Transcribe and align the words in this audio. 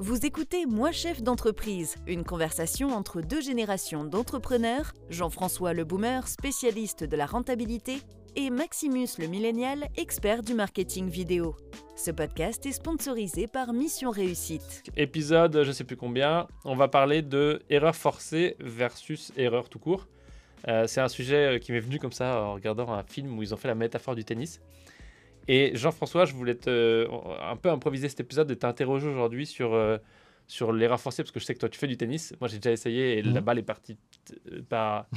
Vous 0.00 0.26
écoutez 0.26 0.66
Moi 0.66 0.90
chef 0.90 1.22
d'entreprise, 1.22 1.94
une 2.08 2.24
conversation 2.24 2.88
entre 2.88 3.20
deux 3.20 3.40
générations 3.40 4.04
d'entrepreneurs, 4.04 4.92
Jean-François 5.08 5.72
le 5.72 5.84
boomer, 5.84 6.26
spécialiste 6.26 7.04
de 7.04 7.16
la 7.16 7.26
rentabilité, 7.26 7.98
et 8.34 8.50
Maximus 8.50 9.06
le 9.20 9.28
millénial, 9.28 9.86
expert 9.96 10.42
du 10.42 10.52
marketing 10.54 11.08
vidéo. 11.08 11.54
Ce 11.94 12.10
podcast 12.10 12.66
est 12.66 12.72
sponsorisé 12.72 13.46
par 13.46 13.72
Mission 13.72 14.10
Réussite. 14.10 14.82
Épisode, 14.96 15.62
je 15.62 15.70
sais 15.70 15.84
plus 15.84 15.96
combien, 15.96 16.48
on 16.64 16.74
va 16.74 16.88
parler 16.88 17.22
de 17.22 17.62
erreur 17.70 17.94
forcée 17.94 18.56
versus 18.58 19.32
erreur 19.36 19.68
tout 19.68 19.78
court. 19.78 20.08
Euh, 20.66 20.88
c'est 20.88 21.02
un 21.02 21.08
sujet 21.08 21.60
qui 21.60 21.70
m'est 21.70 21.78
venu 21.78 22.00
comme 22.00 22.12
ça 22.12 22.42
en 22.42 22.54
regardant 22.54 22.92
un 22.92 23.04
film 23.04 23.38
où 23.38 23.44
ils 23.44 23.54
ont 23.54 23.56
fait 23.56 23.68
la 23.68 23.76
métaphore 23.76 24.16
du 24.16 24.24
tennis. 24.24 24.60
Et 25.48 25.72
Jean-François, 25.74 26.24
je 26.24 26.34
voulais 26.34 26.54
te, 26.54 27.08
un 27.42 27.56
peu 27.56 27.70
improviser 27.70 28.08
cet 28.08 28.20
épisode 28.20 28.50
et 28.50 28.56
t'interroger 28.56 29.08
aujourd'hui 29.08 29.46
sur, 29.46 29.74
euh, 29.74 29.98
sur 30.46 30.72
l'erreur 30.72 31.00
forcée, 31.00 31.22
parce 31.22 31.32
que 31.32 31.40
je 31.40 31.44
sais 31.44 31.54
que 31.54 31.60
toi, 31.60 31.68
tu 31.68 31.78
fais 31.78 31.86
du 31.86 31.96
tennis. 31.96 32.34
Moi, 32.40 32.48
j'ai 32.48 32.58
déjà 32.58 32.72
essayé 32.72 33.18
et 33.18 33.22
la 33.22 33.40
mhm. 33.40 33.40
balle 33.40 33.58
est 33.58 33.62
partie 33.62 33.96
par. 34.68 35.06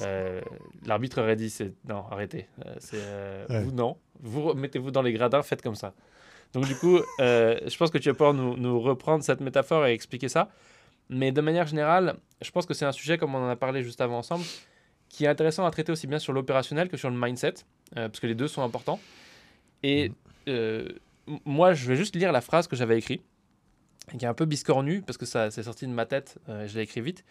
Euh, 0.00 0.40
l'arbitre 0.84 1.22
aurait 1.22 1.36
dit 1.36 1.56
non, 1.88 2.04
arrêtez. 2.10 2.48
Euh, 2.66 2.74
c'est, 2.80 3.62
Vous, 3.62 3.70
non. 3.70 3.96
Vous 4.20 4.52
mettez-vous 4.52 4.90
dans 4.90 5.02
les 5.02 5.12
gradins, 5.12 5.40
faites 5.42 5.62
comme 5.62 5.76
ça. 5.76 5.94
Donc, 6.52 6.66
du 6.66 6.74
coup, 6.74 6.98
je 7.20 7.76
pense 7.76 7.90
que 7.90 7.98
tu 7.98 8.08
vas 8.08 8.14
pouvoir 8.14 8.34
nous, 8.34 8.56
nous, 8.56 8.80
reprendre 8.80 9.22
cette 9.22 9.40
métaphore 9.40 9.86
et 9.86 9.92
expliquer 9.92 10.28
ça. 10.28 10.50
Mais 11.08 11.30
de 11.30 11.40
manière 11.40 11.68
générale, 11.68 12.16
je 12.42 12.50
pense 12.50 12.66
que 12.66 12.74
c'est 12.74 12.84
un 12.84 12.92
sujet, 12.92 13.18
comme 13.18 13.36
on 13.36 13.38
en 13.38 13.48
a 13.48 13.56
parlé 13.56 13.84
juste 13.84 14.00
avant 14.00 14.18
ensemble, 14.18 14.44
qui 15.08 15.26
est 15.26 15.28
intéressant 15.28 15.64
à 15.64 15.70
traiter 15.70 15.92
aussi 15.92 16.08
bien 16.08 16.18
sur 16.18 16.32
l'opérationnel 16.32 16.88
que 16.88 16.96
sur 16.96 17.08
le 17.08 17.16
mindset, 17.16 17.54
parce 17.94 18.18
que 18.18 18.26
les 18.26 18.34
deux 18.34 18.48
sont 18.48 18.62
importants. 18.62 18.98
Et 19.84 20.12
euh, 20.48 20.88
moi, 21.44 21.74
je 21.74 21.86
vais 21.86 21.94
juste 21.94 22.16
lire 22.16 22.32
la 22.32 22.40
phrase 22.40 22.66
que 22.66 22.74
j'avais 22.74 22.96
écrite, 22.98 23.22
qui 24.18 24.24
est 24.24 24.28
un 24.28 24.34
peu 24.34 24.46
biscornue, 24.46 25.02
parce 25.02 25.18
que 25.18 25.26
ça 25.26 25.50
c'est 25.50 25.62
sorti 25.62 25.86
de 25.86 25.92
ma 25.92 26.06
tête, 26.06 26.38
euh, 26.48 26.66
je 26.66 26.74
l'ai 26.74 26.84
écrit 26.84 27.02
vite, 27.02 27.22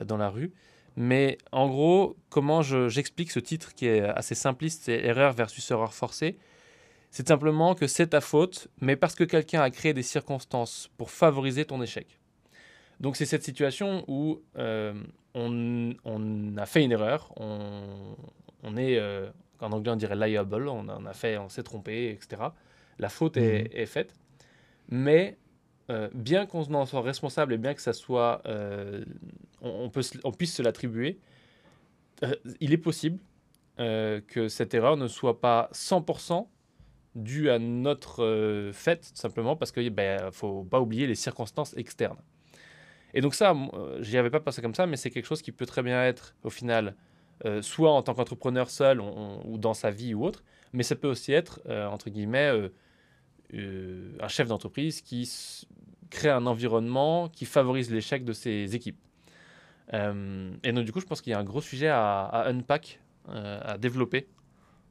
euh, 0.00 0.04
dans 0.04 0.18
la 0.18 0.28
rue. 0.28 0.52
Mais 0.96 1.38
en 1.50 1.66
gros, 1.66 2.14
comment 2.28 2.60
j'explique 2.62 3.30
ce 3.30 3.40
titre 3.40 3.74
qui 3.74 3.86
est 3.86 4.02
assez 4.02 4.34
simpliste, 4.34 4.82
c'est 4.84 5.02
erreur 5.02 5.32
versus 5.32 5.68
erreur 5.70 5.94
forcée. 5.94 6.36
C'est 7.10 7.26
simplement 7.26 7.74
que 7.74 7.86
c'est 7.86 8.08
ta 8.08 8.20
faute, 8.20 8.68
mais 8.80 8.96
parce 8.96 9.14
que 9.14 9.24
quelqu'un 9.24 9.62
a 9.62 9.70
créé 9.70 9.94
des 9.94 10.02
circonstances 10.02 10.90
pour 10.98 11.10
favoriser 11.10 11.64
ton 11.64 11.80
échec. 11.82 12.20
Donc 13.00 13.16
c'est 13.16 13.26
cette 13.26 13.42
situation 13.42 14.04
où 14.08 14.40
on, 14.54 15.94
on, 16.04 16.56
a 16.58 16.66
fait 16.66 16.84
une 16.84 16.92
erreur, 16.92 17.32
on, 17.38 18.16
on 18.62 18.76
est, 18.76 19.00
en 19.64 19.72
anglais 19.72 19.92
on 19.92 19.96
dirait 19.96 20.16
liable, 20.16 20.68
on, 20.68 21.06
a 21.06 21.12
fait, 21.12 21.38
on 21.38 21.48
s'est 21.48 21.62
trompé, 21.62 22.10
etc. 22.10 22.42
La 22.98 23.08
faute 23.08 23.36
est, 23.36 23.76
mhm. 23.76 23.86
faite. 23.86 24.14
Mais 24.88 25.38
euh, 25.90 26.08
bien 26.14 26.46
qu'on 26.46 26.62
en 26.74 26.86
soit 26.86 27.02
responsable 27.02 27.52
et 27.54 27.58
bien 27.58 27.74
que 27.74 27.82
ça 27.82 27.92
soit, 27.92 28.42
euh, 28.46 29.04
on, 29.60 29.90
peut, 29.90 30.02
on 30.24 30.32
puisse 30.32 30.54
se 30.54 30.62
l'attribuer, 30.62 31.18
euh, 32.22 32.34
il 32.60 32.72
est 32.72 32.78
possible 32.78 33.18
que 33.76 34.46
cette 34.46 34.72
erreur 34.72 34.96
ne 34.96 35.08
soit 35.08 35.40
pas 35.40 35.68
100% 35.72 36.46
due 37.16 37.50
à 37.50 37.58
notre 37.58 38.70
fait, 38.72 39.10
simplement 39.14 39.56
parce 39.56 39.72
qu'il 39.72 39.86
ne 39.86 39.90
ben, 39.90 40.30
faut 40.30 40.62
pas 40.62 40.80
oublier 40.80 41.08
les 41.08 41.16
circonstances 41.16 41.76
externes. 41.76 42.20
Et 43.14 43.20
donc 43.20 43.34
ça, 43.34 43.52
j'y 43.98 44.16
avais 44.16 44.30
pas 44.30 44.38
pensé 44.38 44.62
comme 44.62 44.76
ça, 44.76 44.86
mais 44.86 44.96
c'est 44.96 45.10
quelque 45.10 45.26
chose 45.26 45.42
qui 45.42 45.50
peut 45.50 45.66
très 45.66 45.82
bien 45.82 46.04
être, 46.04 46.36
au 46.44 46.50
final, 46.50 46.94
euh, 47.44 47.62
soit 47.62 47.92
en 47.92 48.02
tant 48.02 48.14
qu'entrepreneur 48.14 48.70
seul 48.70 49.00
ou 49.00 49.58
dans 49.58 49.74
sa 49.74 49.90
vie 49.90 50.14
ou 50.14 50.24
autre, 50.24 50.44
mais 50.72 50.82
ça 50.82 50.96
peut 50.96 51.08
aussi 51.08 51.32
être, 51.32 51.60
euh, 51.66 51.86
entre 51.88 52.10
guillemets, 52.10 52.70
euh, 53.52 54.16
un 54.20 54.28
chef 54.28 54.48
d'entreprise 54.48 55.00
qui 55.02 55.30
crée 56.10 56.30
un 56.30 56.46
environnement 56.46 57.28
qui 57.28 57.44
favorise 57.44 57.90
l'échec 57.90 58.24
de 58.24 58.32
ses 58.32 58.74
équipes. 58.74 58.98
et 59.92 60.72
donc, 60.72 60.84
du 60.84 60.92
coup, 60.92 61.00
je 61.00 61.06
pense 61.06 61.20
qu'il 61.20 61.32
y 61.32 61.34
a 61.34 61.38
un 61.38 61.44
gros 61.44 61.60
sujet 61.60 61.88
à, 61.88 62.44
unpack, 62.46 63.00
à 63.28 63.78
développer 63.78 64.28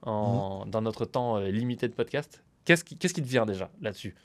en, 0.02 0.66
mmh. 0.66 0.70
dans 0.70 0.82
notre 0.82 1.06
temps 1.06 1.40
limité 1.40 1.88
de 1.88 1.94
podcast. 1.94 2.44
Qu'est-ce 2.66 2.84
qui, 2.84 2.98
qu'est-ce 2.98 3.14
qui 3.14 3.22
te 3.22 3.28
vient 3.28 3.46
déjà 3.46 3.70
là-dessus? 3.82 4.16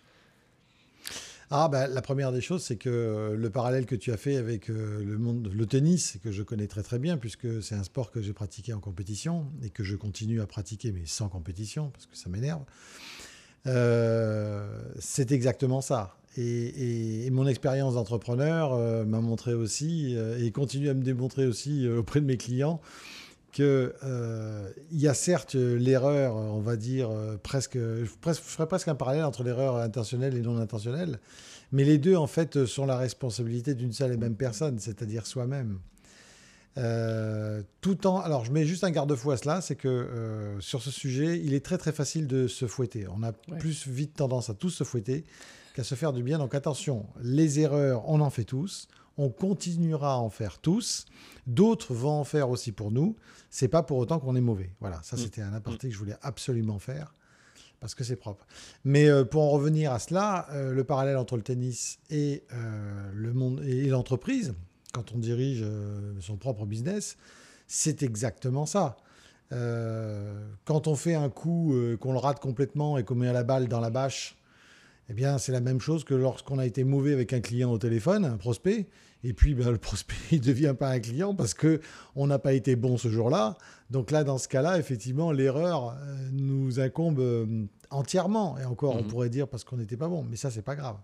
Ah, 1.50 1.68
bah, 1.68 1.86
la 1.86 2.02
première 2.02 2.30
des 2.30 2.42
choses, 2.42 2.62
c'est 2.62 2.76
que 2.76 2.90
euh, 2.90 3.34
le 3.34 3.48
parallèle 3.48 3.86
que 3.86 3.94
tu 3.94 4.12
as 4.12 4.18
fait 4.18 4.36
avec 4.36 4.68
euh, 4.68 5.02
le, 5.02 5.16
monde, 5.16 5.50
le 5.52 5.66
tennis, 5.66 6.18
que 6.22 6.30
je 6.30 6.42
connais 6.42 6.66
très 6.66 6.82
très 6.82 6.98
bien, 6.98 7.16
puisque 7.16 7.62
c'est 7.62 7.74
un 7.74 7.84
sport 7.84 8.10
que 8.10 8.20
j'ai 8.20 8.34
pratiqué 8.34 8.74
en 8.74 8.80
compétition 8.80 9.46
et 9.62 9.70
que 9.70 9.82
je 9.82 9.96
continue 9.96 10.42
à 10.42 10.46
pratiquer, 10.46 10.92
mais 10.92 11.06
sans 11.06 11.30
compétition, 11.30 11.90
parce 11.90 12.04
que 12.04 12.16
ça 12.18 12.28
m'énerve, 12.28 12.62
euh, 13.66 14.82
c'est 14.98 15.32
exactement 15.32 15.80
ça. 15.80 16.16
Et, 16.36 17.28
mon 17.32 17.46
expérience 17.46 17.94
d'entrepreneur 17.94 18.76
m'a 19.06 19.20
montré 19.20 19.54
aussi, 19.54 20.16
et 20.38 20.50
continue 20.52 20.88
à 20.88 20.94
me 20.94 21.02
démontrer 21.02 21.46
aussi 21.46 21.88
auprès 21.88 22.20
de 22.20 22.26
mes 22.26 22.36
clients, 22.36 22.80
qu'il 23.52 23.92
y 24.92 25.08
a 25.08 25.14
certes 25.14 25.54
l'erreur, 25.54 26.36
on 26.36 26.60
va 26.60 26.76
dire, 26.76 27.10
presque, 27.42 27.78
je 27.78 28.04
ferais 28.04 28.66
presque 28.66 28.88
un 28.88 28.94
parallèle 28.94 29.24
entre 29.24 29.42
l'erreur 29.42 29.76
intentionnelle 29.76 30.36
et 30.36 30.40
non 30.40 30.58
intentionnelle, 30.58 31.18
mais 31.72 31.84
les 31.84 31.98
deux, 31.98 32.16
en 32.16 32.26
fait, 32.26 32.66
sont 32.66 32.86
la 32.86 32.96
responsabilité 32.96 33.74
d'une 33.74 33.92
seule 33.92 34.12
et 34.12 34.16
même 34.16 34.36
personne, 34.36 34.78
c'est-à-dire 34.78 35.26
soi-même. 35.26 35.78
Euh, 36.78 37.62
tout 37.80 38.06
en, 38.06 38.20
alors 38.20 38.44
je 38.44 38.52
mets 38.52 38.64
juste 38.64 38.84
un 38.84 38.90
garde-fou 38.90 39.32
à 39.32 39.36
cela, 39.36 39.60
c'est 39.60 39.74
que 39.74 39.88
euh, 39.88 40.60
sur 40.60 40.80
ce 40.80 40.90
sujet, 40.90 41.40
il 41.40 41.54
est 41.54 41.64
très 41.64 41.76
très 41.76 41.92
facile 41.92 42.28
de 42.28 42.46
se 42.46 42.66
fouetter. 42.66 43.06
On 43.08 43.22
a 43.22 43.32
plus 43.32 43.88
vite 43.88 44.14
tendance 44.14 44.48
à 44.48 44.54
tous 44.54 44.70
se 44.70 44.84
fouetter 44.84 45.24
qu'à 45.74 45.82
se 45.82 45.96
faire 45.96 46.12
du 46.12 46.22
bien. 46.22 46.38
Donc 46.38 46.54
attention, 46.54 47.06
les 47.20 47.58
erreurs, 47.58 48.08
on 48.08 48.20
en 48.20 48.30
fait 48.30 48.44
tous. 48.44 48.86
On 49.18 49.28
continuera 49.28 50.14
à 50.14 50.16
en 50.16 50.30
faire 50.30 50.58
tous. 50.58 51.04
D'autres 51.46 51.92
vont 51.92 52.20
en 52.20 52.24
faire 52.24 52.48
aussi 52.48 52.72
pour 52.72 52.90
nous. 52.90 53.16
C'est 53.50 53.68
pas 53.68 53.82
pour 53.82 53.98
autant 53.98 54.18
qu'on 54.18 54.36
est 54.36 54.40
mauvais. 54.40 54.70
Voilà, 54.80 55.00
ça 55.02 55.16
mm. 55.16 55.18
c'était 55.18 55.42
un 55.42 55.52
aparté 55.52 55.86
mm. 55.86 55.90
que 55.90 55.94
je 55.94 55.98
voulais 55.98 56.16
absolument 56.22 56.78
faire 56.78 57.12
parce 57.80 57.94
que 57.94 58.04
c'est 58.04 58.16
propre. 58.16 58.46
Mais 58.84 59.08
euh, 59.08 59.24
pour 59.24 59.42
en 59.42 59.50
revenir 59.50 59.92
à 59.92 59.98
cela, 59.98 60.46
euh, 60.52 60.72
le 60.72 60.84
parallèle 60.84 61.16
entre 61.16 61.36
le 61.36 61.42
tennis 61.42 61.98
et 62.10 62.44
euh, 62.52 63.10
le 63.14 63.32
monde 63.32 63.62
et 63.64 63.88
l'entreprise, 63.88 64.54
quand 64.92 65.12
on 65.12 65.18
dirige 65.18 65.64
son 66.20 66.36
propre 66.36 66.64
business, 66.64 67.16
c'est 67.66 68.02
exactement 68.02 68.64
ça. 68.64 68.96
quand 69.50 70.86
on 70.86 70.96
fait 70.96 71.14
un 71.14 71.28
coup, 71.28 71.74
qu'on 72.00 72.12
le 72.12 72.18
rate 72.18 72.40
complètement 72.40 72.96
et 72.96 73.04
qu'on 73.04 73.14
met 73.14 73.30
la 73.32 73.44
balle 73.44 73.68
dans 73.68 73.80
la 73.80 73.90
bâche, 73.90 74.38
eh 75.10 75.12
bien, 75.12 75.38
c'est 75.38 75.52
la 75.52 75.60
même 75.60 75.80
chose 75.80 76.04
que 76.04 76.14
lorsqu'on 76.14 76.58
a 76.58 76.66
été 76.66 76.84
mauvais 76.84 77.12
avec 77.12 77.32
un 77.34 77.40
client 77.40 77.70
au 77.70 77.78
téléphone, 77.78 78.24
un 78.24 78.38
prospect, 78.38 78.86
et 79.24 79.32
puis 79.32 79.54
ben, 79.54 79.70
le 79.70 79.78
prospect 79.78 80.14
ne 80.32 80.38
devient 80.38 80.74
pas 80.78 80.90
un 80.90 81.00
client 81.00 81.34
parce 81.34 81.54
que 81.54 81.80
on 82.14 82.26
n'a 82.26 82.38
pas 82.38 82.52
été 82.52 82.76
bon 82.76 82.96
ce 82.96 83.08
jour-là. 83.08 83.56
Donc 83.90 84.10
là, 84.10 84.24
dans 84.24 84.38
ce 84.38 84.48
cas-là, 84.48 84.78
effectivement, 84.78 85.32
l'erreur 85.32 85.90
euh, 85.90 86.28
nous 86.32 86.80
incombe 86.80 87.18
euh, 87.20 87.66
entièrement. 87.90 88.58
Et 88.58 88.64
encore, 88.64 88.96
on 88.96 89.02
mhm. 89.02 89.08
pourrait 89.08 89.30
dire 89.30 89.48
parce 89.48 89.64
qu'on 89.64 89.76
n'était 89.76 89.96
pas 89.96 90.08
bon, 90.08 90.24
mais 90.28 90.36
ça, 90.36 90.50
c'est 90.50 90.62
pas 90.62 90.76
grave. 90.76 90.96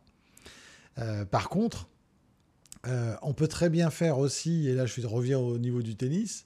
Euh, 0.98 1.24
par 1.24 1.48
contre, 1.48 1.88
on 3.22 3.32
peut 3.32 3.48
très 3.48 3.70
bien 3.70 3.88
faire 3.88 4.18
aussi, 4.18 4.68
et 4.68 4.74
là 4.74 4.84
je 4.84 5.06
reviens 5.06 5.38
au 5.38 5.56
niveau 5.56 5.80
du 5.80 5.96
tennis, 5.96 6.44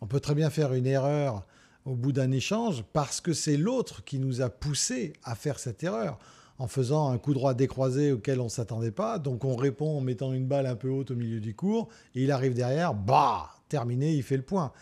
on 0.00 0.06
peut 0.06 0.20
très 0.20 0.36
bien 0.36 0.48
faire 0.48 0.74
une 0.74 0.86
erreur 0.86 1.44
au 1.84 1.96
bout 1.96 2.12
d'un 2.12 2.30
échange 2.30 2.84
parce 2.92 3.20
que 3.20 3.32
c'est 3.32 3.56
l'autre 3.56 4.04
qui 4.04 4.20
nous 4.20 4.42
a 4.42 4.48
poussé 4.48 5.12
à 5.24 5.34
faire 5.34 5.58
cette 5.58 5.82
erreur 5.82 6.20
en 6.62 6.68
faisant 6.68 7.10
un 7.10 7.18
coup 7.18 7.34
droit 7.34 7.54
décroisé 7.54 8.12
auquel 8.12 8.40
on 8.40 8.44
ne 8.44 8.48
s'attendait 8.48 8.92
pas. 8.92 9.18
Donc 9.18 9.44
on 9.44 9.56
répond 9.56 9.98
en 9.98 10.00
mettant 10.00 10.32
une 10.32 10.46
balle 10.46 10.66
un 10.66 10.76
peu 10.76 10.88
haute 10.88 11.10
au 11.10 11.16
milieu 11.16 11.40
du 11.40 11.56
cours 11.56 11.88
et 12.14 12.22
il 12.22 12.30
arrive 12.30 12.54
derrière, 12.54 12.94
bah, 12.94 13.50
terminé, 13.68 14.14
il 14.14 14.22
fait 14.22 14.36
le 14.36 14.44
point. 14.44 14.72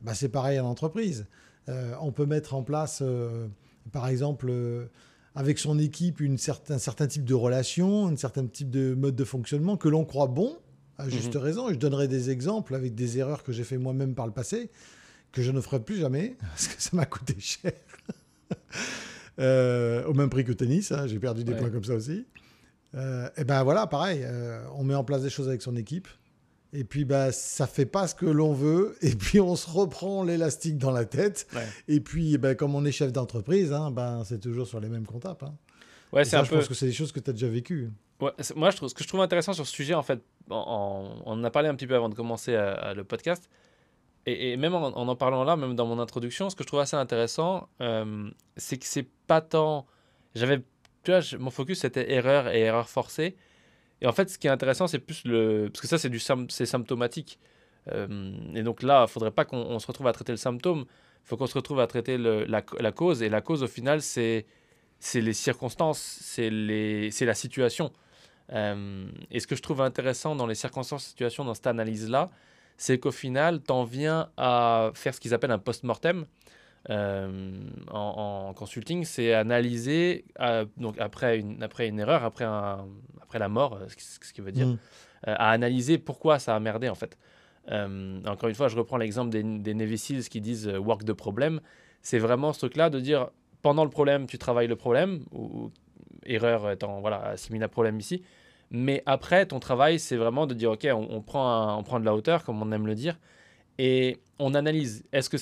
Bah, 0.00 0.14
c'est 0.14 0.30
pareil 0.30 0.58
en 0.58 0.66
entreprise. 0.66 1.26
Euh, 1.68 1.92
on 2.00 2.10
peut 2.10 2.24
mettre 2.24 2.54
en 2.54 2.62
place, 2.62 3.00
euh, 3.02 3.48
par 3.92 4.08
exemple, 4.08 4.46
euh, 4.48 4.86
avec 5.34 5.58
son 5.58 5.78
équipe, 5.78 6.20
une 6.20 6.38
certain, 6.38 6.76
un 6.76 6.78
certain 6.78 7.06
type 7.06 7.26
de 7.26 7.34
relation, 7.34 8.06
un 8.06 8.16
certain 8.16 8.46
type 8.46 8.70
de 8.70 8.94
mode 8.94 9.14
de 9.14 9.24
fonctionnement 9.24 9.76
que 9.76 9.90
l'on 9.90 10.06
croit 10.06 10.28
bon, 10.28 10.56
à 10.96 11.10
juste 11.10 11.34
mhm. 11.34 11.42
raison. 11.42 11.68
Et 11.68 11.74
je 11.74 11.78
donnerai 11.78 12.08
des 12.08 12.30
exemples 12.30 12.74
avec 12.74 12.94
des 12.94 13.18
erreurs 13.18 13.42
que 13.42 13.52
j'ai 13.52 13.64
fait 13.64 13.76
moi-même 13.76 14.14
par 14.14 14.24
le 14.24 14.32
passé, 14.32 14.70
que 15.32 15.42
je 15.42 15.50
ne 15.50 15.60
ferai 15.60 15.80
plus 15.80 15.96
jamais, 15.96 16.34
parce 16.40 16.68
que 16.68 16.80
ça 16.80 16.90
m'a 16.94 17.04
coûté 17.04 17.36
cher. 17.38 17.72
Au 19.38 20.14
même 20.14 20.30
prix 20.30 20.44
que 20.44 20.52
tennis, 20.52 20.92
hein, 20.92 21.06
j'ai 21.06 21.18
perdu 21.18 21.44
des 21.44 21.54
points 21.54 21.70
comme 21.70 21.84
ça 21.84 21.94
aussi. 21.94 22.26
et 22.94 23.44
ben 23.44 23.62
voilà, 23.62 23.86
pareil, 23.86 24.24
on 24.76 24.84
met 24.84 24.94
en 24.94 25.04
place 25.04 25.22
des 25.22 25.30
choses 25.30 25.48
avec 25.48 25.62
son 25.62 25.76
équipe. 25.76 26.08
Et 26.72 26.84
puis, 26.84 27.04
bah, 27.04 27.32
ça 27.32 27.66
fait 27.66 27.86
pas 27.86 28.06
ce 28.06 28.14
que 28.14 28.26
l'on 28.26 28.52
veut. 28.52 28.96
Et 29.00 29.14
puis, 29.14 29.40
on 29.40 29.56
se 29.56 29.68
reprend 29.70 30.22
l'élastique 30.22 30.78
dans 30.78 30.90
la 30.90 31.04
tête. 31.04 31.46
Et 31.88 32.00
puis, 32.00 32.36
bah, 32.38 32.54
comme 32.54 32.74
on 32.74 32.84
est 32.84 32.92
chef 32.92 33.12
d'entreprise, 33.12 33.72
hein, 33.72 33.90
bah, 33.90 34.22
c'est 34.24 34.40
toujours 34.40 34.66
sur 34.66 34.80
les 34.80 34.88
mêmes 34.88 35.06
comptables. 35.06 35.44
Hein. 35.44 35.54
Ouais, 36.12 36.24
c'est 36.24 36.36
un 36.36 36.44
je 36.44 36.50
pense 36.50 36.68
que 36.68 36.74
c'est 36.74 36.86
des 36.86 36.92
choses 36.92 37.12
que 37.12 37.20
tu 37.20 37.30
as 37.30 37.32
déjà 37.32 37.48
vécues. 37.48 37.90
Ouais, 38.20 38.30
moi, 38.54 38.70
je 38.70 38.76
trouve, 38.76 38.88
ce 38.88 38.94
que 38.94 39.02
je 39.02 39.08
trouve 39.08 39.20
intéressant 39.20 39.52
sur 39.52 39.66
ce 39.66 39.72
sujet, 39.72 39.94
en 39.94 40.02
fait, 40.02 40.20
on 40.50 41.22
en 41.24 41.44
a 41.44 41.50
parlé 41.50 41.68
un 41.68 41.74
petit 41.74 41.86
peu 41.86 41.94
avant 41.94 42.08
de 42.08 42.14
commencer 42.14 42.54
à, 42.54 42.94
le 42.94 43.04
podcast. 43.04 43.48
Et, 44.26 44.56
même 44.56 44.74
en, 44.74 44.88
en, 44.88 45.16
parlant 45.16 45.44
là, 45.44 45.56
même 45.56 45.76
dans 45.76 45.86
mon 45.86 46.00
introduction, 46.00 46.50
ce 46.50 46.56
que 46.56 46.64
je 46.64 46.66
trouve 46.66 46.80
assez 46.80 46.96
intéressant, 46.96 47.68
euh, 47.80 48.28
c'est 48.56 48.76
que 48.76 48.86
c'est 48.86 49.08
pas 49.26 49.40
tant. 49.40 49.86
J'avais. 50.34 50.62
Tu 51.04 51.12
vois, 51.12 51.20
mon 51.38 51.50
focus 51.50 51.80
c'était 51.80 52.12
erreur 52.12 52.48
et 52.48 52.62
erreur 52.62 52.88
forcée. 52.88 53.36
Et 54.00 54.06
en 54.06 54.12
fait, 54.12 54.28
ce 54.28 54.38
qui 54.38 54.48
est 54.48 54.50
intéressant, 54.50 54.88
c'est 54.88 54.98
plus 54.98 55.24
le. 55.24 55.70
Parce 55.72 55.80
que 55.80 55.86
ça, 55.86 55.98
c'est 55.98 56.66
symptomatique. 56.66 57.38
Euh, 57.92 58.32
et 58.54 58.62
donc 58.64 58.82
là, 58.82 59.04
il 59.08 59.10
faudrait 59.10 59.30
pas 59.30 59.44
qu'on 59.44 59.78
se 59.78 59.86
retrouve 59.86 60.08
à 60.08 60.12
traiter 60.12 60.32
le 60.32 60.38
symptôme. 60.38 60.86
Il 61.24 61.28
faut 61.28 61.36
qu'on 61.36 61.46
se 61.46 61.54
retrouve 61.54 61.80
à 61.80 61.86
traiter 61.86 62.18
la, 62.18 62.62
cause. 62.92 63.22
Et 63.22 63.28
la 63.28 63.40
cause, 63.40 63.62
au 63.62 63.68
final, 63.68 64.02
c'est 64.02 64.44
les 65.14 65.32
circonstances, 65.32 66.00
c'est 66.00 66.50
la 66.50 67.34
situation. 67.34 67.92
Euh, 68.52 69.08
et 69.30 69.40
ce 69.40 69.46
que 69.46 69.56
je 69.56 69.62
trouve 69.62 69.80
intéressant 69.80 70.36
dans 70.36 70.46
les 70.46 70.54
circonstances, 70.54 71.04
situations, 71.04 71.44
dans 71.44 71.54
cette 71.54 71.66
analyse-là, 71.66 72.30
c'est 72.76 72.98
qu'au 72.98 73.10
final, 73.10 73.62
tu 73.62 73.72
en 73.72 73.84
viens 73.84 74.28
à 74.36 74.90
faire 74.94 75.14
ce 75.14 75.20
qu'ils 75.20 75.34
appellent 75.34 75.50
un 75.50 75.58
post-mortem. 75.58 76.26
Euh, 76.88 77.52
en, 77.90 78.52
consulting, 78.54 79.04
c'est 79.04 79.34
analyser 79.34 80.24
euh, 80.40 80.64
donc 80.76 80.98
après 81.00 81.38
une, 81.38 81.60
après 81.62 81.88
une 81.88 81.98
erreur, 81.98 82.22
après, 82.22 82.44
un, 82.44 82.86
après 83.20 83.40
la 83.40 83.48
mort, 83.48 83.80
ce, 83.88 84.32
qui 84.32 84.40
veut 84.40 84.52
dire, 84.52 84.68
mm. 84.68 84.78
à 85.24 85.50
analyser 85.50 85.98
pourquoi 85.98 86.38
ça 86.38 86.54
a 86.54 86.60
merdé 86.60 86.88
en 86.88 86.94
fait. 86.94 87.18
encore 87.68 88.48
une 88.48 88.54
fois, 88.54 88.68
je 88.68 88.76
reprends 88.76 88.98
l'exemple 88.98 89.30
des, 89.30 89.42
des 89.42 89.74
Navy 89.74 89.98
Seals 89.98 90.28
qui 90.28 90.40
disent 90.40 90.68
work 90.68 91.02
de 91.02 91.12
problème. 91.12 91.60
C'est 92.02 92.20
vraiment 92.20 92.52
ce 92.52 92.60
truc-là 92.60 92.88
de 92.88 93.00
dire 93.00 93.30
pendant 93.62 93.82
le 93.82 93.90
problème, 93.90 94.28
tu 94.28 94.38
travailles 94.38 94.68
le 94.68 94.76
problème, 94.76 95.24
ou, 95.32 95.72
erreur 96.24 96.70
étant 96.70 97.00
voilà, 97.00 97.22
assimilé 97.22 97.64
à 97.64 97.68
problème 97.68 97.98
ici. 97.98 98.22
Mais 98.70 99.02
après, 99.06 99.46
ton 99.46 99.60
travail, 99.60 99.98
c'est 99.98 100.16
vraiment 100.16 100.46
de 100.46 100.54
dire, 100.54 100.72
OK, 100.72 100.86
on, 100.92 101.22
prend 101.22 101.78
on 101.78 101.82
prend 101.82 102.00
de 102.00 102.04
la 102.04 102.14
hauteur, 102.14 102.44
comme 102.44 102.60
on 102.62 102.72
aime 102.72 102.86
le 102.86 102.94
dire, 102.94 103.18
et 103.78 104.18
on 104.38 104.54
analyse. 104.54 105.04
Est-ce 105.12 105.30
que 105.30 105.36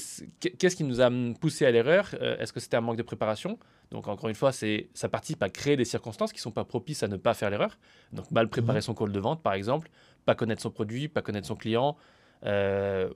qu'est-ce 0.48 0.76
qui 0.76 0.84
nous 0.84 1.00
a 1.00 1.10
poussé 1.40 1.66
à 1.66 1.70
l'erreur? 1.70 2.14
Euh, 2.20 2.36
Est-ce 2.38 2.52
que 2.52 2.60
c'était 2.60 2.76
un 2.76 2.80
manque 2.80 2.96
de 2.96 3.02
préparation? 3.02 3.58
Donc 3.90 4.08
encore 4.08 4.28
une 4.28 4.34
fois, 4.34 4.52
c'est 4.52 4.88
ça 4.94 5.08
participe 5.08 5.42
à 5.42 5.48
créer 5.48 5.76
des 5.76 5.84
circonstances 5.84 6.32
qui 6.32 6.40
sont 6.40 6.50
pas 6.50 6.64
propices 6.64 7.02
à 7.02 7.08
ne 7.08 7.16
pas 7.16 7.34
faire 7.34 7.50
l'erreur. 7.50 7.78
Donc 8.12 8.30
mal 8.30 8.48
préparer 8.48 8.78
mhm. 8.78 8.82
son 8.82 8.94
call 8.94 9.12
de 9.12 9.20
vente, 9.20 9.42
par 9.42 9.54
exemple, 9.54 9.88
pas 10.24 10.34
connaître 10.34 10.62
son 10.62 10.70
produit, 10.70 11.08
pas 11.08 11.22
connaître 11.22 11.46
son 11.46 11.56
client, 11.56 11.96
euh, 12.44 13.08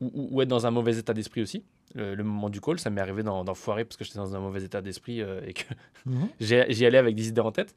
ou, 0.00 0.42
être 0.42 0.48
dans 0.48 0.66
un 0.66 0.70
mauvais 0.70 0.98
état 0.98 1.14
d'esprit 1.14 1.42
aussi. 1.42 1.64
Le, 1.94 2.22
moment 2.22 2.50
du 2.50 2.60
call, 2.60 2.78
ça 2.78 2.90
m'est 2.90 3.00
arrivé 3.00 3.22
d'en 3.22 3.54
foirer 3.54 3.84
parce 3.84 3.96
que 3.96 4.04
j'étais 4.04 4.18
dans 4.18 4.36
un 4.36 4.40
mauvais 4.40 4.62
état 4.62 4.82
d'esprit 4.82 5.22
euh, 5.22 5.40
et 5.46 5.54
que 5.54 5.64
mhm. 6.04 6.28
j'y 6.40 6.86
allais 6.86 6.98
avec 6.98 7.16
des 7.16 7.28
idées 7.28 7.40
en 7.40 7.52
tête. 7.52 7.74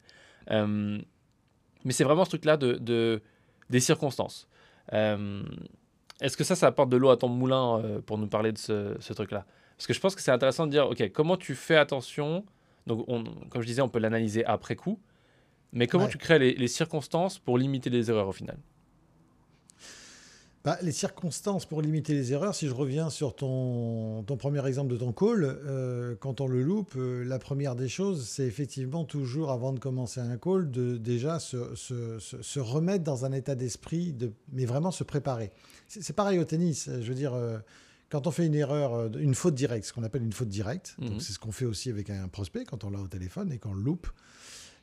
Mais 1.84 1.92
c'est 1.92 2.04
vraiment 2.04 2.24
ce 2.24 2.30
truc-là 2.30 2.56
de, 2.56 3.20
des 3.70 3.80
circonstances. 3.80 4.48
Euh, 4.92 5.42
est-ce 6.20 6.36
que 6.36 6.44
ça, 6.44 6.54
ça 6.54 6.68
apporte 6.68 6.88
de 6.88 6.96
l'eau 6.96 7.10
à 7.10 7.16
ton 7.16 7.28
moulin 7.28 7.80
euh, 7.80 8.00
pour 8.00 8.18
nous 8.18 8.28
parler 8.28 8.52
de 8.52 8.58
ce, 8.58 9.12
truc-là? 9.12 9.44
Parce 9.76 9.86
que 9.86 9.92
je 9.92 10.00
pense 10.00 10.14
que 10.14 10.20
c'est 10.20 10.30
intéressant 10.30 10.66
de 10.66 10.70
dire, 10.70 10.88
OK, 10.88 11.10
comment 11.12 11.36
tu 11.36 11.54
fais 11.54 11.76
attention? 11.76 12.44
Donc, 12.86 13.06
comme 13.50 13.62
je 13.62 13.66
disais, 13.66 13.82
on 13.82 13.88
peut 13.88 13.98
l'analyser 13.98 14.44
après 14.44 14.76
coup. 14.76 15.00
Mais 15.72 15.86
comment 15.86 16.06
tu 16.06 16.18
crées 16.18 16.38
les, 16.38 16.68
circonstances 16.68 17.38
pour 17.38 17.56
limiter 17.56 17.90
les 17.90 18.10
erreurs 18.10 18.28
au 18.28 18.32
final? 18.32 18.58
Bah, 20.64 20.78
les 20.80 20.92
circonstances 20.92 21.66
pour 21.66 21.82
limiter 21.82 22.14
les 22.14 22.32
erreurs, 22.32 22.54
si 22.54 22.68
je 22.68 22.72
reviens 22.72 23.10
sur 23.10 23.34
ton, 23.34 24.22
ton 24.22 24.36
premier 24.36 24.64
exemple 24.64 24.92
de 24.92 24.96
ton 24.96 25.12
call, 25.12 25.42
euh, 25.44 26.14
quand 26.20 26.40
on 26.40 26.46
le 26.46 26.62
loupe, 26.62 26.94
euh, 26.96 27.24
la 27.24 27.40
première 27.40 27.74
des 27.74 27.88
choses, 27.88 28.28
c'est 28.28 28.44
effectivement 28.44 29.04
toujours 29.04 29.50
avant 29.50 29.72
de 29.72 29.80
commencer 29.80 30.20
un 30.20 30.36
call, 30.36 30.70
de 30.70 30.96
déjà 30.98 31.40
se, 31.40 31.74
se, 31.74 32.20
se, 32.20 32.60
remettre 32.60 33.02
dans 33.02 33.24
un 33.24 33.32
état 33.32 33.56
d'esprit, 33.56 34.12
de, 34.12 34.32
mais 34.52 34.64
vraiment 34.64 34.92
se 34.92 35.02
préparer. 35.02 35.50
C'est 35.88 36.14
pareil 36.14 36.38
au 36.38 36.44
tennis, 36.44 36.88
je 36.88 37.08
veux 37.08 37.16
dire, 37.16 37.34
euh, 37.34 37.58
quand 38.08 38.28
on 38.28 38.30
fait 38.30 38.46
une 38.46 38.54
erreur, 38.54 39.16
une 39.16 39.34
faute 39.34 39.56
directe, 39.56 39.86
ce 39.86 39.92
qu'on 39.92 40.04
appelle 40.04 40.22
une 40.22 40.32
faute 40.32 40.48
directe, 40.48 40.94
mhm. 40.98 41.18
c'est 41.18 41.32
ce 41.32 41.40
qu'on 41.40 41.50
fait 41.50 41.64
aussi 41.64 41.90
avec 41.90 42.08
un 42.08 42.28
prospect 42.28 42.64
quand 42.66 42.84
on 42.84 42.90
l'a 42.90 43.00
au 43.00 43.08
téléphone 43.08 43.50
et 43.50 43.58
qu'on 43.58 43.74
le 43.74 43.82
loupe. 43.82 44.06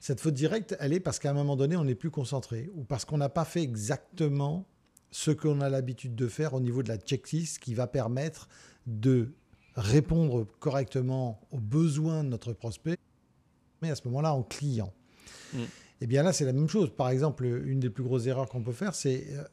Cette 0.01 0.19
faute 0.19 0.33
directe, 0.33 0.75
elle 0.81 0.91
est 0.91 0.99
parce 0.99 1.19
qu'à 1.19 1.29
un 1.29 1.33
moment 1.33 1.55
donné, 1.55 1.77
on 1.77 1.85
n'est 1.85 1.95
plus 1.95 2.11
concentré 2.11 2.69
ou 2.73 2.83
parce 2.83 3.05
qu'on 3.05 3.17
n'a 3.17 3.29
pas 3.29 3.45
fait 3.45 3.61
exactement 3.61 4.65
ce 5.11 5.31
qu'on 5.31 5.61
a 5.61 5.69
l'habitude 5.69 6.15
de 6.15 6.27
faire 6.27 6.53
au 6.53 6.59
niveau 6.59 6.83
de 6.83 6.89
la 6.89 6.97
checklist 6.97 7.59
qui 7.59 7.73
va 7.73 7.87
permettre 7.87 8.47
de 8.85 9.33
répondre 9.75 10.45
correctement 10.59 11.41
aux 11.51 11.59
besoins 11.59 12.23
de 12.23 12.29
notre 12.29 12.53
prospect, 12.53 12.97
mais 13.81 13.89
à 13.89 13.95
ce 13.95 14.07
moment-là 14.07 14.33
en 14.33 14.43
client. 14.43 14.93
Mm. 15.53 15.59
Et 15.59 16.05
eh 16.05 16.07
bien 16.07 16.23
là, 16.23 16.31
c'est 16.31 16.45
la 16.45 16.53
même 16.53 16.69
chose. 16.69 16.91
Par 16.95 17.09
exemple, 17.09 17.45
une 17.45 17.81
des 17.81 17.89
plus 17.89 18.03
grosses 18.03 18.25
erreurs 18.25 18.47
qu'on 18.47 18.63
peut 18.63 18.71
faire, 18.71 18.95
c'est 18.95 19.27
euh, 19.31 19.43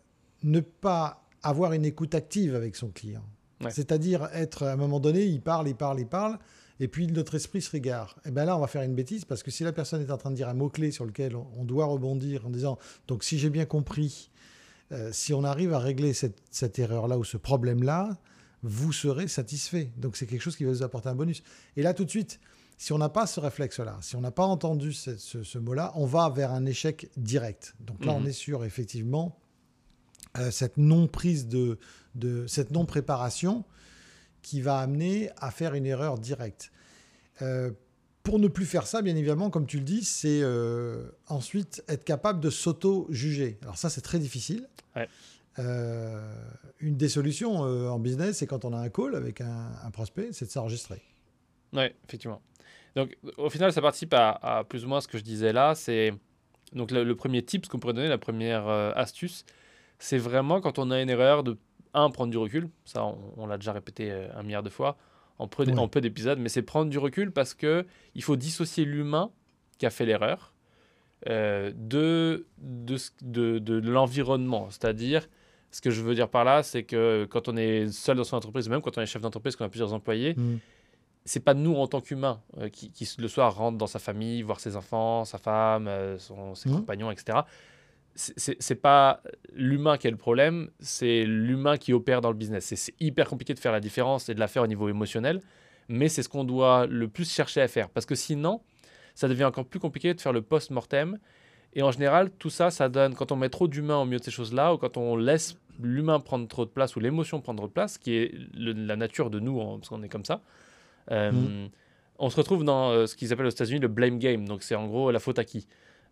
ne 0.44 0.61
pas 0.61 1.26
avoir 1.43 1.73
une 1.73 1.85
écoute 1.85 2.14
active 2.14 2.55
avec 2.55 2.76
son 2.76 2.88
client. 2.88 3.25
C'est-à-dire 3.70 4.29
être, 4.35 4.64
à 4.64 4.73
un 4.73 4.76
moment 4.76 5.00
donné, 5.00 5.25
il 5.25 5.41
parle, 5.41 5.67
il 5.67 5.75
parle, 5.75 5.99
il 5.99 6.06
parle, 6.06 6.38
et 6.79 6.88
puis 6.88 7.06
notre 7.06 7.35
esprit 7.37 7.62
se 7.62 7.70
régare. 7.70 8.17
Et 8.19 8.29
eh 8.29 8.31
bien 8.31 8.44
là, 8.44 8.56
on 8.56 8.61
va 8.61 8.67
faire 8.67 8.82
une 8.82 8.94
bêtise, 8.94 9.25
parce 9.25 9.43
que 9.43 9.50
si 9.50 9.64
la 9.64 9.73
personne 9.73 10.03
est 10.03 10.11
en 10.11 10.19
train 10.19 10.31
de 10.31 10.37
dire 10.37 10.49
un 10.49 10.55
mot-clé 10.55 10.91
sur 10.91 11.06
lequel 11.06 11.35
on 11.35 11.64
doit 11.64 11.87
rebondir 11.87 12.47
en 12.47 12.50
disant, 12.50 12.79
donc 13.08 13.25
si 13.25 13.38
j'ai 13.38 13.49
bien 13.49 13.64
compris, 13.64 14.31
euh, 14.92 15.10
si 15.12 15.34
on 15.34 15.44
arrive 15.44 15.72
à 15.72 15.78
régler 15.78 16.12
cette, 16.12 16.78
erreur-là 16.78 17.18
ou 17.18 17.24
ce 17.24 17.36
problème-là, 17.36 18.16
vous 18.62 18.92
serez 18.92 19.28
satisfait. 19.28 19.92
Donc 19.96 20.16
c'est 20.16 20.26
quelque 20.26 20.42
chose 20.42 20.56
qui 20.56 20.64
va 20.64 20.70
vous 20.70 20.82
apporter 20.82 21.08
un 21.08 21.14
bonus. 21.14 21.42
Et 21.76 21.82
là, 21.82 21.94
tout 21.94 22.04
de 22.04 22.10
suite, 22.10 22.40
si 22.78 22.92
on 22.92 22.98
n'a 22.98 23.08
pas 23.08 23.26
ce 23.26 23.40
réflexe-là, 23.40 23.98
si 24.00 24.16
on 24.16 24.20
n'a 24.20 24.30
pas 24.30 24.44
entendu 24.44 24.92
ce, 24.92 25.58
mot-là, 25.58 25.92
on 25.94 26.06
va 26.06 26.28
vers 26.30 26.52
un 26.52 26.66
échec 26.66 27.10
direct. 27.16 27.74
Donc 27.80 28.04
là, 28.04 28.12
on 28.12 28.20
mhm. 28.20 28.28
est 28.28 28.32
sur 28.32 28.64
effectivement 28.64 29.38
euh, 30.38 30.50
cette 30.50 30.76
non-prise 30.76 31.48
de, 31.48 31.78
cette 32.46 32.70
non-préparation 32.70 33.64
qui 34.42 34.60
va 34.60 34.78
amener 34.78 35.30
à 35.38 35.50
faire 35.50 35.74
une 35.74 35.86
erreur 35.86 36.18
directe. 36.18 36.70
Euh, 37.42 37.72
pour 38.26 38.40
ne 38.40 38.49
plus 38.49 38.67
faire 38.67 38.88
ça, 38.88 39.02
bien 39.02 39.14
évidemment, 39.14 39.50
comme 39.50 39.67
tu 39.67 39.76
le 39.76 39.84
dis, 39.84 40.02
c'est 40.02 40.40
euh, 40.43 41.05
ensuite 41.28 41.84
être 41.87 42.02
capable 42.02 42.40
de 42.40 42.50
s'auto-juger. 42.50 43.56
Alors 43.62 43.78
ça, 43.78 43.88
c'est 43.88 44.00
très 44.00 44.19
difficile. 44.19 44.69
Euh, 45.61 46.34
une 46.81 46.96
des 46.96 47.08
solutions 47.08 47.64
euh, 47.64 47.88
en 47.88 48.00
business, 48.00 48.38
c'est 48.38 48.49
quand 48.49 48.64
on 48.64 48.73
a 48.73 48.78
un 48.78 48.88
call 48.88 49.14
avec 49.14 49.40
un, 49.40 49.90
prospect, 49.93 50.31
c'est 50.32 50.46
de 50.46 50.50
s'enregistrer. 50.50 51.00
Oui, 51.73 51.84
effectivement. 52.05 52.43
Donc, 52.96 53.17
au 53.37 53.49
final, 53.49 53.73
ça 53.73 53.81
participe 53.81 54.12
à, 54.12 54.64
plus 54.69 54.84
ou 54.84 54.88
moins 54.88 55.00
ce 55.00 55.06
que 55.06 55.19
je 55.19 55.22
disais 55.22 55.52
là. 55.52 55.76
C'est 55.76 56.12
donc 56.72 56.90
le, 56.90 57.14
premier 57.14 57.44
tip 57.44 57.69
qu'on 57.69 57.79
pourrait 57.79 57.94
donner, 57.94 58.08
la 58.08 58.19
première 58.19 58.67
astuce, 58.67 59.44
c'est 60.00 60.19
vraiment 60.19 60.61
quand 60.61 60.81
on 60.81 60.90
a 60.90 61.00
une 61.00 61.11
erreur 61.11 61.44
de 61.44 61.56
un 61.94 62.11
prendre 62.11 62.32
du 62.32 62.38
recul. 62.38 62.70
Ça, 62.84 63.05
on 63.37 63.46
l'a 63.46 63.56
déjà 63.56 63.72
répété 63.72 64.11
un 64.11 64.43
milliard 64.43 64.64
de 64.64 64.70
fois 64.70 64.96
en 65.38 65.48
peu, 65.48 66.00
d'épisodes, 66.00 66.38
mais 66.38 66.48
c'est 66.48 66.62
prendre 66.62 66.90
du 66.90 66.98
recul 66.98 67.30
parce 67.30 67.54
que 67.54 67.86
il 68.14 68.22
faut 68.22 68.36
dissocier 68.36 68.84
l'humain 68.84 69.30
qui 69.78 69.86
a 69.86 69.90
fait 69.90 70.06
l'erreur 70.06 70.54
euh, 71.28 71.72
de, 71.74 72.46
de, 72.58 72.96
de, 73.22 73.58
de 73.58 73.88
l'environnement. 73.88 74.69
C'est-à-dire, 74.70 75.28
ce 75.70 75.81
que 75.81 75.90
je 75.90 76.00
veux 76.02 76.14
dire 76.14 76.28
par 76.28 76.44
là, 76.44 76.62
c'est 76.62 76.84
que 76.84 77.26
quand 77.31 77.48
on 77.48 77.56
est 77.56 77.90
seul 77.93 78.16
dans 78.16 78.24
son 78.24 78.36
entreprise, 78.36 78.69
même 78.69 78.81
quand 78.81 78.96
on 78.96 79.02
est 79.02 79.06
chef 79.06 79.22
d'entreprise, 79.22 79.56
qu'on 79.56 79.64
a 79.64 79.69
plusieurs 79.69 79.93
employés, 79.93 80.34
mm. 80.34 80.58
c'est 81.24 81.44
pas 81.44 81.55
nous 81.55 81.74
en 81.74 81.86
tant 81.86 82.00
qu'humains 82.00 82.40
euh, 82.58 82.69
qui, 82.69 82.90
qui, 82.90 83.08
le 83.19 83.28
soir 83.28 83.55
rentre 83.55 83.76
dans 83.76 83.86
sa 83.86 83.98
famille, 83.98 84.43
voir 84.43 84.60
ses 84.60 84.76
enfants, 84.76 85.24
sa 85.24 85.38
femme, 85.38 85.88
euh, 85.88 86.19
son, 86.19 86.55
ses 86.55 86.70
mm. 86.70 86.76
compagnons, 86.76 87.10
etc 87.10 87.40
c'est 88.17 88.81
pas 88.81 89.23
l'humain 89.55 89.99
qui 89.99 90.06
est 90.06 90.11
le 90.11 90.17
problème, 90.17 90.70
c'est 90.81 91.25
l'humain 91.25 91.77
qui 91.77 91.93
opère 91.93 92.20
dans 92.20 92.31
le 92.31 92.37
business. 92.37 92.73
C'est 92.75 92.94
hyper 92.99 93.29
compliqué 93.29 93.55
de 93.55 93.58
faire 93.58 93.73
la 93.73 93.81
différence 93.81 94.29
et 94.29 94.35
de 94.35 94.41
la 94.41 94.49
faire 94.49 94.63
au 94.63 94.67
niveau 94.67 94.89
émotionnel, 94.89 95.41
mais 95.89 96.08
c'est 96.08 96.23
ce 96.23 96.29
qu'on 96.29 96.44
doit 96.44 96.87
le 96.87 97.08
plus 97.08 97.31
chercher 97.31 97.61
à 97.61 97.69
faire. 97.69 97.91
Parce 97.91 98.06
que 98.06 98.15
sinon, 98.15 98.63
ça 99.15 99.29
devient 99.29 99.44
encore 99.44 99.67
plus 99.67 99.81
compliqué 99.81 100.15
de 100.15 100.20
faire 100.20 100.32
le 100.32 100.43
post-mortem. 100.43 101.19
Et 101.75 101.82
en 101.82 101.91
général, 101.91 102.31
tout 102.31 102.49
ça, 102.49 102.70
ça 102.70 102.89
donne, 102.89 103.15
quand 103.15 103.32
on 103.32 103.37
met 103.37 103.51
trop 103.51 103.69
d'humain 103.69 103.99
au 103.99 104.06
milieu 104.06 104.19
de 104.19 104.25
ces 104.25 104.31
choses-là, 104.31 104.73
ou 104.73 104.79
quand 104.79 104.96
on 104.96 105.17
laisse 105.17 105.58
l'humain 105.82 106.20
prendre 106.20 106.49
trop 106.49 106.65
de 106.65 106.70
place, 106.70 106.96
ou 106.96 107.01
l'émotion 107.01 107.41
prendre 107.43 107.58
trop 107.58 107.69
de 107.69 107.73
place, 107.73 107.99
qui 107.99 108.15
est 108.15 108.32
la 108.55 108.96
nature 108.96 109.29
de 109.29 109.41
nous, 109.41 109.58
parce 109.77 109.91
qu'on 109.91 110.03
est 110.03 110.08
comme 110.08 110.25
ça, 110.25 110.41
euh, 111.11 111.32
mmh. 111.32 111.69
on 112.19 112.31
se 112.31 112.37
retrouve 112.37 112.65
dans 112.65 112.91
euh, 112.91 113.06
ce 113.06 113.15
qu'ils 113.15 113.32
appellent 113.32 113.46
aux 113.46 113.51
États-Unis 113.51 113.81
le 113.81 113.89
blame 113.89 114.19
game. 114.19 114.49
Donc 114.49 114.63
c'est 114.63 114.75
en 114.75 114.87
gros 114.87 115.11
la 115.11 115.19
faute 115.19 115.39
à 115.39 115.44
qui? 115.44 115.67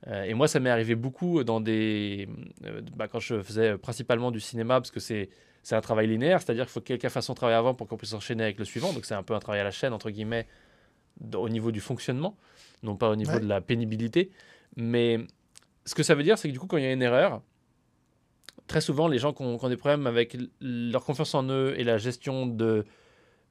Et 0.07 0.35
moi, 0.35 0.49
ça 0.49 0.61
m'est 0.61 0.71
arrivé 0.71 0.95
beaucoup 0.95 1.45
dans 1.45 1.61
des. 1.61 2.29
Euh, 2.65 2.83
bah, 2.95 3.09
quand 3.09 3.21
je 3.21 3.43
faisais 3.43 3.79
principalement 3.79 4.31
du 4.31 4.41
cinéma, 4.41 4.81
parce 4.81 4.91
que 4.91 5.01
c'est 5.01 5.29
un 5.71 5.81
travail 5.81 6.09
linéaire, 6.09 6.43
c'est-à-dire 6.43 6.65
qu'il 6.65 6.73
faut 6.73 6.81
que 6.81 6.87
quelqu'un 6.87 7.09
fasse 7.09 7.27
son 7.27 7.35
travail 7.35 7.55
avant 7.55 7.75
pour 7.75 7.89
qu'on 7.89 7.97
puisse 7.97 8.13
enchaîner 8.13 8.45
avec 8.45 8.59
le 8.59 8.65
suivant. 8.65 8.93
Donc 8.93 9.07
c'est 9.07 9.15
un 9.15 9.23
peu 9.23 9.35
un 9.35 9.41
travail 9.41 9.61
à 9.61 9.65
la 9.65 9.71
chaîne, 9.71 9.93
entre 9.93 10.11
guillemets, 10.11 10.47
au 11.35 11.49
niveau 11.49 11.73
du 11.73 11.81
fonctionnement, 11.81 12.37
non 12.83 12.97
pas 12.97 13.09
au 13.09 13.17
niveau 13.17 13.39
de 13.39 13.47
la 13.47 13.61
pénibilité. 13.61 14.31
Mais 14.77 15.21
ce 15.87 15.95
que 15.95 16.03
ça 16.03 16.15
veut 16.15 16.23
dire, 16.23 16.37
c'est 16.37 16.49
que 16.49 16.53
du 16.53 16.59
coup, 16.59 16.67
quand 16.67 16.77
il 16.77 16.85
y 16.85 16.87
a 16.87 16.93
une 16.93 17.03
erreur, 17.03 17.41
très 18.67 18.83
souvent, 18.83 19.09
les 19.09 19.19
gens 19.19 19.33
qui 19.33 19.43
ont, 19.43 19.69
des 19.69 19.77
problèmes 19.77 20.07
avec 20.07 20.37
leur 20.61 21.05
confiance 21.05 21.35
en 21.35 21.45
eux 21.49 21.75
et 21.79 21.85
la 21.85 21.97
gestion 21.97 22.47
de, 22.47 22.85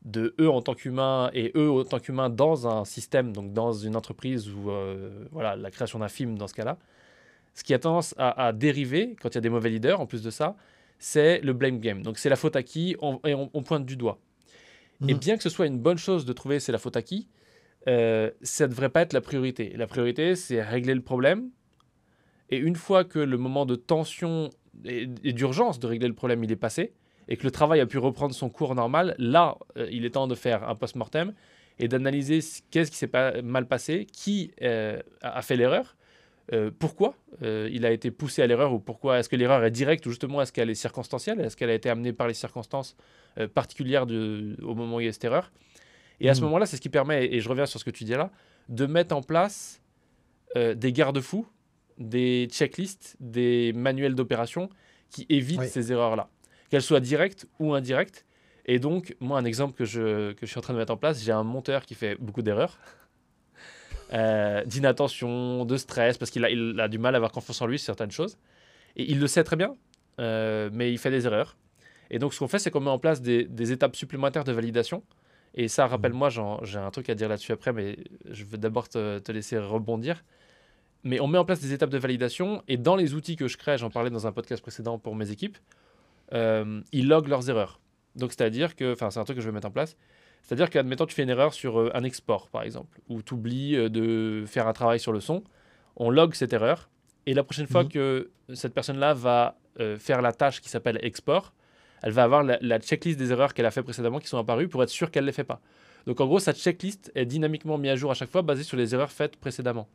de 0.06 0.36
eux 0.40 0.50
en 0.50 0.62
tant 0.62 0.74
qu'humains 0.74 1.30
et 1.34 1.52
eux 1.56 1.72
en 1.72 1.84
tant 1.84 2.00
qu'humains 2.00 2.30
dans 2.30 2.68
un 2.68 2.86
système, 2.86 3.32
donc 3.34 3.54
dans 3.54 3.72
une 3.72 3.96
entreprise 3.96 4.50
ou 4.50 4.70
euh, 4.70 5.26
voilà, 5.32 5.56
la 5.56 5.72
création 5.72 6.00
d'un 6.00 6.10
film 6.10 6.38
dans 6.38 6.48
ce 6.48 6.54
cas-là, 6.54 6.78
ce 7.54 7.64
qui 7.64 7.74
a 7.74 7.80
tendance 7.80 8.14
à, 8.18 8.52
dériver 8.52 9.16
quand 9.22 9.30
il 9.30 9.36
y 9.36 9.38
a 9.38 9.42
des 9.42 9.50
mauvais 9.50 9.70
leaders, 9.70 10.02
en 10.02 10.06
plus 10.06 10.24
de 10.24 10.32
ça, 10.32 10.56
c'est 11.00 11.40
le 11.42 11.54
blame 11.54 11.80
game. 11.80 12.02
Donc 12.02 12.18
c'est 12.18 12.30
la 12.30 12.36
faute 12.36 12.56
à 12.56 12.64
qui 12.64 12.96
on, 13.00 13.20
et 13.26 13.36
on, 13.36 13.48
pointe 13.64 13.86
du 13.86 13.96
doigt. 13.96 14.18
Et 15.08 15.14
mmh. 15.14 15.18
bien 15.18 15.38
que 15.38 15.44
ce 15.44 15.50
soit 15.50 15.68
une 15.68 15.80
bonne 15.80 15.98
chose 15.98 16.26
de 16.26 16.34
trouver 16.34 16.60
c'est 16.60 16.72
la 16.72 16.78
faute 16.80 16.98
à 16.98 17.02
qui, 17.02 17.28
euh, 17.88 18.32
ça 18.42 18.66
ne 18.66 18.72
devrait 18.72 18.90
pas 18.90 19.02
être 19.02 19.14
la 19.14 19.22
priorité. 19.22 19.74
La 19.76 19.88
priorité, 19.88 20.36
c'est 20.36 20.62
régler 20.62 20.96
le 20.96 21.02
problème 21.02 21.50
Et 22.50 22.58
une 22.58 22.76
fois 22.76 23.04
que 23.04 23.20
le 23.20 23.38
moment 23.38 23.66
de 23.66 23.76
tension 23.76 24.50
et, 24.86 25.06
d'urgence 25.06 25.80
de 25.80 25.88
régler 25.88 26.08
le 26.08 26.14
problème 26.14 26.44
il 26.44 26.52
est 26.52 26.58
passé, 26.58 26.94
et 27.34 27.36
que 27.36 27.46
le 27.46 27.52
travail 27.52 27.80
a 27.80 27.88
pu 27.88 27.98
reprendre 27.98 28.36
son 28.36 28.48
cours 28.48 28.76
normal, 28.76 29.16
là, 29.18 29.58
euh, 29.76 29.88
il 29.92 30.06
est 30.06 30.12
temps 30.12 30.28
de 30.28 30.36
faire 30.36 30.70
un 30.70 30.76
post-mortem 30.76 31.34
et 31.80 31.88
d'analyser 31.88 32.42
qu'est-ce 32.70 32.92
qui 32.92 32.98
s'est 32.98 33.08
pas 33.08 33.42
mal 33.42 33.68
passé, 33.68 34.06
qui 34.06 34.52
euh, 34.62 35.02
a 35.24 35.42
fait 35.42 35.56
l'erreur, 35.56 35.96
euh, 36.54 36.70
pourquoi 36.78 37.16
il 37.42 37.88
a 37.88 37.92
été 37.92 38.12
poussé 38.12 38.44
à 38.44 38.48
l'erreur 38.48 38.72
ou 38.72 38.78
pourquoi 38.80 39.18
est-ce 39.18 39.30
que 39.30 39.36
l'erreur 39.36 39.64
est 39.64 39.72
directe 39.72 40.06
ou 40.06 40.12
justement 40.12 40.44
est-ce 40.44 40.54
qu'elle 40.54 40.70
est 40.70 40.76
circonstancielle, 40.76 41.42
est-ce 41.42 41.58
qu'elle 41.58 41.72
a 41.72 41.74
été 41.74 41.90
amenée 41.90 42.14
par 42.14 42.28
les 42.28 42.36
circonstances 42.36 42.96
particulières 43.56 44.06
de, 44.06 44.56
au 44.62 44.76
moment 44.76 44.98
où 44.98 45.00
il 45.00 45.08
y 45.08 45.10
a 45.10 45.12
cette 45.12 45.24
erreur. 45.24 45.52
Et 46.20 46.30
à 46.30 46.36
ce 46.36 46.42
hmm. 46.42 46.44
moment-là, 46.44 46.68
c'est 46.68 46.76
ce 46.76 46.82
qui 46.82 46.90
permet, 46.90 47.34
et 47.34 47.40
je 47.40 47.50
reviens 47.50 47.66
sur 47.66 47.80
ce 47.80 47.86
que 47.86 47.90
tu 47.90 48.04
dis 48.04 48.12
là, 48.12 48.30
de 48.70 48.86
mettre 48.86 49.16
en 49.16 49.24
place 49.24 49.82
des 50.56 50.94
garde-fous 50.94 51.48
des 51.98 52.48
checklists, 52.52 53.16
des 53.20 53.74
manuels 53.74 54.14
d'opération 54.14 54.70
qui 55.10 55.26
évitent 55.30 55.64
ces 55.64 55.92
erreurs-là, 55.92 56.30
qu'elles 56.74 56.82
soient 56.82 57.00
directes 57.00 57.46
ou 57.60 57.76
indirectes. 57.76 58.26
Et 58.66 58.80
donc, 58.80 59.16
moi, 59.20 59.38
un 59.38 59.46
exemple 59.46 59.76
que 59.76 59.86
je, 59.86 60.32
que 60.32 60.48
je 60.48 60.48
suis 60.48 60.58
en 60.58 60.62
train 60.62 60.74
de 60.74 60.80
mettre 60.80 60.92
en 60.92 60.98
place, 60.98 61.24
j'ai 61.24 61.32
un 61.32 61.44
monteur 61.44 61.86
qui 61.86 61.94
fait 61.94 62.16
beaucoup 62.16 62.42
d'erreurs, 62.42 62.80
euh, 64.14 64.66
d'inattention, 64.66 65.66
de 65.66 65.78
stress, 65.78 66.18
parce 66.18 66.32
qu'il 66.32 66.44
a, 66.44 66.50
il 66.50 66.80
a 66.80 66.88
du 66.88 66.98
mal 66.98 67.14
à 67.14 67.18
avoir 67.18 67.32
confiance 67.32 67.62
en 67.62 67.68
lui 67.68 67.78
certaines 67.78 68.10
choses. 68.10 68.40
Et 68.96 69.12
il 69.12 69.20
le 69.20 69.28
sait 69.28 69.44
très 69.44 69.56
bien, 69.56 69.76
euh, 70.20 70.72
mais 70.74 70.92
il 70.92 70.98
fait 70.98 71.12
des 71.12 71.28
erreurs. 71.28 71.58
Et 72.10 72.18
donc, 72.18 72.34
ce 72.34 72.40
qu'on 72.40 72.48
fait, 72.48 72.58
c'est 72.58 72.72
qu'on 72.72 72.80
met 72.80 72.90
en 72.90 72.98
place 72.98 73.22
des, 73.22 73.44
des, 73.44 73.72
étapes 73.72 73.96
supplémentaires 73.96 74.44
de 74.44 74.52
validation. 74.52 75.04
Et 75.54 75.68
ça, 75.68 75.86
rappelle-moi, 75.86 76.30
j'ai 76.64 76.80
un 76.80 76.90
truc 76.90 77.08
à 77.12 77.14
dire 77.14 77.30
là-dessus 77.30 77.52
après, 77.52 77.72
mais 77.72 78.00
je 78.32 78.46
veux 78.46 78.58
d'abord 78.58 78.90
te, 78.90 79.20
te, 79.20 79.32
laisser 79.32 79.60
rebondir 79.60 80.24
mais 81.06 81.20
on 81.20 81.28
met 81.28 81.38
en 81.38 81.44
place 81.44 81.60
des 81.60 81.74
étapes 81.74 81.90
de 81.90 81.98
validation 81.98 82.64
et 82.70 82.78
dans 82.78 82.96
les 82.96 83.14
outils 83.14 83.36
que 83.36 83.50
je 83.50 83.58
crée, 83.58 83.78
j'en 83.78 83.90
parlais 83.90 84.10
dans 84.10 84.26
un 84.26 84.32
podcast 84.32 84.62
précédent 84.62 84.98
pour 84.98 85.18
mes 85.18 85.32
équipes, 85.32 85.58
euh, 86.34 86.82
ils 86.92 87.08
loguent 87.08 87.28
leurs 87.28 87.50
erreurs. 87.50 87.80
Donc 88.16 88.32
c'est-à-dire 88.32 88.76
que, 88.76 88.94
enfin 88.94 89.10
c'est 89.10 89.20
un 89.20 89.24
truc 89.24 89.38
que 89.38 89.42
je 89.42 89.48
vais 89.48 89.54
mettre 89.54 89.68
en 89.68 89.72
place, 89.72 89.98
c'est-à-dire 90.44 90.70
qu'admettons 90.70 91.06
tu 91.06 91.16
fais 91.16 91.24
une 91.24 91.30
erreur 91.30 91.54
sur 91.54 91.80
euh, 91.80 91.92
un 91.94 92.04
export 92.04 92.50
par 92.50 92.64
exemple, 92.64 93.00
ou 93.10 93.22
tu 93.22 93.34
oublies 93.34 93.76
euh, 93.76 93.90
de 93.90 94.44
faire 94.46 94.68
un 94.68 94.74
travail 94.74 95.00
sur 95.00 95.12
le 95.12 95.20
son, 95.20 95.44
on 95.96 96.10
log 96.10 96.34
cette 96.34 96.54
erreur 96.54 96.90
et 97.26 97.34
la 97.34 97.44
prochaine 97.44 97.68
fois 97.68 97.84
mhm. 97.84 97.90
que 97.90 98.32
cette 98.54 98.74
personne-là 98.74 99.14
va 99.14 99.58
faire 99.98 100.22
la 100.22 100.34
tâche 100.34 100.62
qui 100.62 100.70
s'appelle 100.70 101.00
export, 101.02 101.52
elle 102.04 102.12
va 102.12 102.24
avoir 102.24 102.44
la, 102.44 102.60
la 102.62 102.80
checklist 102.80 103.18
des 103.18 103.32
erreurs 103.32 103.56
qu'elle 103.56 103.66
a 103.66 103.72
fait 103.72 103.82
précédemment 103.82 104.20
qui 104.20 104.28
sont 104.28 104.38
apparues 104.38 104.68
pour 104.68 104.84
être 104.84 104.90
sûre 104.90 105.10
qu'elle 105.10 105.24
ne 105.24 105.28
les 105.30 105.34
fait 105.34 105.44
pas. 105.44 105.62
Donc 106.06 106.20
en 106.22 106.26
gros, 106.26 106.40
cette 106.40 106.58
checklist 106.58 107.12
est 107.16 107.26
dynamiquement 107.26 107.78
mise 107.78 107.92
à 107.92 107.96
jour 107.96 108.12
à 108.12 108.14
chaque 108.14 108.30
fois 108.30 108.42
basée 108.42 108.64
sur 108.64 108.78
les 108.78 108.94
erreurs 108.94 109.12
faites 109.12 109.38
précédemment. 109.38 109.88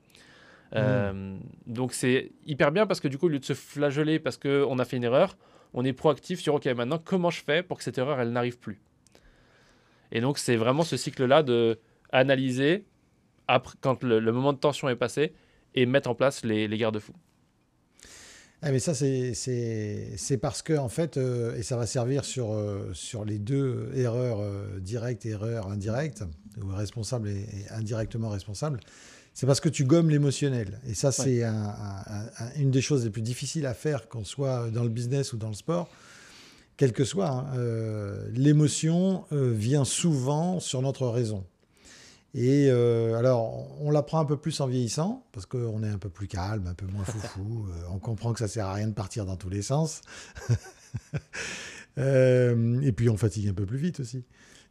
Euh, 0.74 1.38
donc 1.66 1.92
c'est 1.92 2.32
hyper 2.46 2.72
bien 2.72 2.86
parce 2.86 3.00
que 3.00 3.08
du 3.08 3.18
coup, 3.18 3.26
au 3.26 3.28
lieu 3.28 3.38
de 3.38 3.44
se 3.44 3.54
flageller 3.54 4.18
parce 4.18 4.36
qu'on 4.36 4.78
a 4.78 4.84
fait 4.84 4.96
une 4.96 5.04
erreur, 5.04 5.36
on 5.74 5.84
est 5.84 5.92
proactif 5.92 6.40
sur 6.40 6.54
OK, 6.54 6.66
maintenant, 6.66 7.00
comment 7.02 7.30
je 7.30 7.42
fais 7.42 7.62
pour 7.62 7.78
que 7.78 7.84
cette 7.84 7.98
erreur, 7.98 8.20
elle 8.20 8.30
n'arrive 8.30 8.58
plus? 8.58 8.80
Et 10.12 10.20
donc, 10.20 10.38
c'est 10.38 10.56
vraiment 10.56 10.82
ce 10.82 10.96
cycle-là 10.96 11.42
de 11.42 11.78
analyser 12.10 12.86
après, 13.46 13.76
quand 13.80 14.02
le, 14.02 14.20
moment 14.32 14.52
de 14.52 14.58
tension 14.58 14.88
est 14.88 14.96
passé 14.96 15.34
et 15.74 15.86
mettre 15.86 16.08
en 16.08 16.14
place 16.14 16.44
les, 16.44 16.68
garde-fous. 16.78 17.14
Ah, 18.62 18.72
mais 18.72 18.78
ça, 18.78 18.94
c'est 18.94 20.38
parce 20.40 20.62
que, 20.62 20.76
en 20.76 20.88
fait, 20.88 21.16
euh, 21.16 21.54
et 21.56 21.62
ça 21.62 21.76
va 21.76 21.86
servir 21.86 22.24
sur, 22.24 22.52
euh, 22.52 22.90
sur 22.92 23.24
les 23.24 23.38
deux 23.38 23.90
erreurs 23.94 24.40
directes 24.80 25.26
et 25.26 25.30
erreurs 25.30 25.68
indirectes, 25.68 26.24
ou 26.60 26.66
responsable 26.74 27.28
et 27.28 27.46
indirectement 27.70 28.30
responsable, 28.30 28.80
c'est 29.38 29.46
parce 29.46 29.60
que 29.60 29.68
tu 29.68 29.84
gommes 29.84 30.10
l'émotionnel. 30.10 30.80
Et 30.84 30.94
ça, 30.94 31.12
c'est 31.12 31.44
une 32.56 32.72
des 32.72 32.80
choses 32.80 33.04
les 33.04 33.10
plus 33.10 33.22
difficiles 33.22 33.66
à 33.66 33.74
faire, 33.74 34.08
qu'on 34.08 34.24
soit 34.24 34.68
dans 34.72 34.82
le 34.82 34.88
business 34.88 35.32
ou 35.32 35.36
dans 35.36 35.46
le 35.46 35.54
sport. 35.54 35.88
Quel 36.76 36.92
que 36.92 37.04
soit, 37.04 37.28
hein, 37.28 37.46
euh, 37.54 38.28
l'émotion 38.32 39.26
euh, 39.30 39.52
vient 39.52 39.84
souvent 39.84 40.58
sur 40.58 40.82
notre 40.82 41.06
raison. 41.06 41.46
Et 42.34 42.66
euh, 42.68 43.14
alors, 43.14 43.68
on 43.80 43.92
l'apprend 43.92 44.18
un 44.18 44.24
peu 44.24 44.36
plus 44.36 44.60
en 44.60 44.66
vieillissant, 44.66 45.24
parce 45.30 45.46
qu'on 45.46 45.84
est 45.84 45.88
un 45.88 45.98
peu 45.98 46.08
plus 46.08 46.26
calme, 46.26 46.66
un 46.66 46.74
peu 46.74 46.86
moins 46.86 47.04
foufou. 47.04 47.68
on 47.92 48.00
comprend 48.00 48.32
que 48.32 48.40
ça 48.40 48.48
sert 48.48 48.66
à 48.66 48.74
rien 48.74 48.88
de 48.88 48.92
partir 48.92 49.24
dans 49.24 49.36
tous 49.36 49.50
les 49.50 49.62
sens. 49.62 50.00
et 51.96 52.92
puis, 52.96 53.08
on 53.08 53.16
fatigue 53.16 53.46
un 53.46 53.54
peu 53.54 53.66
plus 53.66 53.78
vite 53.78 54.00
aussi. 54.00 54.24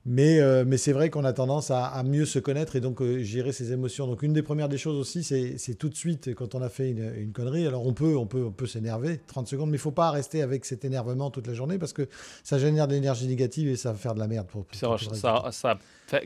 Mais, 0.10 0.40
euh, 0.40 0.64
mais 0.66 0.78
c'est 0.78 0.94
vrai 0.94 1.10
qu'on 1.10 1.26
a 1.26 1.34
tendance 1.34 1.70
à, 1.70 2.02
mieux 2.04 2.24
se 2.24 2.40
connaître 2.40 2.78
et 2.78 2.80
donc 2.80 3.02
euh, 3.02 3.22
gérer 3.24 3.52
ses 3.52 3.74
émotions. 3.74 4.08
Donc 4.08 4.24
une 4.24 4.32
des 4.32 4.42
premières 4.42 4.70
des 4.70 4.78
choses 4.78 4.96
aussi, 4.96 5.22
c'est 5.22 5.74
tout 5.76 5.90
de 5.90 5.96
suite 5.96 6.34
quand 6.34 6.56
on 6.56 6.62
a 6.62 6.70
fait 6.70 6.92
une, 6.92 7.14
une 7.18 7.34
connerie. 7.34 7.68
Alors 7.68 7.86
on 7.86 7.92
peut, 7.92 8.16
on 8.16 8.26
peut, 8.26 8.46
on 8.46 8.52
peut 8.52 8.68
s'énerver 8.68 9.20
30 9.28 9.50
secondes, 9.50 9.70
mais 9.70 9.76
il 9.76 9.82
faut 9.82 9.92
pas 9.92 10.10
rester 10.10 10.42
avec 10.42 10.64
cet 10.64 10.86
énervement 10.86 11.30
toute 11.30 11.46
la 11.46 11.54
journée 11.54 11.78
parce 11.78 11.92
que 11.92 12.08
ça 12.42 12.58
génère 12.58 12.88
de 12.88 12.94
l'énergie 12.94 13.28
négative 13.28 13.68
et 13.68 13.76
ça 13.76 13.92
va 13.92 13.98
faire 13.98 14.14
de 14.14 14.20
la 14.20 14.28
merde. 14.28 14.48
Pour, 14.48 14.66
ça, 14.72 14.96
ça, 15.52 15.78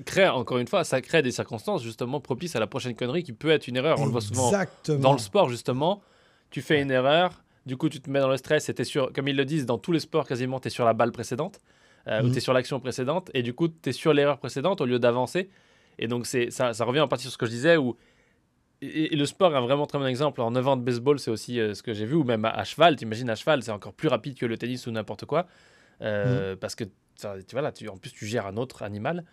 crée, 0.06 0.30
encore 0.30 0.60
une 0.60 0.68
fois, 0.68 0.84
ça 0.84 1.02
crée 1.02 1.24
des 1.24 1.32
circonstances 1.32 1.82
justement 1.82 2.20
propices 2.20 2.56
à 2.56 2.60
la 2.60 2.68
prochaine 2.68 2.96
connerie 2.96 3.24
qui 3.24 3.34
peut 3.34 3.50
être 3.50 3.68
une 3.68 3.78
erreur. 3.78 4.00
On 4.00 4.06
le 4.06 4.12
voit 4.12 4.22
souvent 4.22 4.52
dans 5.00 5.14
le 5.14 5.20
sport 5.20 5.50
justement. 5.50 6.04
Tu 6.52 6.62
fais 6.62 6.80
une 6.80 6.92
erreur, 6.92 7.42
du 7.66 7.78
coup 7.78 7.90
tu 7.90 8.00
te 8.00 8.12
mets 8.12 8.20
dans 8.20 8.30
le 8.30 8.38
stress 8.38 8.70
et 8.70 8.76
es 8.78 8.84
sur, 8.84 9.12
comme 9.12 9.28
ils 9.28 9.36
le 9.36 9.46
disent 9.46 9.66
dans 9.66 9.80
tous 9.80 9.92
les 9.92 10.02
sports 10.02 10.28
quasiment, 10.28 10.60
tu 10.60 10.68
es 10.68 10.70
sur 10.70 10.86
la 10.86 10.94
balle 10.94 11.12
précédente 11.12 11.60
euh, 12.08 12.22
où 12.22 12.26
mhm. 12.26 12.32
tu 12.32 12.38
es 12.38 12.42
sur 12.42 12.54
l'action 12.54 12.80
précédente, 12.80 13.30
et 13.34 13.44
du 13.44 13.54
coup, 13.54 13.68
tu 13.68 13.90
es 13.90 13.92
sur 13.92 14.14
l'erreur 14.14 14.38
précédente 14.38 14.82
au 14.82 14.86
lieu 14.86 15.00
d'avancer. 15.00 15.50
Et 16.00 16.08
donc, 16.08 16.26
ça, 16.26 16.74
ça 16.74 16.86
revient 16.86 17.02
en 17.02 17.08
partie 17.08 17.24
sur 17.24 17.34
ce 17.34 17.38
que 17.38 17.46
je 17.46 17.52
disais, 17.52 17.78
où 17.78 17.96
et, 18.82 19.16
le 19.16 19.26
sport 19.26 19.54
est 19.54 19.58
un 19.58 19.62
vraiment 19.62 19.86
très 19.86 20.00
bon 20.00 20.06
exemple. 20.06 20.42
En 20.42 20.52
9 20.52 20.68
ans 20.68 20.78
de 20.78 20.84
baseball, 20.84 21.20
c'est 21.20 21.32
aussi 21.32 21.60
euh, 21.60 21.74
ce 21.74 21.84
que 21.84 21.94
j'ai 21.94 22.06
vu, 22.06 22.16
ou 22.16 22.24
même 22.24 22.46
à, 22.46 22.64
cheval, 22.64 22.96
tu 22.96 23.04
imagines 23.04 23.30
à 23.30 23.36
cheval, 23.36 23.64
c'est 23.64 23.72
encore 23.72 23.94
plus 23.94 24.08
rapide 24.08 24.38
que 24.38 24.46
le 24.46 24.58
tennis 24.58 24.88
ou 24.88 24.92
n'importe 24.92 25.26
quoi, 25.26 25.48
euh, 26.02 26.52
mhm. 26.52 26.58
parce 26.58 26.76
que 26.76 26.86
tu 26.86 27.52
vois, 27.52 27.62
là, 27.62 27.72
tu, 27.72 27.88
en 27.88 27.98
plus, 27.98 28.12
tu 28.12 28.26
gères 28.26 28.48
un 28.48 28.58
autre 28.58 28.82
animal. 28.82 29.26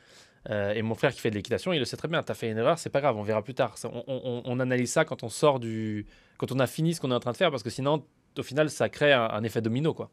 Euh, 0.51 0.73
et 0.73 0.83
mon 0.83 0.95
frère 0.95 1.13
qui 1.13 1.21
fait 1.21 1.31
de 1.31 1.35
l'équitation, 1.35 1.73
il 1.73 1.79
le 1.79 1.85
sait 1.85 1.97
très 1.97 2.09
bien. 2.09 2.23
Tu 2.23 2.31
as 2.31 2.35
fait 2.35 2.51
une 2.51 2.59
erreur, 2.59 2.79
c'est 2.79 2.91
pas 2.91 3.01
grave, 3.01 3.17
on 3.17 3.23
verra 3.23 3.43
plus 3.43 3.55
tard. 3.55 3.75
On, 3.85 4.05
on, 4.07 4.43
on, 4.45 4.61
analyse 4.61 4.93
ça 4.93 5.05
quand 5.05 5.23
on 5.23 5.29
sort 5.29 5.59
du. 5.59 6.07
quand 6.37 6.53
on 6.53 6.59
a 6.59 6.67
fini 6.67 6.95
ce 6.95 7.01
qu'on 7.01 7.11
est 7.11 7.15
en 7.15 7.21
train 7.21 7.33
de 7.33 7.37
faire, 7.37 7.51
parce 7.51 7.63
que 7.63 7.71
sinon, 7.71 8.05
au 8.37 8.43
final, 8.43 8.69
ça 8.69 8.89
crée 8.89 9.13
un, 9.13 9.25
un 9.25 9.43
effet 9.43 9.63
domino, 9.63 9.95
quoi. 9.95 10.11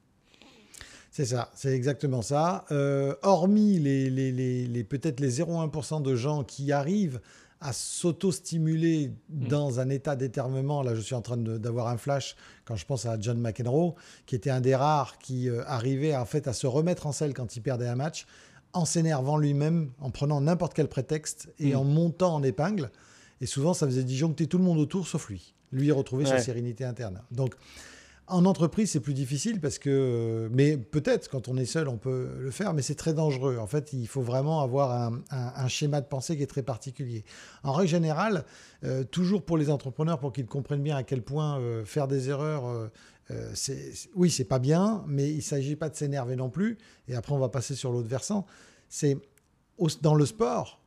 C'est 1.16 1.24
ça, 1.24 1.50
c'est 1.56 1.72
exactement 1.72 2.22
ça. 2.22 2.66
Euh, 2.72 3.16
hormis 3.22 3.80
les, 3.80 4.10
les, 4.10 4.34
les, 4.34 4.84
peut-être 4.84 5.22
les 5.22 5.40
0,1% 5.40 6.02
de 6.02 6.14
gens 6.14 6.44
qui 6.44 6.74
arrivent 6.74 7.22
à 7.62 7.72
s'auto-stimuler 7.72 9.14
mm. 9.30 9.48
dans 9.48 9.80
un 9.80 9.88
état 9.88 10.18
d'éternement. 10.18 10.84
Là, 10.84 10.94
je 10.94 11.00
suis 11.00 11.16
en 11.16 11.22
train 11.22 11.38
d'avoir 11.38 11.88
un 11.88 11.96
flash 11.96 12.36
quand 12.66 12.76
je 12.76 12.86
pense 12.86 13.06
à 13.06 13.18
John 13.18 13.40
McEnroe, 13.40 13.96
qui 14.26 14.36
était 14.36 14.50
un 14.50 14.60
des 14.60 14.76
rares 14.76 15.18
qui 15.18 15.48
euh, 15.48 15.64
arrivait 15.68 16.14
en 16.14 16.26
fait 16.26 16.50
à 16.50 16.54
se 16.54 16.68
remettre 16.68 17.08
en 17.08 17.14
selle 17.14 17.34
quand 17.34 17.56
il 17.56 17.62
perdait 17.62 17.88
un 17.88 17.96
match, 17.96 18.26
en 18.74 18.84
s'énervant 18.84 19.38
lui-même, 19.38 19.92
en 20.02 20.10
prenant 20.10 20.42
n'importe 20.42 20.74
quel 20.74 20.90
prétexte 20.90 21.48
et 21.60 21.76
mm. 21.76 21.78
en 21.78 21.84
montant 21.86 22.36
en 22.36 22.44
épingle. 22.44 22.92
Et 23.40 23.46
souvent, 23.46 23.74
ça 23.74 23.86
faisait 23.86 24.04
disjoncter 24.04 24.48
tout 24.48 24.58
le 24.58 24.66
monde 24.66 24.80
autour 24.80 25.08
sauf 25.08 25.30
lui. 25.30 25.54
Lui 25.72 25.94
retrouver 25.94 26.26
sa 26.26 26.40
sérénité 26.40 26.84
interne. 26.84 27.22
Donc, 27.32 27.56
en 28.28 28.46
entreprise, 28.46 28.92
c'est 28.92 29.00
plus 29.00 29.14
difficile 29.14 29.60
parce 29.60 29.78
que, 29.78 30.50
mais 30.52 30.78
peut-être 30.78 31.30
quand 31.30 31.48
on 31.48 31.58
est 31.58 31.66
seul, 31.66 31.88
on 31.88 31.98
peut 31.98 32.30
le 32.40 32.50
faire, 32.50 32.74
mais 32.74 32.82
c'est 32.82 32.96
très 32.96 33.14
dangereux. 33.14 33.58
En 33.60 33.68
fait, 33.68 33.94
il 33.94 34.08
faut 34.08 34.22
vraiment 34.22 34.62
avoir 34.62 35.12
un, 35.30 35.68
schéma 35.68 36.02
de 36.02 36.08
pensée 36.08 36.36
qui 36.36 36.42
est 36.42 36.48
très 36.48 36.64
particulier. 36.64 37.24
En 37.64 37.72
règle 37.74 37.90
générale, 37.90 38.46
euh, 38.84 39.04
toujours 39.04 39.44
pour 39.44 39.58
les 39.58 39.70
entrepreneurs, 39.70 40.20
pour 40.20 40.34
qu'ils 40.34 40.48
comprennent 40.48 40.82
bien 40.82 40.98
à 40.98 41.04
quel 41.04 41.22
point 41.22 41.60
euh, 41.60 41.86
faire 41.86 42.08
des 42.08 42.30
erreurs, 42.30 42.66
euh, 42.68 42.88
euh 43.30 43.52
c'est, 43.54 43.94
oui, 44.16 44.32
c'est 44.32 44.46
pas 44.46 44.60
bien, 44.60 45.04
mais 45.08 45.30
il 45.30 45.38
ne 45.38 45.42
s'agit 45.42 45.76
pas 45.76 45.90
de 45.90 45.96
s'énerver 45.96 46.36
non 46.36 46.50
plus. 46.50 46.80
Et 47.08 47.16
après, 47.16 47.34
on 47.34 47.40
va 47.40 47.50
passer 47.50 47.76
sur 47.76 47.92
l'autre 47.92 48.10
versant. 48.10 48.48
C'est 48.90 49.18
dans 50.02 50.16
le 50.16 50.26
sport, 50.26 50.82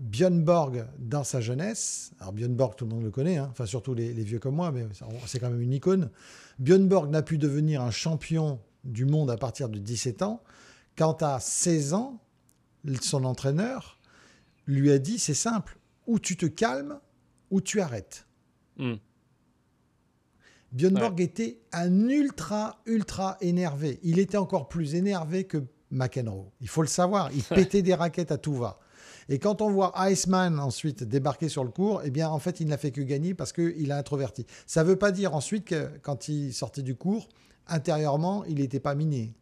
Björn 0.00 0.42
Borg, 0.42 0.86
dans 0.98 1.24
sa 1.24 1.42
jeunesse, 1.42 2.12
alors 2.20 2.32
Björn 2.32 2.54
Borg, 2.54 2.74
tout 2.74 2.86
le 2.86 2.90
monde 2.90 3.04
le 3.04 3.10
connaît, 3.10 3.36
hein, 3.36 3.48
enfin 3.50 3.66
surtout 3.66 3.92
les, 3.92 4.14
les, 4.14 4.24
vieux 4.24 4.38
comme 4.38 4.54
moi, 4.54 4.72
mais 4.72 4.86
c'est 5.26 5.38
quand 5.38 5.50
même 5.50 5.60
une 5.60 5.74
icône. 5.74 6.10
Björn 6.58 6.88
Borg 6.88 7.10
n'a 7.10 7.22
pu 7.22 7.36
devenir 7.36 7.82
un 7.82 7.90
champion 7.90 8.60
du 8.84 9.04
monde 9.04 9.30
à 9.30 9.36
partir 9.36 9.68
de 9.68 9.78
17 9.78 10.22
ans. 10.22 10.42
Quand 10.96 11.22
à 11.22 11.38
16 11.38 11.92
ans, 11.92 12.18
son 13.02 13.24
entraîneur 13.24 13.98
lui 14.66 14.90
a 14.90 14.98
dit 14.98 15.18
c'est 15.18 15.34
simple, 15.34 15.78
ou 16.06 16.18
tu 16.18 16.36
te 16.36 16.46
calmes, 16.46 16.98
ou 17.50 17.60
tu 17.60 17.80
arrêtes. 17.80 18.26
Mm. 18.78 18.94
Björn 20.72 20.94
Borg 20.94 21.20
était 21.20 21.60
un 21.72 22.08
ultra, 22.08 22.80
ultra 22.86 23.36
énervé. 23.40 23.98
Il 24.02 24.18
était 24.18 24.38
encore 24.38 24.68
plus 24.68 24.94
énervé 24.94 25.44
que 25.44 25.64
McEnroe. 25.90 26.50
Il 26.60 26.68
faut 26.68 26.82
le 26.82 26.88
savoir. 26.88 27.30
Il 27.32 27.42
pétait 27.54 27.82
des 27.82 27.94
raquettes 27.94 28.32
à 28.32 28.38
tout 28.38 28.54
va. 28.54 28.78
Et 29.30 29.38
quand 29.38 29.62
on 29.62 29.70
voit 29.70 29.92
Iceman 29.96 30.58
ensuite 30.58 31.04
débarquer 31.04 31.48
sur 31.48 31.62
le 31.62 31.70
cours, 31.70 32.02
eh 32.04 32.10
bien, 32.10 32.28
en 32.28 32.40
fait, 32.40 32.58
il 32.58 32.66
n'a 32.66 32.76
fait 32.76 32.90
que 32.90 33.00
gagner 33.00 33.32
parce 33.32 33.52
qu'il 33.52 33.92
a 33.92 33.96
introverti. 33.96 34.44
Ça 34.66 34.82
ne 34.82 34.88
veut 34.88 34.96
pas 34.96 35.12
dire 35.12 35.34
ensuite 35.34 35.64
que 35.64 35.88
quand 36.02 36.28
il 36.28 36.52
sortait 36.52 36.82
du 36.82 36.96
cours, 36.96 37.28
intérieurement, 37.68 38.44
il 38.46 38.56
n'était 38.56 38.80
pas 38.80 38.96
miné. 38.96 39.32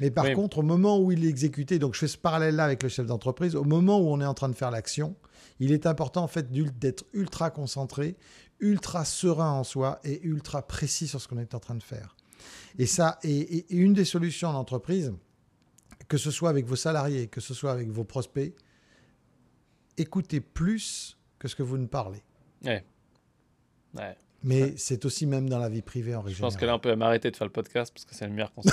Mais 0.00 0.10
par 0.10 0.30
contre, 0.32 0.58
au 0.58 0.62
moment 0.62 0.98
où 0.98 1.12
il 1.12 1.24
est 1.24 1.28
exécuté, 1.28 1.78
donc 1.78 1.94
je 1.94 2.00
fais 2.00 2.08
ce 2.08 2.18
parallèle-là 2.18 2.64
avec 2.64 2.82
le 2.82 2.88
chef 2.88 3.06
d'entreprise, 3.06 3.54
au 3.54 3.64
moment 3.64 3.98
où 4.00 4.08
on 4.08 4.20
est 4.20 4.26
en 4.26 4.34
train 4.34 4.48
de 4.48 4.54
faire 4.54 4.70
l'action, 4.70 5.14
il 5.60 5.72
est 5.72 5.86
important 5.86 6.24
en 6.24 6.28
fait 6.28 6.50
d'être 6.78 7.04
ultra 7.14 7.50
concentré, 7.50 8.16
ultra 8.60 9.04
serein 9.04 9.52
en 9.52 9.64
soi 9.64 10.00
et 10.04 10.20
ultra 10.26 10.66
précis 10.66 11.06
sur 11.06 11.20
ce 11.20 11.28
qu'on 11.28 11.38
est 11.38 11.54
en 11.54 11.60
train 11.60 11.76
de 11.76 11.82
faire. 11.82 12.16
Et 12.78 12.86
ça, 12.86 13.18
et, 13.22 13.64
une 13.74 13.94
des 13.94 14.04
solutions 14.04 14.48
en 14.48 14.54
entreprise, 14.54 15.14
que 16.08 16.18
ce 16.18 16.30
soit 16.30 16.50
avec 16.50 16.66
vos 16.66 16.76
salariés, 16.76 17.28
que 17.28 17.40
ce 17.40 17.54
soit 17.54 17.72
avec 17.72 17.88
vos 17.88 18.04
prospects, 18.04 18.54
écoutez 19.98 20.40
plus 20.40 21.16
que 21.38 21.48
ce 21.48 21.56
que 21.56 21.62
vous 21.62 21.78
ne 21.78 21.86
parlez. 21.86 22.22
Ouais. 22.64 22.84
Mais 24.42 24.76
c'est 24.76 25.04
aussi 25.04 25.26
même 25.26 25.48
dans 25.48 25.58
la 25.58 25.68
vie 25.68 25.82
privée 25.82 26.14
en 26.14 26.20
région. 26.20 26.36
Je 26.36 26.42
pense 26.42 26.56
que 26.56 26.64
là, 26.64 26.74
on 26.74 26.78
peut 26.78 26.94
m'arrêter 26.94 27.30
de 27.30 27.36
faire 27.36 27.46
le 27.46 27.52
podcast 27.52 27.92
parce 27.92 28.04
que 28.04 28.14
c'est 28.14 28.26
le 28.26 28.32
meilleur 28.32 28.52
conseil, 28.52 28.72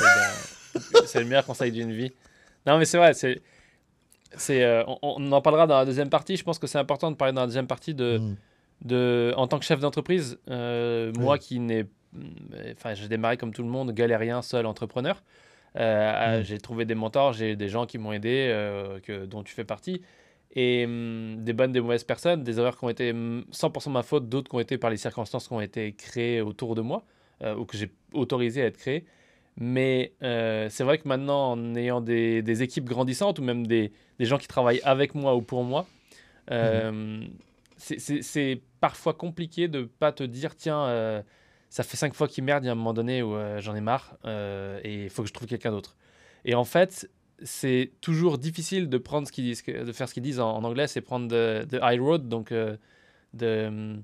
c'est 1.05 1.19
le 1.19 1.25
meilleur 1.25 1.45
conseil 1.45 1.71
d'une 1.71 1.91
vie. 1.91 2.11
Non, 2.67 2.77
mais 2.77 2.85
c'est 2.85 2.97
vrai, 2.97 3.13
c'est, 3.13 3.41
c'est, 4.35 4.63
euh, 4.63 4.83
on, 5.01 5.31
en 5.31 5.41
parlera 5.41 5.67
dans 5.67 5.77
la 5.77 5.85
deuxième 5.85 6.09
partie. 6.09 6.37
Je 6.37 6.43
pense 6.43 6.59
que 6.59 6.67
c'est 6.67 6.77
important 6.77 7.11
de 7.11 7.15
parler 7.15 7.33
dans 7.33 7.41
la 7.41 7.47
deuxième 7.47 7.67
partie 7.67 7.93
de, 7.93 8.19
mm. 8.19 8.35
de 8.85 9.33
en 9.35 9.47
tant 9.47 9.59
que 9.59 9.65
chef 9.65 9.79
d'entreprise, 9.79 10.37
euh, 10.49 11.11
moi 11.17 11.37
qui 11.37 11.59
n'ai, 11.59 11.85
enfin, 12.73 12.93
j'ai 12.93 13.07
démarré 13.07 13.37
comme 13.37 13.53
tout 13.53 13.63
le 13.63 13.69
monde, 13.69 13.91
galérien, 13.93 14.41
seul 14.41 14.65
entrepreneur. 14.65 15.23
Euh, 15.75 16.39
mm. 16.39 16.43
J'ai 16.43 16.59
trouvé 16.59 16.85
des 16.85 16.95
mentors, 16.95 17.33
j'ai 17.33 17.55
des 17.55 17.69
gens 17.69 17.85
qui 17.85 17.97
m'ont 17.97 18.13
aidé, 18.13 18.49
que, 19.03 19.25
dont 19.25 19.43
tu 19.43 19.53
fais 19.53 19.65
partie 19.65 20.01
et 20.53 20.85
hum, 20.85 21.43
des 21.43 21.53
bonnes, 21.53 21.71
des 21.71 21.81
mauvaises 21.81 22.03
personnes, 22.03 22.43
des 22.43 22.59
erreurs 22.59 22.77
qui 22.77 22.85
ont 22.85 22.89
été 22.89 23.11
100% 23.11 23.87
hum, 23.87 23.93
ma 23.93 24.03
faute, 24.03 24.29
d'autres 24.29 24.49
qui 24.49 24.55
ont 24.55 24.59
été 24.59 24.77
par 24.77 24.89
les 24.89 24.97
circonstances 24.97 25.47
qui 25.47 25.53
ont 25.53 25.61
été 25.61 25.93
créées 25.93 26.41
autour 26.41 26.75
de 26.75 26.81
moi 26.81 27.03
euh, 27.43 27.55
ou 27.55 27.65
que 27.65 27.77
j'ai 27.77 27.91
autorisé 28.13 28.61
à 28.61 28.67
être 28.67 28.77
créées. 28.77 29.05
Mais 29.57 30.13
euh, 30.23 30.67
c'est 30.69 30.83
vrai 30.83 30.97
que 30.97 31.07
maintenant, 31.07 31.51
en 31.51 31.75
ayant 31.75 32.01
des, 32.01 32.41
des, 32.41 32.63
équipes 32.63 32.85
grandissantes 32.85 33.37
ou 33.37 33.43
même 33.43 33.67
des, 33.67 33.91
des, 34.17 34.25
gens 34.25 34.37
qui 34.37 34.47
travaillent 34.47 34.81
avec 34.83 35.13
moi 35.13 35.35
ou 35.35 35.41
pour 35.41 35.63
moi, 35.63 35.85
euh, 36.49 36.91
mmh. 36.91 37.27
c'est 37.77 38.61
parfois 38.79 39.13
compliqué 39.13 39.67
de 39.67 39.83
pas 39.83 40.11
te 40.11 40.23
dire 40.23 40.55
tiens, 40.55 41.23
ça 41.69 41.83
fait 41.83 41.97
cinq 41.97 42.15
fois 42.15 42.27
qu'il 42.27 42.43
merde, 42.43 42.63
il 42.63 42.67
y 42.67 42.69
a 42.69 42.71
un 42.71 42.75
moment 42.75 42.93
donné 42.93 43.21
où 43.21 43.35
j'en 43.59 43.75
ai 43.75 43.81
marre 43.81 44.17
et 44.25 45.03
il 45.03 45.09
faut 45.11 45.21
que 45.21 45.29
je 45.29 45.33
trouve 45.33 45.47
quelqu'un 45.47 45.71
d'autre. 45.71 45.95
Et 46.45 46.55
en 46.55 46.65
fait, 46.65 47.07
c'est 47.43 47.91
toujours 48.01 48.37
difficile 48.37 48.89
de 48.89 48.97
prendre 48.97 49.27
ce 49.27 49.31
qu'ils 49.31 49.43
disent, 49.43 49.63
de 49.65 49.91
faire 49.91 50.07
ce 50.07 50.13
qu'ils 50.13 50.23
disent 50.23 50.39
en, 50.39 50.63
anglais, 50.63 50.87
c'est 50.87 51.01
prendre 51.01 51.27
de, 51.27 51.65
high 51.81 51.99
road, 51.99 52.27
donc 52.27 52.51
euh, 52.51 52.77
de, 53.33 53.95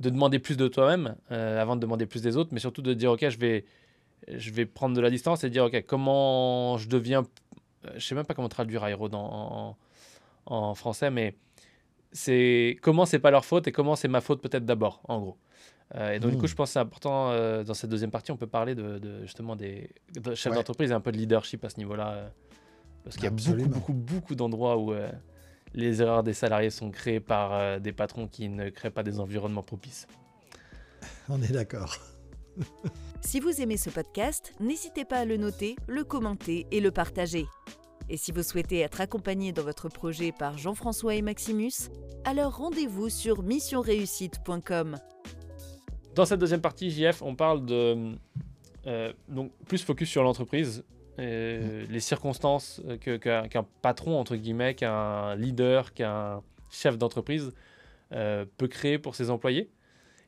de 0.00 0.10
demander 0.10 0.38
plus 0.38 0.56
de 0.56 0.68
toi-même 0.68 1.16
euh, 1.32 1.60
avant 1.60 1.76
de 1.76 1.80
demander 1.80 2.06
plus 2.06 2.22
des 2.22 2.36
autres, 2.36 2.50
mais 2.52 2.60
surtout 2.60 2.82
de 2.82 2.94
dire 2.94 3.12
ok, 3.12 3.28
je 3.28 3.38
vais, 3.38 3.64
je 4.28 4.50
vais 4.50 4.66
prendre 4.66 4.96
de 4.96 5.00
la 5.00 5.10
distance 5.10 5.44
et 5.44 5.50
dire 5.50 5.64
ok, 5.64 5.84
comment 5.86 6.78
je 6.78 6.88
deviens, 6.88 7.24
euh, 7.86 7.90
je 7.96 8.06
sais 8.06 8.14
même 8.14 8.24
pas 8.24 8.34
comment 8.34 8.48
traduire 8.48 8.88
high 8.88 8.96
road 8.96 9.14
en, 9.14 9.76
en, 10.46 10.74
français, 10.74 11.10
mais 11.10 11.34
c'est 12.12 12.78
comment 12.82 13.06
c'est 13.06 13.18
pas 13.18 13.30
leur 13.32 13.44
faute 13.44 13.66
et 13.66 13.72
comment 13.72 13.96
c'est 13.96 14.08
ma 14.08 14.20
faute 14.20 14.40
peut-être 14.40 14.64
d'abord, 14.64 15.02
en 15.08 15.18
gros. 15.18 15.36
et 16.08 16.20
donc, 16.20 16.30
du 16.30 16.36
coup, 16.36 16.44
hmm. 16.44 16.48
je 16.48 16.54
pense 16.54 16.68
que 16.70 16.72
c'est 16.74 16.78
important, 16.78 17.30
dans 17.64 17.74
cette 17.74 17.90
deuxième 17.90 18.12
partie, 18.12 18.30
on 18.30 18.36
peut 18.36 18.46
parler 18.46 18.76
de, 18.76 19.22
justement 19.22 19.56
des 19.56 19.90
chefs 20.34 20.54
d'entreprise 20.54 20.92
et 20.92 20.94
un 20.94 21.00
peu 21.00 21.10
de 21.10 21.16
leadership 21.16 21.64
à 21.64 21.70
ce 21.70 21.78
niveau-là. 21.78 22.30
Parce 23.04 23.16
qu'il 23.16 23.24
y 23.24 23.28
a 23.28 23.30
beaucoup, 23.30 23.68
beaucoup, 23.68 23.92
beaucoup 23.92 24.34
d'endroits 24.34 24.78
où 24.78 24.92
euh, 24.92 25.10
les 25.74 26.00
erreurs 26.00 26.22
des 26.22 26.32
salariés 26.32 26.70
sont 26.70 26.90
créées 26.90 27.20
par 27.20 27.52
euh, 27.52 27.78
des 27.78 27.92
patrons 27.92 28.26
qui 28.26 28.48
ne 28.48 28.70
créent 28.70 28.90
pas 28.90 29.02
des 29.02 29.20
environnements 29.20 29.62
propices. 29.62 30.06
On 31.28 31.40
est 31.42 31.52
d'accord. 31.52 31.98
si 33.20 33.40
vous 33.40 33.60
aimez 33.60 33.76
ce 33.76 33.90
podcast, 33.90 34.54
n'hésitez 34.58 35.04
pas 35.04 35.18
à 35.18 35.24
le 35.24 35.36
noter, 35.36 35.76
le 35.86 36.02
commenter 36.04 36.66
et 36.70 36.80
le 36.80 36.90
partager. 36.90 37.46
Et 38.08 38.16
si 38.16 38.32
vous 38.32 38.42
souhaitez 38.42 38.80
être 38.80 39.00
accompagné 39.00 39.52
dans 39.52 39.62
votre 39.62 39.88
projet 39.88 40.32
par 40.32 40.58
Jean-François 40.58 41.14
et 41.14 41.22
Maximus, 41.22 41.90
alors 42.24 42.56
rendez-vous 42.56 43.08
sur 43.08 43.42
missionreussite.com. 43.42 44.96
Dans 46.14 46.24
cette 46.24 46.38
deuxième 46.38 46.60
partie, 46.60 46.90
JF, 46.90 47.22
on 47.22 47.34
parle 47.34 47.64
de 47.64 48.14
euh, 48.86 49.12
donc 49.28 49.52
plus 49.66 49.82
focus 49.82 50.10
sur 50.10 50.22
l'entreprise 50.22 50.84
euh, 51.18 51.86
les 51.88 52.00
circonstances 52.00 52.82
qu'un 53.00 53.66
patron, 53.82 54.18
entre 54.18 54.36
guillemets, 54.36 54.74
qu'un 54.74 55.34
leader, 55.36 55.94
qu'un 55.94 56.42
chef 56.70 56.98
d'entreprise 56.98 57.52
euh, 58.12 58.44
peut 58.56 58.68
créer 58.68 58.98
pour 58.98 59.14
ses 59.14 59.30
employés. 59.30 59.70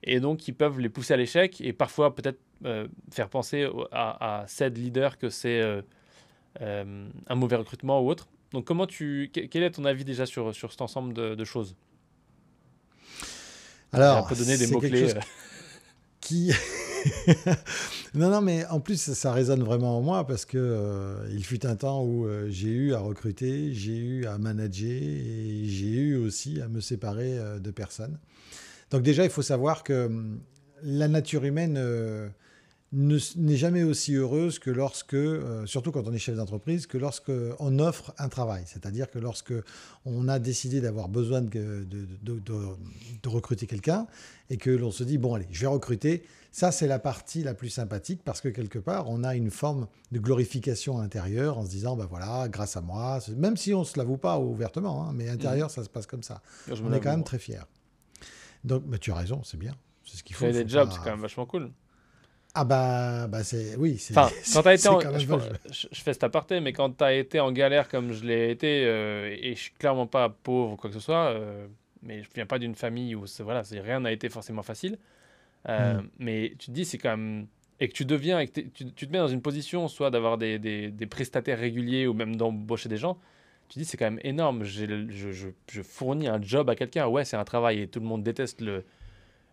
Et 0.04 0.20
donc, 0.20 0.38
qui 0.38 0.52
peuvent 0.52 0.78
les 0.78 0.88
pousser 0.88 1.14
à 1.14 1.16
l'échec 1.16 1.60
et 1.60 1.72
parfois 1.72 2.14
peut-être 2.14 2.38
euh, 2.64 2.86
faire 3.10 3.28
penser 3.28 3.68
à, 3.90 4.42
à 4.42 4.46
cette 4.46 4.78
leader 4.78 5.18
que 5.18 5.28
c'est 5.28 5.62
un 6.60 7.34
mauvais 7.34 7.56
recrutement 7.56 8.00
ou 8.00 8.08
autre. 8.08 8.28
Donc, 8.52 8.64
comment 8.64 8.86
tu, 8.86 9.30
quel 9.32 9.62
est 9.62 9.72
ton 9.72 9.84
avis 9.84 10.04
déjà 10.04 10.24
sur, 10.24 10.54
sur 10.54 10.70
cet 10.70 10.80
ensemble 10.80 11.12
de, 11.12 11.44
choses? 11.44 11.76
Alors, 13.92 14.24
on 14.24 14.28
peut 14.28 14.36
donner 14.36 14.56
des 14.56 14.68
mots-clés. 14.68 15.14
Qui. 16.20 16.52
non, 18.14 18.30
non, 18.30 18.40
mais 18.40 18.66
en 18.66 18.80
plus, 18.80 19.12
ça, 19.12 19.32
résonne 19.32 19.62
vraiment 19.62 19.98
en 19.98 20.02
moi 20.02 20.26
parce 20.26 20.44
que 20.44 20.58
euh, 20.58 21.28
il 21.32 21.44
fut 21.44 21.66
un 21.66 21.76
temps 21.76 22.02
où 22.02 22.26
euh, 22.26 22.48
j'ai 22.50 22.68
eu 22.68 22.94
à 22.94 22.98
recruter, 22.98 23.72
j'ai 23.72 23.96
eu 23.96 24.26
à 24.26 24.38
manager 24.38 24.90
et 24.90 25.64
j'ai 25.66 25.86
eu 25.86 26.16
aussi 26.16 26.60
à 26.60 26.68
me 26.68 26.80
séparer 26.80 27.38
euh, 27.38 27.58
de 27.58 27.70
personnes. 27.70 28.18
Donc 28.90 29.02
déjà, 29.02 29.24
il 29.24 29.30
faut 29.30 29.42
savoir 29.42 29.82
que 29.82 30.06
hum, 30.06 30.40
la 30.82 31.08
nature 31.08 31.44
humaine 31.44 31.80
n'est 32.92 33.56
jamais 33.56 33.82
aussi 33.82 34.14
heureuse 34.14 34.58
que 34.58 34.70
lorsque, 34.70 35.16
surtout 35.64 35.90
quand 35.90 36.06
on 36.06 36.12
est 36.12 36.18
chef 36.18 36.36
d'entreprise, 36.36 36.86
que 36.86 36.98
lorsque 36.98 37.32
on 37.58 37.78
offre 37.78 38.14
un 38.18 38.28
travail. 38.28 38.64
C'est-à-dire 38.66 39.10
que 39.10 39.18
lorsque 39.18 39.54
on 40.04 40.28
a 40.28 40.38
décidé 40.38 40.80
d'avoir 40.80 41.08
besoin 41.08 41.40
de, 41.40 41.86
de, 41.88 43.28
recruter 43.28 43.66
quelqu'un 43.66 44.06
et 44.50 44.58
que 44.58 44.70
l'on 44.70 44.90
se 44.90 45.02
dit, 45.02 45.18
bon 45.18 45.34
allez, 45.34 45.48
je 45.50 45.62
vais 45.62 45.66
recruter, 45.66 46.22
ça 46.56 46.72
c'est 46.72 46.86
la 46.86 46.98
partie 46.98 47.42
la 47.42 47.52
plus 47.52 47.68
sympathique 47.68 48.22
parce 48.24 48.40
que 48.40 48.48
quelque 48.48 48.78
part, 48.78 49.10
on 49.10 49.24
a 49.24 49.34
une 49.34 49.50
forme 49.50 49.88
de 50.10 50.18
glorification 50.18 50.98
intérieure 50.98 51.58
en 51.58 51.66
se 51.66 51.68
disant, 51.68 51.96
ben 51.96 52.06
voilà, 52.06 52.48
grâce 52.48 52.78
à 52.78 52.80
moi, 52.80 53.18
même 53.36 53.58
si 53.58 53.74
on 53.74 53.80
ne 53.80 53.84
se 53.84 53.98
l'avoue 53.98 54.16
pas 54.16 54.38
ouvertement, 54.38 55.06
hein, 55.06 55.12
mais 55.14 55.28
intérieur, 55.28 55.66
mmh. 55.66 55.72
ça 55.72 55.84
se 55.84 55.90
passe 55.90 56.06
comme 56.06 56.22
ça. 56.22 56.40
on 56.70 56.94
est 56.94 57.00
quand 57.00 57.10
même 57.10 57.24
très 57.24 57.38
fiers. 57.38 57.66
Donc, 58.64 58.84
mais 58.86 58.96
tu 58.96 59.12
as 59.12 59.16
raison, 59.16 59.42
c'est 59.44 59.58
bien. 59.58 59.74
C'est 60.06 60.16
ce 60.16 60.24
qu'il 60.24 60.34
faut. 60.34 60.50
des 60.50 60.66
jobs, 60.66 60.88
c'est 60.90 60.98
quand 61.00 61.10
même 61.10 61.20
vachement 61.20 61.44
cool. 61.44 61.70
Ah 62.54 62.64
bah, 62.64 63.26
bah 63.26 63.44
c'est 63.44 63.76
oui. 63.76 64.02
Enfin, 64.12 64.30
quand 64.54 64.62
t'as 64.62 64.74
été, 64.76 64.88
en... 64.88 64.98
je, 64.98 65.26
je, 65.92 66.00
fais 66.00 66.14
cet 66.14 66.24
aparté, 66.24 66.60
mais 66.60 66.72
quand 66.72 66.88
tu 66.96 67.04
as 67.04 67.12
été 67.12 67.38
en 67.38 67.52
galère 67.52 67.86
comme 67.86 68.14
je 68.14 68.24
l'ai 68.24 68.50
été, 68.50 68.86
euh, 68.86 69.36
et 69.42 69.54
je 69.54 69.60
suis 69.60 69.72
clairement 69.72 70.06
pas 70.06 70.30
pauvre 70.30 70.72
ou 70.72 70.76
quoi 70.76 70.88
que 70.88 70.94
ce 70.94 71.00
soit, 71.00 71.32
euh, 71.32 71.66
mais 72.00 72.22
je 72.22 72.30
viens 72.34 72.46
pas 72.46 72.58
d'une 72.58 72.74
famille 72.74 73.14
où 73.14 73.26
voilà, 73.40 73.60
rien 73.70 74.00
n'a 74.00 74.10
été 74.10 74.30
forcément 74.30 74.62
facile. 74.62 74.96
Euh, 75.68 76.00
hmm. 76.00 76.08
Mais 76.18 76.54
tu 76.58 76.66
te 76.66 76.70
dis, 76.72 76.84
c'est 76.84 76.98
quand 76.98 77.16
même 77.16 77.46
et 77.78 77.88
que 77.88 77.92
tu 77.92 78.06
deviens, 78.06 78.40
et 78.40 78.48
que 78.48 78.60
tu, 78.60 78.92
tu, 78.92 79.06
te 79.06 79.12
mets 79.12 79.18
dans 79.18 79.28
une 79.28 79.42
position 79.42 79.86
soit 79.86 80.10
d'avoir 80.10 80.38
des, 80.38 80.58
des, 80.58 80.90
des, 80.90 81.06
prestataires 81.06 81.58
réguliers 81.58 82.06
ou 82.06 82.14
même 82.14 82.36
d'embaucher 82.36 82.88
des 82.88 82.96
gens. 82.96 83.18
Tu 83.68 83.74
te 83.74 83.78
dis, 83.80 83.84
c'est 83.84 83.98
quand 83.98 84.06
même 84.06 84.20
énorme. 84.24 84.64
Je, 84.64 85.06
je, 85.10 85.48
je 85.70 85.82
fournis 85.82 86.26
un 86.26 86.40
job 86.40 86.70
à 86.70 86.74
quelqu'un. 86.74 87.06
Ouais, 87.06 87.26
c'est 87.26 87.36
un 87.36 87.44
travail 87.44 87.82
et 87.82 87.88
tout 87.88 88.00
le 88.00 88.06
monde 88.06 88.22
déteste 88.22 88.62
le 88.62 88.84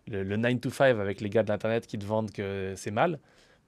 le, 0.08 0.36
9 0.36 0.60
to 0.60 0.70
5 0.70 0.98
avec 0.98 1.20
les 1.20 1.30
gars 1.30 1.42
de 1.42 1.48
l'internet 1.48 1.86
qui 1.86 1.98
te 1.98 2.04
vendent 2.04 2.30
que 2.30 2.74
c'est 2.76 2.90
mal. 2.90 3.18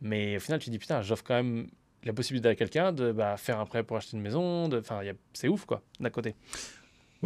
Mais 0.00 0.37
au 0.37 0.40
final, 0.40 0.61
tu 0.61 0.66
te 0.66 0.70
dis 0.70 0.78
putain, 0.78 1.02
j'offre 1.02 1.24
quand 1.24 1.35
même 1.35 1.68
la 2.04 2.12
possibilité 2.12 2.48
à 2.48 2.54
quelqu'un 2.54 2.92
de 2.92 3.12
bah, 3.12 3.37
faire 3.37 3.59
un 3.59 3.66
prêt 3.66 3.82
pour 3.82 3.96
acheter 3.96 4.16
une 4.16 4.22
maison. 4.22 4.70
Enfin, 4.72 5.00
c'est 5.32 5.48
ouf 5.48 5.64
quoi, 5.64 5.82
d'un 6.00 6.11
côté. 6.11 6.35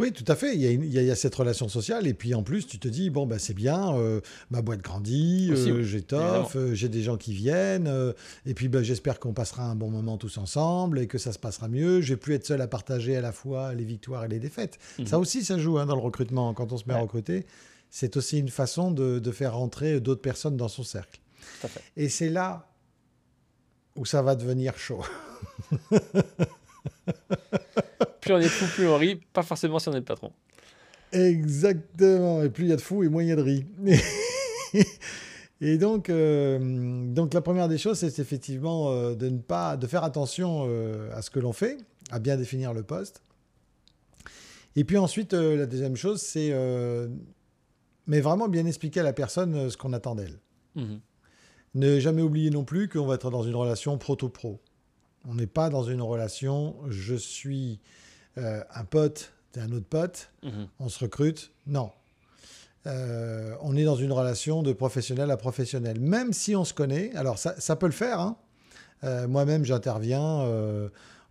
Oui, 0.01 0.11
tout 0.11 0.25
à 0.27 0.35
fait. 0.35 0.55
Il 0.55 0.85
y, 0.91 1.11
a, 1.11 1.15
cette 1.15 1.35
relation 1.35 1.69
sociale. 1.69 2.07
Et 2.07 2.15
puis 2.15 2.33
en 2.33 2.41
plus, 2.41 2.65
tu 2.65 2.79
te 2.79 2.87
dis, 2.87 3.11
bon, 3.11 3.27
bah, 3.27 3.37
c'est 3.37 3.53
bien, 3.53 3.95
euh, 3.95 4.19
ma 4.49 4.63
boîte 4.63 4.81
grandit, 4.81 5.51
euh, 5.51 5.83
j'étoffe, 5.83 6.55
euh, 6.55 6.73
j'ai 6.73 6.89
des 6.89 7.03
gens 7.03 7.17
qui 7.17 7.33
viennent. 7.33 8.13
et 8.47 8.55
puis 8.55 8.67
bah, 8.67 8.81
j'espère 8.81 9.19
qu'on 9.19 9.33
passera 9.33 9.63
un 9.63 9.75
bon 9.75 9.91
moment 9.91 10.17
tous 10.17 10.39
ensemble 10.39 10.97
et 10.97 11.05
que 11.05 11.19
ça 11.19 11.31
se 11.31 11.37
passera 11.37 11.67
mieux. 11.67 12.01
Je 12.01 12.13
vais 12.13 12.17
plus 12.17 12.33
être 12.33 12.47
seul 12.47 12.61
à 12.61 12.67
partager 12.67 13.15
à 13.15 13.21
la 13.21 13.31
fois 13.31 13.75
les 13.75 13.83
victoires 13.83 14.25
et 14.25 14.27
les 14.27 14.39
défaites. 14.39 14.79
Mhm. 14.97 15.05
Ça 15.05 15.19
aussi, 15.19 15.43
ça 15.43 15.59
joue 15.59 15.77
hein, 15.77 15.85
dans 15.85 15.95
le 15.95 16.01
recrutement. 16.01 16.55
Quand 16.55 16.73
on 16.73 16.77
se 16.77 16.85
met 16.87 16.95
à 16.95 16.99
recruter, 16.99 17.45
c'est 17.91 18.17
aussi 18.17 18.39
une 18.39 18.49
façon 18.49 18.89
de, 18.89 19.31
faire 19.31 19.55
rentrer 19.55 19.99
d'autres 19.99 20.21
personnes 20.21 20.57
dans 20.57 20.67
son 20.67 20.83
cercle. 20.83 21.19
Et 21.95 22.09
c'est 22.09 22.29
là 22.29 22.67
où 23.95 24.03
ça 24.05 24.23
va 24.23 24.33
devenir 24.35 24.79
chaud. 24.79 25.03
plus 28.21 28.33
on 28.33 28.39
est 28.39 28.47
fou, 28.47 28.65
plus 28.73 28.87
on 28.87 28.97
rit, 28.97 29.19
pas 29.33 29.43
forcément 29.43 29.79
si 29.79 29.89
on 29.89 29.93
est 29.93 29.97
le 29.97 30.03
patron. 30.03 30.31
Exactement, 31.11 32.41
et 32.41 32.49
plus 32.49 32.65
il 32.65 32.69
y 32.69 32.73
a 32.73 32.77
de 32.77 32.81
fous 32.81 33.03
et 33.03 33.09
moins 33.09 33.23
il 33.23 33.29
y 33.29 33.31
a 33.31 33.35
de 33.35 33.41
riz. 33.41 33.65
et 35.61 35.77
donc, 35.77 36.09
euh, 36.09 37.05
donc 37.13 37.33
la 37.33 37.41
première 37.41 37.67
des 37.67 37.77
choses, 37.77 37.99
c'est 37.99 38.19
effectivement 38.19 38.91
euh, 38.91 39.15
de 39.15 39.27
ne 39.27 39.39
pas, 39.39 39.75
de 39.75 39.87
faire 39.87 40.03
attention 40.03 40.65
euh, 40.67 41.13
à 41.13 41.21
ce 41.21 41.29
que 41.29 41.39
l'on 41.39 41.51
fait, 41.51 41.77
à 42.11 42.19
bien 42.19 42.37
définir 42.37 42.73
le 42.73 42.83
poste. 42.83 43.21
Et 44.77 44.85
puis 44.85 44.97
ensuite, 44.97 45.33
la 45.33 45.65
deuxième 45.65 45.97
chose, 45.97 46.21
c'est 46.21 46.53
mais 48.07 48.21
vraiment 48.21 48.47
bien 48.47 48.65
expliquer 48.65 49.01
à 49.01 49.03
la 49.03 49.13
personne 49.13 49.69
ce 49.69 49.75
qu'on 49.75 49.91
attend 49.93 50.15
d'elle. 50.15 50.39
Mhm. 50.75 51.01
Ne 51.75 51.99
jamais 51.99 52.21
oublier 52.21 52.49
non 52.49 52.63
plus 52.63 52.87
qu'on 52.87 53.05
va 53.05 53.15
être 53.15 53.29
dans 53.31 53.43
une 53.43 53.55
relation 53.55 53.97
proto-pro. 53.97 54.59
On 55.27 55.35
n'est 55.35 55.47
pas 55.47 55.69
dans 55.69 55.83
une 55.83 56.01
relation 56.01 56.75
je 56.89 57.15
suis 57.15 57.79
euh, 58.37 58.63
un 58.73 58.83
pote, 58.85 59.31
t'es 59.51 59.61
un 59.61 59.71
autre 59.71 59.85
pote, 59.89 60.29
mhm. 60.43 60.67
on 60.79 60.89
se 60.89 60.99
recrute. 60.99 61.51
Non. 61.67 61.91
euh, 62.87 63.53
on 63.61 63.75
est 63.77 63.83
dans 63.83 63.95
une 63.95 64.11
relation 64.11 64.63
de 64.63 64.73
professionnel 64.73 65.29
à 65.31 65.37
professionnel. 65.37 65.99
Même 65.99 66.33
si 66.33 66.55
on 66.55 66.65
se 66.65 66.73
connaît, 66.73 67.11
alors 67.15 67.37
ça, 67.37 67.53
ça 67.59 67.75
peut 67.75 67.85
le 67.85 67.91
faire. 67.91 68.19
hein. 68.19 68.37
Euh, 69.03 69.27
Moi-même, 69.27 69.65
j'interviens 69.65 70.45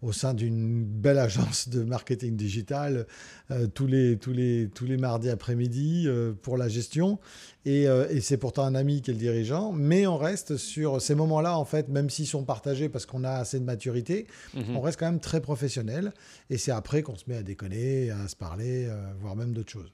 au 0.02 0.12
sein 0.12 0.32
d'une 0.34 0.82
belle 0.84 1.18
agence 1.18 1.68
de 1.68 1.82
marketing 1.82 2.34
digital 2.36 3.06
euh, 3.50 3.66
tous, 3.66 3.86
les, 3.86 4.16
tous, 4.16 4.32
les, 4.32 4.68
tous 4.74 4.86
les 4.86 4.96
mardis 4.96 5.28
après-midi 5.28 6.04
euh, 6.06 6.32
pour 6.32 6.56
la 6.56 6.68
gestion. 6.68 7.18
Et, 7.66 7.86
euh, 7.86 8.06
et 8.08 8.20
c'est 8.22 8.38
pourtant 8.38 8.64
un 8.64 8.74
ami 8.74 9.02
qui 9.02 9.10
est 9.10 9.14
le 9.14 9.20
dirigeant. 9.20 9.72
Mais 9.72 10.06
on 10.06 10.16
reste 10.16 10.56
sur 10.56 11.02
ces 11.02 11.14
moments-là, 11.14 11.58
en 11.58 11.64
fait, 11.66 11.88
même 11.88 12.08
s'ils 12.08 12.26
sont 12.26 12.44
partagés 12.44 12.88
parce 12.88 13.04
qu'on 13.04 13.24
a 13.24 13.32
assez 13.32 13.60
de 13.60 13.64
maturité, 13.64 14.26
Mhm. 14.54 14.76
on 14.76 14.80
reste 14.80 14.98
quand 14.98 15.06
même 15.10 15.20
très 15.20 15.40
professionnel. 15.40 16.12
Et 16.48 16.56
c'est 16.58 16.72
après 16.72 17.02
qu'on 17.02 17.16
se 17.16 17.24
met 17.28 17.36
à 17.36 17.42
déconner, 17.42 18.10
à 18.10 18.26
se 18.28 18.36
parler, 18.36 18.88
voire 19.20 19.36
même 19.36 19.52
d'autres 19.52 19.70
choses. 19.72 19.92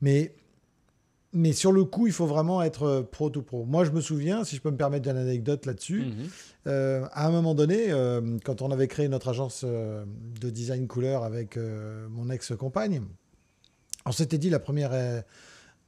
Mais, 0.00 0.32
mais 1.34 1.52
sur 1.52 1.72
le 1.72 1.84
coup, 1.84 2.06
il 2.06 2.12
faut 2.12 2.26
vraiment 2.26 2.62
être 2.62 2.84
euh, 2.84 3.02
pro 3.02 3.28
to 3.28 3.42
pro. 3.42 3.64
Moi, 3.64 3.84
je 3.84 3.90
me 3.90 4.00
souviens, 4.00 4.44
si 4.44 4.56
je 4.56 4.60
peux 4.62 4.70
me 4.70 4.76
permettre 4.76 5.08
une 5.10 5.16
anecdote 5.16 5.66
là-dessus, 5.66 6.02
Mhm. 6.04 6.12
euh, 6.68 7.06
à 7.12 7.26
un 7.26 7.30
moment 7.30 7.54
donné, 7.54 7.90
euh, 7.90 8.38
quand 8.44 8.62
on 8.62 8.70
avait 8.70 8.88
créé 8.88 9.08
notre 9.08 9.28
agence 9.28 9.62
euh, 9.64 10.04
de 10.40 10.48
design 10.50 10.86
couleur 10.86 11.24
avec 11.24 11.58
mon 12.10 12.30
ex-compagne, 12.30 13.02
on 14.06 14.12
s'était 14.12 14.38
dit 14.38 14.48
la 14.50 14.58
première, 14.60 14.92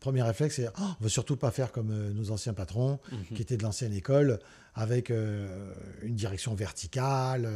premier 0.01 0.23
réflexe, 0.23 0.57
c'est 0.57 0.69
oh, 0.69 0.83
on 1.01 1.03
veut 1.05 1.09
surtout 1.09 1.37
pas 1.37 1.51
faire 1.51 1.71
comme 1.73 1.91
euh, 1.91 2.13
nos 2.13 2.31
anciens 2.31 2.55
patrons 2.55 2.99
Mhm. 3.13 3.37
qui 3.37 3.43
étaient 3.43 3.57
de 3.57 3.63
l'ancienne 3.63 3.93
école, 3.95 4.39
avec 4.75 5.11
euh, 5.11 5.73
une 6.03 6.15
direction 6.15 6.55
verticale, 6.55 7.49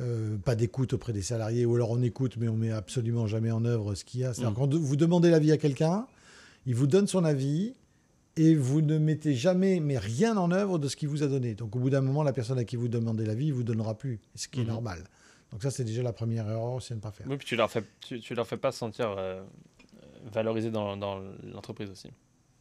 euh, 0.00 0.36
pas 0.44 0.54
d'écoute 0.56 0.92
auprès 0.92 1.12
des 1.12 1.22
salariés, 1.22 1.64
ou 1.64 1.74
alors 1.74 1.90
on 1.90 2.02
écoute, 2.02 2.36
mais 2.38 2.48
on 2.48 2.56
met 2.56 2.70
absolument 2.72 3.26
jamais 3.26 3.50
en 3.50 3.64
œuvre 3.64 3.94
ce 3.94 4.04
qu'il 4.04 4.20
y 4.20 4.24
a. 4.24 4.34
C'est-à-dire 4.34 4.52
Mm. 4.52 4.54
quand 4.54 4.74
vous 4.74 4.96
demandez 4.96 5.30
l'avis 5.30 5.52
à 5.52 5.56
quelqu'un, 5.58 6.06
il 6.70 6.76
vous 6.76 6.86
donne 6.86 7.08
son 7.08 7.24
avis, 7.24 7.74
et 8.36 8.54
vous 8.54 8.80
ne 8.80 8.96
mettez 8.96 9.34
jamais, 9.34 9.80
mais 9.80 9.98
rien 9.98 10.36
en 10.36 10.52
œuvre 10.52 10.78
de 10.78 10.86
ce 10.86 10.94
qu'il 10.94 11.08
vous 11.08 11.24
a 11.24 11.26
donné. 11.26 11.54
Donc 11.56 11.74
au 11.74 11.80
bout 11.80 11.90
d'un 11.90 12.00
moment, 12.00 12.22
la 12.22 12.32
personne 12.32 12.58
à 12.60 12.64
qui 12.64 12.76
vous 12.76 12.86
demandez 12.86 13.26
l'avis, 13.26 13.46
il 13.46 13.52
vous 13.52 13.64
donnera 13.64 13.98
plus, 13.98 14.20
ce 14.36 14.46
qui 14.46 14.60
est 14.60 14.62
Mhm. 14.62 14.68
normal. 14.70 15.04
Donc 15.50 15.64
ça, 15.64 15.72
c'est 15.72 15.82
déjà 15.82 16.00
la 16.04 16.12
première 16.12 16.48
erreur 16.48 16.74
aussi 16.74 16.92
à 16.92 16.96
ne 16.96 17.00
pas 17.00 17.10
faire. 17.10 17.26
Oui, 17.28 17.36
puis 17.38 17.46
tu 17.48 17.56
leur 17.56 17.68
fais, 17.68 17.82
tu, 18.00 18.20
tu 18.20 18.36
leur 18.36 18.46
fais 18.46 18.56
pas 18.56 18.70
se 18.70 18.78
sentir 18.78 19.12
euh, 19.18 19.42
valorisés 20.32 20.70
dans, 20.70 20.96
dans 20.96 21.20
l'entreprise 21.52 21.90
aussi. 21.90 22.08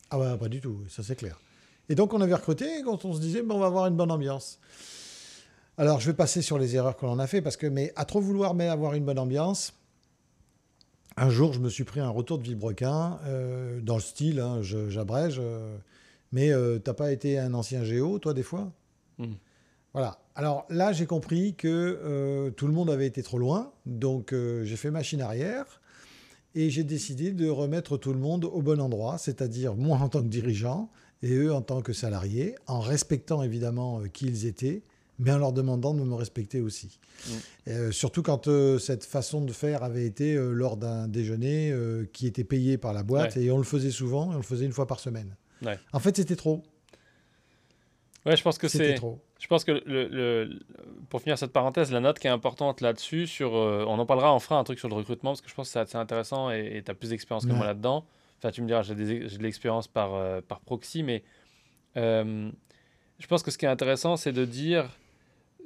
Ah 0.09 0.17
ouais, 0.17 0.37
pas 0.39 0.49
du 0.49 0.59
tout, 0.59 0.81
ça 0.89 1.03
c'est 1.03 1.15
clair. 1.15 1.39
Et 1.87 1.93
donc 1.93 2.13
on 2.15 2.19
avait 2.21 2.33
recruté 2.33 2.65
quand 2.83 3.05
on 3.05 3.13
se 3.13 3.19
disait, 3.21 3.43
bon, 3.43 3.55
on 3.57 3.59
va 3.59 3.67
avoir 3.67 3.85
une 3.85 3.95
bonne 3.95 4.11
ambiance. 4.11 4.59
Alors 5.77 5.99
je 5.99 6.07
vais 6.07 6.15
passer 6.17 6.41
sur 6.41 6.57
les 6.57 6.75
erreurs 6.75 6.97
que 6.97 7.05
l'on 7.05 7.19
a 7.19 7.27
fait, 7.27 7.41
parce 7.43 7.57
que, 7.57 7.67
mais 7.67 7.93
à 7.95 8.05
trop 8.05 8.19
vouloir 8.21 8.53
mais 8.55 8.67
avoir 8.67 8.95
une 8.95 9.05
bonne 9.05 9.19
ambiance, 9.19 9.73
un 11.19 11.29
jour 11.29 11.53
je 11.53 11.59
me 11.59 11.69
suis 11.69 11.83
pris 11.83 11.99
un 11.99 12.09
retour 12.09 12.37
de 12.37 12.43
vilebrequin, 12.43 13.19
euh, 13.25 13.81
dans 13.81 13.95
le 13.95 14.01
style, 14.01 14.39
hein, 14.39 14.61
j'abrège, 14.61 15.37
euh, 15.39 15.77
mais 16.31 16.51
euh, 16.51 16.79
t'as 16.79 16.93
pas 16.93 17.11
été 17.11 17.37
un 17.37 17.53
ancien 17.53 17.83
géo, 17.83 18.19
toi, 18.19 18.33
des 18.33 18.43
fois? 18.43 18.71
Mhm. 19.17 19.35
Voilà. 19.93 20.19
Alors 20.35 20.65
là, 20.69 20.93
j'ai 20.93 21.05
compris 21.05 21.55
que 21.55 22.49
tout 22.55 22.67
le 22.67 22.73
monde 22.73 22.89
avait 22.89 23.07
été 23.07 23.21
trop 23.21 23.39
loin, 23.39 23.73
donc 23.85 24.33
j'ai 24.33 24.77
fait 24.77 24.91
machine 24.91 25.19
arrière 25.19 25.81
et 26.55 26.69
j'ai 26.69 26.85
décidé 26.85 27.31
de 27.31 27.49
remettre 27.49 27.97
tout 27.97 28.13
le 28.13 28.19
monde 28.19 28.45
au 28.45 28.61
bon 28.61 28.79
endroit, 28.79 29.17
c'est-à-dire 29.17 29.75
moi 29.75 29.97
en 29.97 30.07
tant 30.07 30.21
que 30.21 30.27
dirigeant 30.27 30.89
et 31.23 31.33
eux 31.33 31.51
en 31.53 31.61
tant 31.61 31.81
que 31.81 31.91
salariés, 31.91 32.55
en 32.67 32.79
respectant 32.79 33.43
évidemment 33.43 34.03
qui 34.13 34.27
ils 34.27 34.45
étaient, 34.45 34.83
mais 35.19 35.31
en 35.31 35.37
leur 35.37 35.51
demandant 35.53 35.93
de 35.93 36.01
me 36.01 36.15
respecter 36.15 36.61
aussi. 36.61 36.97
Mm. 37.27 37.31
Euh, 37.67 37.91
surtout 37.91 38.23
quand 38.23 38.47
euh, 38.47 38.79
cette 38.79 39.03
façon 39.03 39.41
de 39.43 39.51
faire 39.51 39.83
avait 39.83 40.05
été 40.05 40.33
euh, 40.35 40.51
lors 40.53 40.77
d'un 40.77 41.07
déjeuner 41.07 41.73
qui 42.13 42.25
était 42.25 42.43
payé 42.45 42.77
par 42.77 42.93
la 42.93 43.03
boîte 43.03 43.35
Ouais. 43.35 43.43
et 43.43 43.51
on 43.51 43.57
le 43.57 43.63
faisait 43.63 43.91
souvent 43.91 44.31
et 44.31 44.35
on 44.35 44.37
le 44.37 44.43
faisait 44.43 44.65
une 44.65 44.71
fois 44.71 44.87
par 44.87 44.99
semaine. 44.99 45.35
Ouais. 45.61 45.77
En 45.93 45.99
fait, 45.99 46.15
c'était 46.15 46.37
trop. 46.37 46.63
Ouais, 48.25 48.35
je 48.35 48.43
pense 48.43 48.57
que 48.57 48.67
C'était 48.67 48.89
c'est. 48.89 48.93
trop. 48.95 49.19
Je 49.39 49.47
pense 49.47 49.63
que 49.63 49.71
le, 49.85 50.59
pour 51.09 51.21
finir 51.21 51.37
cette 51.37 51.53
parenthèse, 51.53 51.91
la 51.91 52.01
note 52.01 52.19
qui 52.19 52.27
est 52.27 52.29
importante 52.29 52.81
là-dessus, 52.81 53.27
sur, 53.27 53.53
on 53.53 53.97
en 53.97 54.05
parlera, 54.05 54.35
on 54.35 54.39
fera 54.39 54.57
un 54.59 54.63
truc 54.65 54.77
sur 54.79 54.89
le 54.89 54.95
recrutement 54.95 55.31
parce 55.31 55.41
que 55.41 55.49
je 55.49 55.55
pense 55.55 55.67
que 55.69 55.73
c'est 55.73 55.79
assez 55.79 55.97
intéressant 55.97 56.49
et 56.51 56.81
tu 56.85 56.91
as 56.91 56.93
plus 56.93 57.09
d'expérience 57.11 57.45
que 57.45 57.51
Ouais. 57.51 57.57
moi 57.57 57.65
là-dedans. 57.65 58.05
Enfin, 58.37 58.51
tu 58.51 58.61
me 58.61 58.67
diras, 58.67 58.81
j'ai 58.83 58.95
de 58.95 59.41
l'expérience 59.43 59.87
par, 59.87 60.41
par 60.43 60.59
proxy, 60.61 61.03
mais 61.03 61.23
je 61.95 63.27
pense 63.27 63.43
que 63.43 63.51
ce 63.51 63.57
qui 63.57 63.65
est 63.65 63.69
intéressant, 63.69 64.17
c'est 64.17 64.31
de 64.33 64.45
dire 64.45 64.89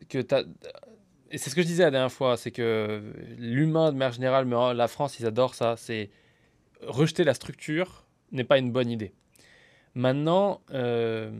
que 0.09 0.19
tu 0.19 0.35
Et 1.31 1.37
c'est 1.37 1.49
ce 1.49 1.55
que 1.55 1.61
je 1.61 1.67
disais 1.67 1.83
la 1.83 1.91
dernière 1.91 2.11
fois, 2.11 2.37
c'est 2.37 2.51
que 2.51 3.01
l'humain 3.37 3.91
de 3.91 3.97
manière 3.97 4.13
générale, 4.13 4.45
mais 4.45 4.73
la 4.73 4.87
France, 4.87 5.19
ils 5.19 5.25
adorent 5.25 5.55
ça, 5.55 5.75
c'est 5.77 6.09
rejeter 6.81 7.23
la 7.23 7.33
structure 7.33 8.05
n'est 8.31 8.43
pas 8.43 8.57
une 8.57 8.71
bonne 8.71 8.89
idée. 8.89 9.13
Maintenant, 9.95 10.61
euh, 10.71 11.31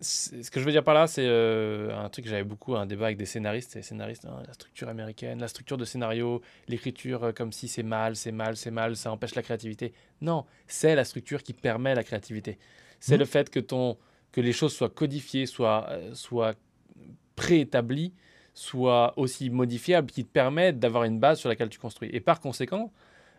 ce 0.00 0.50
que 0.50 0.60
je 0.60 0.64
veux 0.64 0.72
dire 0.72 0.84
par 0.84 0.94
là, 0.94 1.06
c'est 1.06 1.24
euh, 1.26 1.96
un 1.96 2.08
truc 2.08 2.24
que 2.24 2.30
j'avais 2.30 2.44
beaucoup, 2.44 2.74
un 2.76 2.86
débat 2.86 3.06
avec 3.06 3.16
des 3.16 3.26
scénaristes. 3.26 3.74
Les 3.76 3.82
scénaristes, 3.82 4.26
hein, 4.26 4.42
la 4.46 4.52
structure 4.52 4.88
américaine, 4.88 5.40
la 5.40 5.48
structure 5.48 5.78
de 5.78 5.84
scénario, 5.84 6.42
l'écriture 6.68 7.24
euh, 7.24 7.32
comme 7.32 7.52
si 7.52 7.68
c'est 7.68 7.82
mal, 7.82 8.16
c'est 8.16 8.32
mal, 8.32 8.56
c'est 8.56 8.70
mal, 8.70 8.96
ça 8.96 9.10
empêche 9.10 9.34
la 9.34 9.42
créativité. 9.42 9.94
Non, 10.20 10.44
c'est 10.66 10.94
la 10.94 11.04
structure 11.04 11.42
qui 11.42 11.52
permet 11.52 11.94
la 11.94 12.04
créativité. 12.04 12.58
C'est 13.00 13.14
Mhm. 13.14 13.20
le 13.20 13.24
fait 13.26 13.50
que, 13.50 13.60
ton, 13.60 13.96
que 14.32 14.40
les 14.40 14.52
choses 14.52 14.74
soient 14.74 14.90
codifiées, 14.90 15.46
soient, 15.46 15.88
soient 16.12 16.54
préétablies, 17.42 18.12
soient 18.54 19.12
aussi 19.16 19.50
modifiables, 19.50 20.10
qui 20.10 20.24
te 20.24 20.30
permettent 20.30 20.78
d'avoir 20.78 21.04
une 21.04 21.18
base 21.18 21.40
sur 21.40 21.48
laquelle 21.48 21.70
tu 21.70 21.78
construis. 21.78 22.10
Et 22.12 22.20
par 22.20 22.40
conséquent, 22.40 22.92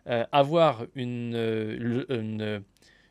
euh, 0.08 0.26
avoir 0.32 0.86
une, 0.96 1.34
euh, 1.36 1.78
le- 1.80 2.06
une, 2.12 2.64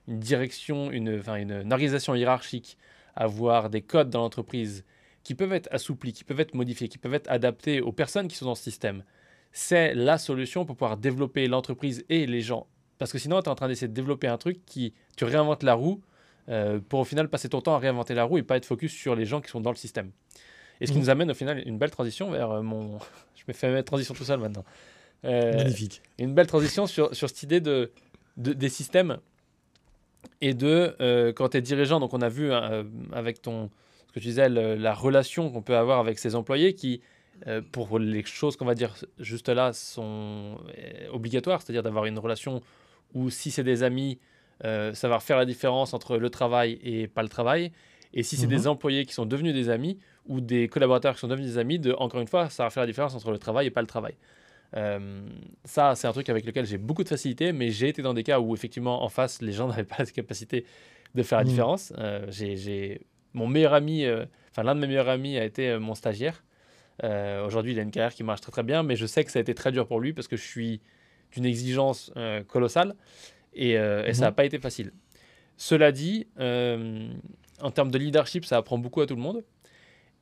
direction, 0.08 0.90
une, 0.90 1.22
une, 1.36 1.72
organisation 1.72 2.14
hiérarchique, 2.14 2.76
avoir 3.14 3.70
des 3.70 3.82
codes 3.82 4.10
dans 4.10 4.20
l'entreprise 4.20 4.84
qui 5.22 5.34
peuvent 5.34 5.52
être 5.52 5.68
assouplis, 5.70 6.12
qui 6.12 6.24
peuvent 6.24 6.40
être 6.40 6.54
modifiés, 6.54 6.88
qui 6.88 6.98
peuvent 6.98 7.14
être 7.14 7.30
adaptés 7.30 7.80
aux 7.80 7.92
personnes 7.92 8.28
qui 8.28 8.36
sont 8.36 8.46
dans 8.46 8.56
ce 8.56 8.64
système, 8.64 9.04
c'est 9.52 9.94
la 9.94 10.18
solution 10.18 10.64
pour 10.66 10.76
pouvoir 10.76 10.96
développer 10.96 11.46
l'entreprise 11.46 12.04
et 12.08 12.26
les 12.26 12.40
gens. 12.40 12.66
Parce 12.98 13.12
que 13.12 13.18
sinon, 13.18 13.40
tu 13.40 13.46
es 13.46 13.48
en 13.48 13.54
train 13.54 13.68
d'essayer 13.68 13.88
de 13.88 13.94
développer 13.94 14.26
un 14.26 14.38
truc 14.38 14.58
qui, 14.66 14.92
tu 15.16 15.24
réinventes 15.24 15.62
la 15.62 15.74
roue 15.74 16.02
euh, 16.48 16.80
pour 16.88 17.00
au 17.00 17.04
final 17.04 17.28
passer 17.28 17.48
ton 17.48 17.60
temps 17.60 17.74
à 17.74 17.78
réinventer 17.78 18.14
la 18.14 18.24
roue 18.24 18.38
et 18.38 18.42
pas 18.42 18.56
être 18.56 18.66
focus 18.66 18.92
sur 18.92 19.14
les 19.14 19.24
gens 19.24 19.40
qui 19.40 19.50
sont 19.50 19.60
dans 19.60 19.70
le 19.70 19.76
système. 19.76 20.10
Et 20.82 20.86
ce 20.86 20.92
qui 20.92 20.98
Mhm. 20.98 21.04
nous 21.04 21.10
amène 21.10 21.30
au 21.30 21.34
final 21.34 21.62
une 21.66 21.78
belle 21.78 21.90
transition 21.92 22.30
vers 22.30 22.50
euh, 22.50 22.62
mon... 22.62 22.98
Je 23.36 23.44
me 23.48 23.52
fais 23.54 23.70
ma 23.72 23.82
transition 23.82 24.14
tout 24.14 24.24
seul 24.24 24.40
maintenant. 24.40 24.64
Euh, 25.24 25.52
Magnifique. 25.56 26.02
une 26.18 26.34
belle 26.34 26.46
transition 26.48 26.86
sur, 26.86 27.14
sur 27.14 27.28
cette 27.28 27.42
idée 27.44 27.60
de, 27.60 27.92
de- 28.36 28.52
des 28.52 28.68
systèmes 28.68 29.18
et 30.40 30.54
de 30.54 30.96
euh, 31.00 31.32
quand 31.32 31.50
tu 31.50 31.56
es 31.58 31.60
dirigeant, 31.60 32.00
donc 32.00 32.12
on 32.14 32.20
a 32.22 32.28
vu 32.28 32.50
euh, 32.52 32.82
avec 33.12 33.40
ton 33.42 33.70
ce 34.08 34.12
que 34.14 34.20
tu 34.20 34.26
disais, 34.26 34.48
le- 34.48 34.74
la 34.74 34.92
relation 34.94 35.50
qu'on 35.50 35.62
peut 35.62 35.76
avoir 35.76 35.98
avec 36.00 36.18
ses 36.18 36.34
employés 36.34 36.74
qui, 36.74 37.00
pour 37.72 37.98
les 37.98 38.22
choses 38.24 38.56
qu'on 38.56 38.66
va 38.66 38.74
dire 38.74 38.94
juste 39.18 39.48
là, 39.48 39.72
sont 39.72 40.58
obligatoires, 41.12 41.62
c'est-à-dire 41.62 41.82
d'avoir 41.82 42.04
une 42.04 42.18
relation 42.18 42.60
où 43.14 43.30
si 43.30 43.50
c'est 43.50 43.64
des 43.64 43.82
amis, 43.82 44.18
ça 44.62 45.08
va 45.08 45.18
faire 45.18 45.38
la 45.38 45.44
différence 45.46 45.94
entre 45.94 46.18
le 46.18 46.28
travail 46.30 46.78
et 46.84 47.08
pas 47.08 47.22
le 47.22 47.28
travail. 47.30 47.72
Et 48.14 48.22
si 48.22 48.36
c'est 48.36 48.46
Mhm. 48.46 48.50
des 48.56 48.66
employés 48.66 49.04
qui 49.06 49.14
sont 49.14 49.26
devenus 49.26 49.54
des 49.54 49.68
amis 49.70 49.98
ou 50.26 50.40
des 50.40 50.68
collaborateurs 50.68 51.14
qui 51.14 51.20
sont 51.20 51.28
devenus 51.28 51.48
des 51.52 51.58
amis, 51.58 51.78
de, 51.78 51.92
encore 51.92 52.20
une 52.20 52.28
fois, 52.28 52.50
ça 52.50 52.64
va 52.64 52.70
faire 52.70 52.82
la 52.82 52.86
différence 52.86 53.14
entre 53.14 53.30
le 53.30 53.38
travail 53.38 53.66
et 53.66 53.70
pas 53.70 53.80
le 53.80 53.86
travail. 53.86 54.14
Euh, 54.76 55.26
ça, 55.64 55.94
c'est 55.94 56.06
un 56.06 56.12
truc 56.12 56.28
avec 56.28 56.44
lequel 56.46 56.64
j'ai 56.66 56.78
beaucoup 56.78 57.04
de 57.04 57.08
facilité, 57.08 57.52
mais 57.52 57.70
j'ai 57.70 57.88
été 57.88 58.00
dans 58.02 58.14
des 58.14 58.22
cas 58.22 58.40
où 58.40 58.54
effectivement 58.54 59.02
en 59.02 59.08
face, 59.08 59.42
les 59.42 59.52
gens 59.52 59.66
n'avaient 59.68 59.84
pas 59.84 59.96
la 59.98 60.06
capacité 60.06 60.64
de 61.14 61.22
faire 61.22 61.38
la 61.38 61.44
Mhm. 61.44 61.50
différence. 61.50 61.92
Euh, 61.98 62.26
j'ai, 62.30 63.00
Mon 63.34 63.46
meilleur 63.46 63.72
ami, 63.72 64.04
euh, 64.04 64.26
enfin 64.50 64.62
l'un 64.62 64.74
de 64.74 64.80
mes 64.80 64.86
meilleurs 64.86 65.08
amis 65.08 65.38
a 65.38 65.44
été 65.44 65.78
mon 65.78 65.94
stagiaire. 65.94 66.44
Aujourd'hui, 67.46 67.72
il 67.72 67.78
a 67.78 67.82
une 67.82 67.90
carrière 67.90 68.14
qui 68.14 68.22
marche 68.22 68.42
très 68.42 68.52
très 68.52 68.62
bien, 68.62 68.82
mais 68.82 68.94
je 68.94 69.06
sais 69.06 69.24
que 69.24 69.32
ça 69.32 69.38
a 69.38 69.42
été 69.42 69.54
très 69.54 69.72
dur 69.72 69.86
pour 69.88 69.98
lui 70.00 70.12
parce 70.12 70.28
que 70.28 70.36
je 70.36 70.42
suis 70.44 70.80
d'une 71.32 71.46
exigence 71.46 72.12
colossale 72.46 72.94
et, 73.54 73.74
ça 74.12 74.20
n'a 74.20 74.28
Mhm. 74.30 74.34
pas 74.36 74.44
été 74.44 74.58
facile. 74.60 74.92
Cela 75.56 75.90
dit, 75.92 76.26
en 77.62 77.70
termes 77.70 77.90
de 77.90 77.98
leadership, 77.98 78.44
ça 78.44 78.58
apprend 78.58 78.78
beaucoup 78.78 79.00
à 79.00 79.06
tout 79.06 79.16
le 79.16 79.22
monde. 79.22 79.42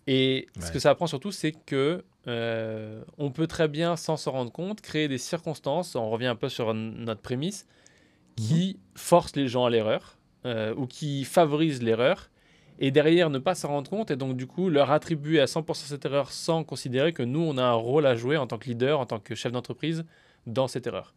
Et 0.06 0.46
ce 0.58 0.72
que 0.72 0.78
ça 0.78 0.90
apprend 0.90 1.06
surtout, 1.06 1.30
c'est 1.30 1.52
que 1.52 2.04
euh, 2.26 3.02
on 3.18 3.30
peut 3.30 3.46
très 3.46 3.68
bien, 3.68 3.96
sans 3.96 4.16
s'en 4.16 4.32
rendre 4.32 4.52
compte, 4.52 4.80
créer 4.80 5.08
des 5.08 5.18
circonstances. 5.18 5.94
On 5.94 6.10
revient 6.10 6.26
un 6.26 6.36
peu 6.36 6.48
sur 6.48 6.74
notre 6.74 7.20
prémisse 7.20 7.66
qui 8.36 8.78
forcent 8.94 9.36
les 9.36 9.48
gens 9.48 9.64
à 9.66 9.70
l'erreur 9.70 10.18
euh, 10.46 10.74
ou 10.74 10.86
qui 10.86 11.24
favorisent 11.24 11.82
l'erreur. 11.82 12.30
Et 12.78 12.90
derrière, 12.90 13.28
ne 13.28 13.38
pas 13.38 13.54
s'en 13.54 13.68
rendre 13.68 13.90
compte 13.90 14.10
et 14.10 14.16
donc 14.16 14.36
du 14.36 14.46
coup 14.46 14.70
leur 14.70 14.90
attribuer 14.90 15.38
à 15.40 15.44
100% 15.44 15.74
cette 15.74 16.04
erreur 16.06 16.32
sans 16.32 16.64
considérer 16.64 17.12
que 17.12 17.22
nous, 17.22 17.40
on 17.40 17.58
a 17.58 17.62
un 17.62 17.74
rôle 17.74 18.06
à 18.06 18.16
jouer 18.16 18.38
en 18.38 18.46
tant 18.46 18.56
que 18.56 18.66
leader, 18.66 18.98
en 18.98 19.06
tant 19.06 19.18
que 19.18 19.34
chef 19.34 19.52
d'entreprise 19.52 20.04
dans 20.46 20.66
cette 20.66 20.86
erreur. 20.86 21.14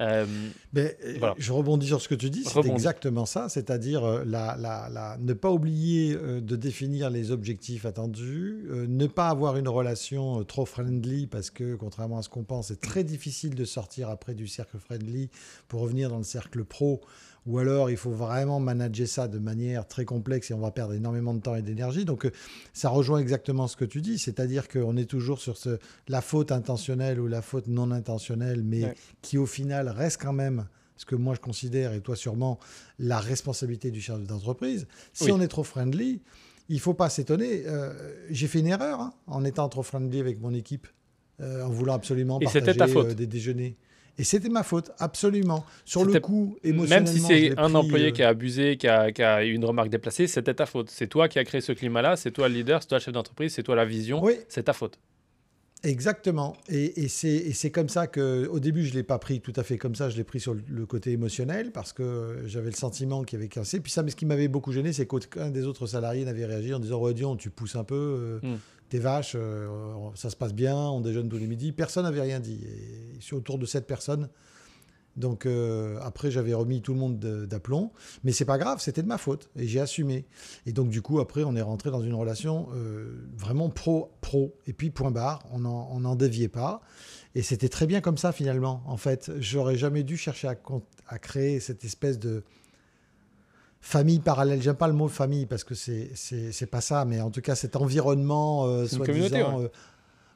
Euh, 0.00 0.26
Mais, 0.72 0.96
euh, 1.04 1.14
Voilà. 1.18 1.34
Je 1.38 1.52
rebondis 1.52 1.86
sur 1.86 2.00
ce 2.00 2.08
que 2.08 2.14
tu 2.16 2.28
dis, 2.30 2.42
c'est 2.42 2.50
exactement 2.72 3.26
ça, 3.26 3.48
c'est-à-dire 3.48 4.04
euh, 4.04 4.24
la, 4.26 4.56
la- 4.56 4.88
la- 4.90 5.16
ne 5.20 5.32
pas 5.34 5.50
oublier 5.52 6.16
de 6.16 6.56
définir 6.56 7.10
les 7.10 7.30
objectifs 7.30 7.86
attendus, 7.86 8.64
ne 8.70 9.06
pas 9.06 9.28
avoir 9.28 9.56
une 9.56 9.68
relation 9.68 10.42
trop 10.44 10.64
friendly, 10.66 11.26
parce 11.28 11.50
que 11.50 11.76
contrairement 11.76 12.18
à 12.18 12.22
ce 12.22 12.28
qu'on 12.28 12.42
pense, 12.42 12.68
c'est 12.68 12.80
très 12.80 13.04
difficile 13.04 13.54
de 13.54 13.64
sortir 13.64 14.08
après 14.10 14.34
du 14.34 14.48
cercle 14.48 14.78
friendly 14.78 15.30
pour 15.68 15.80
revenir 15.80 16.08
dans 16.10 16.18
le 16.18 16.24
cercle 16.24 16.64
pro, 16.64 17.00
ou 17.46 17.58
alors 17.58 17.90
il 17.90 17.96
faut 17.96 18.10
vraiment 18.10 18.58
manager 18.60 19.06
ça 19.06 19.28
de 19.28 19.38
manière 19.38 19.86
très 19.86 20.04
complexe 20.04 20.50
et 20.50 20.54
on 20.54 20.60
va 20.60 20.70
perdre 20.70 20.94
énormément 20.94 21.34
de 21.34 21.40
temps 21.40 21.54
et 21.54 21.62
d'énergie. 21.62 22.04
Donc 22.04 22.24
euh, 22.26 22.30
ça 22.72 22.88
rejoint 22.88 23.18
exactement 23.18 23.68
ce 23.68 23.76
que 23.76 23.84
tu 23.84 24.00
dis, 24.00 24.18
c'est-à-dire 24.18 24.68
qu'on 24.68 24.96
est 24.96 25.04
toujours 25.04 25.40
sur 25.40 25.56
ce, 25.56 25.78
la 26.08 26.20
faute 26.22 26.52
intentionnelle 26.52 27.20
ou 27.20 27.26
la 27.26 27.42
faute 27.42 27.66
non 27.66 27.90
intentionnelle, 27.90 28.62
mais 28.64 28.84
Ouais. 28.84 28.94
qui 29.22 29.38
au 29.38 29.46
final 29.46 29.88
reste 29.88 30.20
quand 30.20 30.32
même 30.32 30.66
ce 30.96 31.04
que 31.04 31.16
moi 31.16 31.34
je 31.34 31.40
considère, 31.40 31.92
et 31.92 32.00
toi 32.00 32.14
sûrement, 32.16 32.58
la 32.98 33.18
responsabilité 33.18 33.90
du 33.90 34.00
chef 34.00 34.20
d'entreprise. 34.22 34.86
Si 35.12 35.24
Oui. 35.24 35.32
on 35.32 35.40
est 35.40 35.48
trop 35.48 35.64
friendly, 35.64 36.22
il 36.68 36.80
faut 36.80 36.94
pas 36.94 37.10
s'étonner. 37.10 37.64
Euh, 37.66 37.92
J'ai 38.30 38.46
fait 38.46 38.60
une 38.60 38.68
erreur 38.68 39.00
hein, 39.00 39.12
en 39.26 39.44
étant 39.44 39.68
trop 39.68 39.82
friendly 39.82 40.20
avec 40.20 40.40
mon 40.40 40.54
équipe, 40.54 40.86
euh, 41.40 41.62
en 41.64 41.68
voulant 41.68 41.94
absolument 41.94 42.38
Et 42.40 42.44
partager 42.44 42.64
c'était 42.66 42.78
ta 42.78 42.86
faute. 42.86 43.06
euh, 43.08 43.14
des 43.14 43.26
déjeuners. 43.26 43.76
Et 44.18 44.24
c'était 44.24 44.48
ma 44.48 44.62
faute, 44.62 44.92
absolument. 44.98 45.64
Sur 45.84 46.04
le 46.04 46.20
coup, 46.20 46.56
Même 46.62 46.74
émotionnellement, 46.74 47.10
si 47.10 47.18
je 47.18 47.48
c'est 47.48 47.58
un 47.58 47.74
employé 47.74 48.08
euh, 48.08 48.10
qui 48.12 48.22
a 48.22 48.28
abusé, 48.28 48.76
qui 48.76 48.86
a, 48.86 49.10
qui 49.10 49.22
a 49.22 49.44
eu 49.44 49.52
une 49.52 49.64
remarque 49.64 49.88
déplacée, 49.88 50.26
c'était 50.28 50.54
ta 50.54 50.66
faute. 50.66 50.90
C'est 50.90 51.08
toi 51.08 51.28
qui 51.28 51.38
as 51.38 51.44
créé 51.44 51.60
ce 51.60 51.72
climat-là, 51.72 52.16
c'est 52.16 52.30
toi 52.30 52.48
le 52.48 52.54
leader, 52.54 52.80
c'est 52.82 52.88
toi 52.88 52.98
le 52.98 53.02
chef 53.02 53.14
d'entreprise, 53.14 53.54
c'est 53.54 53.64
toi 53.64 53.74
la 53.74 53.84
vision, 53.84 54.22
Oui, 54.22 54.34
c'est 54.48 54.64
ta 54.64 54.72
faute. 54.72 54.98
Exactement. 55.84 56.56
Et, 56.68 57.04
et 57.04 57.08
c'est 57.08 57.36
et 57.36 57.70
comme 57.70 57.88
ça 57.88 58.06
que, 58.06 58.46
au 58.48 58.58
début, 58.58 58.84
je 58.84 58.90
ne 58.90 58.94
l'ai 58.96 59.02
pas 59.02 59.18
pris 59.18 59.40
tout 59.40 59.52
à 59.56 59.62
fait 59.62 59.78
comme 59.78 59.94
ça, 59.94 60.08
je 60.08 60.16
l'ai 60.16 60.24
pris 60.24 60.40
sur 60.40 60.54
le, 60.54 60.62
le 60.68 60.86
côté 60.86 61.12
émotionnel 61.12 61.70
parce 61.72 61.92
que 61.92 62.42
j'avais 62.46 62.70
le 62.70 62.76
sentiment 62.76 63.22
qu'il 63.22 63.38
y 63.38 63.42
avait 63.42 63.48
cassé. 63.48 63.80
Puis 63.80 63.92
ça, 63.92 64.02
mais 64.02 64.10
ce 64.10 64.16
qui 64.16 64.26
m'avait 64.26 64.48
beaucoup 64.48 64.72
gêné, 64.72 64.92
c'est 64.92 65.06
qu'un 65.06 65.50
des 65.50 65.64
autres 65.64 65.86
salariés 65.86 66.24
n'avait 66.24 66.46
réagi 66.46 66.74
en 66.74 66.78
disant 66.80 67.00
Ouais, 67.00 67.14
Dion, 67.14 67.36
tu 67.36 67.50
pousses 67.50 67.76
un 67.76 67.84
peu, 67.84 67.94
euh, 67.94 68.38
Hmm. 68.42 68.56
tes 68.88 68.98
vaches, 68.98 69.34
euh, 69.36 69.68
ça 70.14 70.30
se 70.30 70.36
passe 70.36 70.52
bien, 70.54 70.76
on 70.76 71.00
déjeune 71.00 71.28
tous 71.28 71.38
les 71.38 71.46
midis. 71.46 71.72
Personne 71.72 72.04
n'avait 72.04 72.20
rien 72.22 72.40
dit. 72.40 72.60
Et 72.64 73.20
suis 73.20 73.34
autour 73.36 73.58
de 73.58 73.66
cette 73.66 73.86
personne. 73.86 74.28
Donc 75.16 75.46
euh, 75.46 75.98
après, 76.02 76.30
j'avais 76.30 76.54
remis 76.54 76.82
tout 76.82 76.92
le 76.92 76.98
monde 76.98 77.18
de- 77.18 77.46
d'aplomb. 77.46 77.92
Mais 78.24 78.32
c'est 78.32 78.44
pas 78.44 78.58
grave, 78.58 78.80
c'était 78.80 79.02
de 79.02 79.08
ma 79.08 79.18
faute. 79.18 79.50
Et 79.56 79.66
j'ai 79.66 79.80
assumé. 79.80 80.26
Et 80.66 80.72
donc, 80.72 80.88
du 80.88 81.02
coup, 81.02 81.20
après, 81.20 81.44
on 81.44 81.54
est 81.56 81.62
rentré 81.62 81.90
dans 81.90 82.02
une 82.02 82.14
relation 82.14 82.68
euh, 82.74 83.26
vraiment 83.36 83.70
pro-pro. 83.70 84.54
Et 84.66 84.72
puis, 84.72 84.90
point 84.90 85.10
barre, 85.10 85.44
on 85.52 85.58
n'en 85.58 86.16
déviait 86.16 86.48
pas. 86.48 86.82
Et 87.34 87.42
c'était 87.42 87.68
très 87.68 87.86
bien 87.86 88.00
comme 88.00 88.18
ça, 88.18 88.32
finalement. 88.32 88.82
En 88.86 88.96
fait, 88.96 89.30
j'aurais 89.38 89.76
jamais 89.76 90.02
dû 90.04 90.16
chercher 90.16 90.48
à, 90.48 91.18
créer 91.18 91.60
cette 91.60 91.84
espèce 91.84 92.18
de 92.18 92.44
famille 93.80 94.20
parallèle. 94.20 94.62
J'aime 94.62 94.76
pas 94.76 94.86
le 94.86 94.94
mot 94.94 95.08
famille 95.08 95.46
parce 95.46 95.64
que 95.64 95.74
c'est 95.74 96.10
c'est 96.14 96.66
pas 96.66 96.80
ça. 96.80 97.04
Mais 97.04 97.20
en 97.20 97.30
tout 97.30 97.40
cas, 97.40 97.54
cet 97.54 97.76
environnement, 97.76 98.66
euh, 98.66 98.86
soi-disant, 98.86 99.60
ouais. 99.60 99.70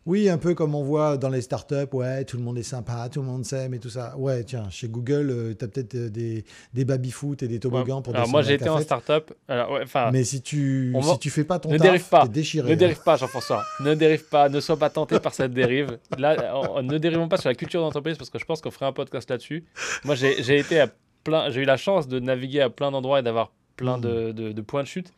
Euh, 0.08 0.10
oui, 0.10 0.28
un 0.28 0.38
peu 0.38 0.54
comme 0.54 0.74
on 0.74 0.82
voit 0.82 1.16
dans 1.16 1.28
les 1.28 1.40
startups, 1.42 1.74
ouais, 1.92 2.24
tout 2.24 2.36
le 2.36 2.42
monde 2.42 2.56
est 2.58 2.62
sympa, 2.62 3.08
tout 3.12 3.20
le 3.20 3.26
monde 3.26 3.44
s'aime 3.44 3.74
et 3.74 3.78
tout 3.78 3.90
ça. 3.90 4.16
Ouais, 4.16 4.42
tiens, 4.44 4.68
chez 4.70 4.88
Google, 4.88 5.54
tu 5.58 5.64
as 5.64 5.68
peut-être 5.68 5.94
euh, 5.94 6.08
des, 6.08 6.44
des 6.74 6.84
baby-foot 6.84 7.42
et 7.42 7.48
des 7.48 7.60
toboggans 7.60 8.02
pour 8.02 8.14
Alors 8.14 8.28
moi 8.28 8.42
j'ai 8.42 8.54
été 8.54 8.68
en 8.68 8.78
start-up. 8.80 9.32
Alors, 9.48 9.70
ouais, 9.72 9.84
Mais 10.12 10.24
si 10.24 10.40
tu 10.42 10.94
si 11.02 11.18
tu 11.18 11.30
fais 11.30 11.44
pas 11.44 11.58
ton 11.58 11.70
Ne 11.70 11.78
dérive 11.78 12.08
pas. 12.08 12.26
déchiré. 12.26 12.70
ne 12.70 12.74
dérive 12.74 13.02
pas 13.02 13.16
Jean-François. 13.16 13.62
ne 13.80 13.94
dérive 13.94 14.28
pas, 14.28 14.48
ne 14.48 14.60
sois 14.60 14.76
pas 14.78 14.90
tenté 14.90 15.20
par 15.20 15.34
cette 15.34 15.52
dérive. 15.52 15.98
Là, 16.18 16.54
on- 16.54 16.82
ne 16.82 16.98
dérivons 16.98 17.28
pas 17.28 17.36
sur 17.36 17.48
la 17.50 17.54
culture 17.54 17.80
d'entreprise 17.80 18.16
parce 18.16 18.30
que 18.30 18.38
je 18.38 18.44
pense 18.44 18.60
qu'on 18.60 18.70
ferait 18.70 18.86
un 18.86 18.92
podcast 18.92 19.28
là-dessus. 19.30 19.64
Moi 20.04 20.14
j'ai 20.14 20.58
été 20.58 20.80
à 20.80 20.88
plein, 21.24 21.50
j'ai 21.50 21.62
eu 21.62 21.64
la 21.64 21.76
chance 21.76 22.08
de 22.08 22.18
naviguer 22.20 22.60
à 22.62 22.70
plein 22.70 22.90
d'endroits 22.90 23.20
et 23.20 23.22
d'avoir 23.22 23.52
plein 23.76 23.98
de, 23.98 24.32
de- 24.32 24.52
de 24.52 24.60
points 24.62 24.82
de 24.82 24.88
chute. 24.88 25.12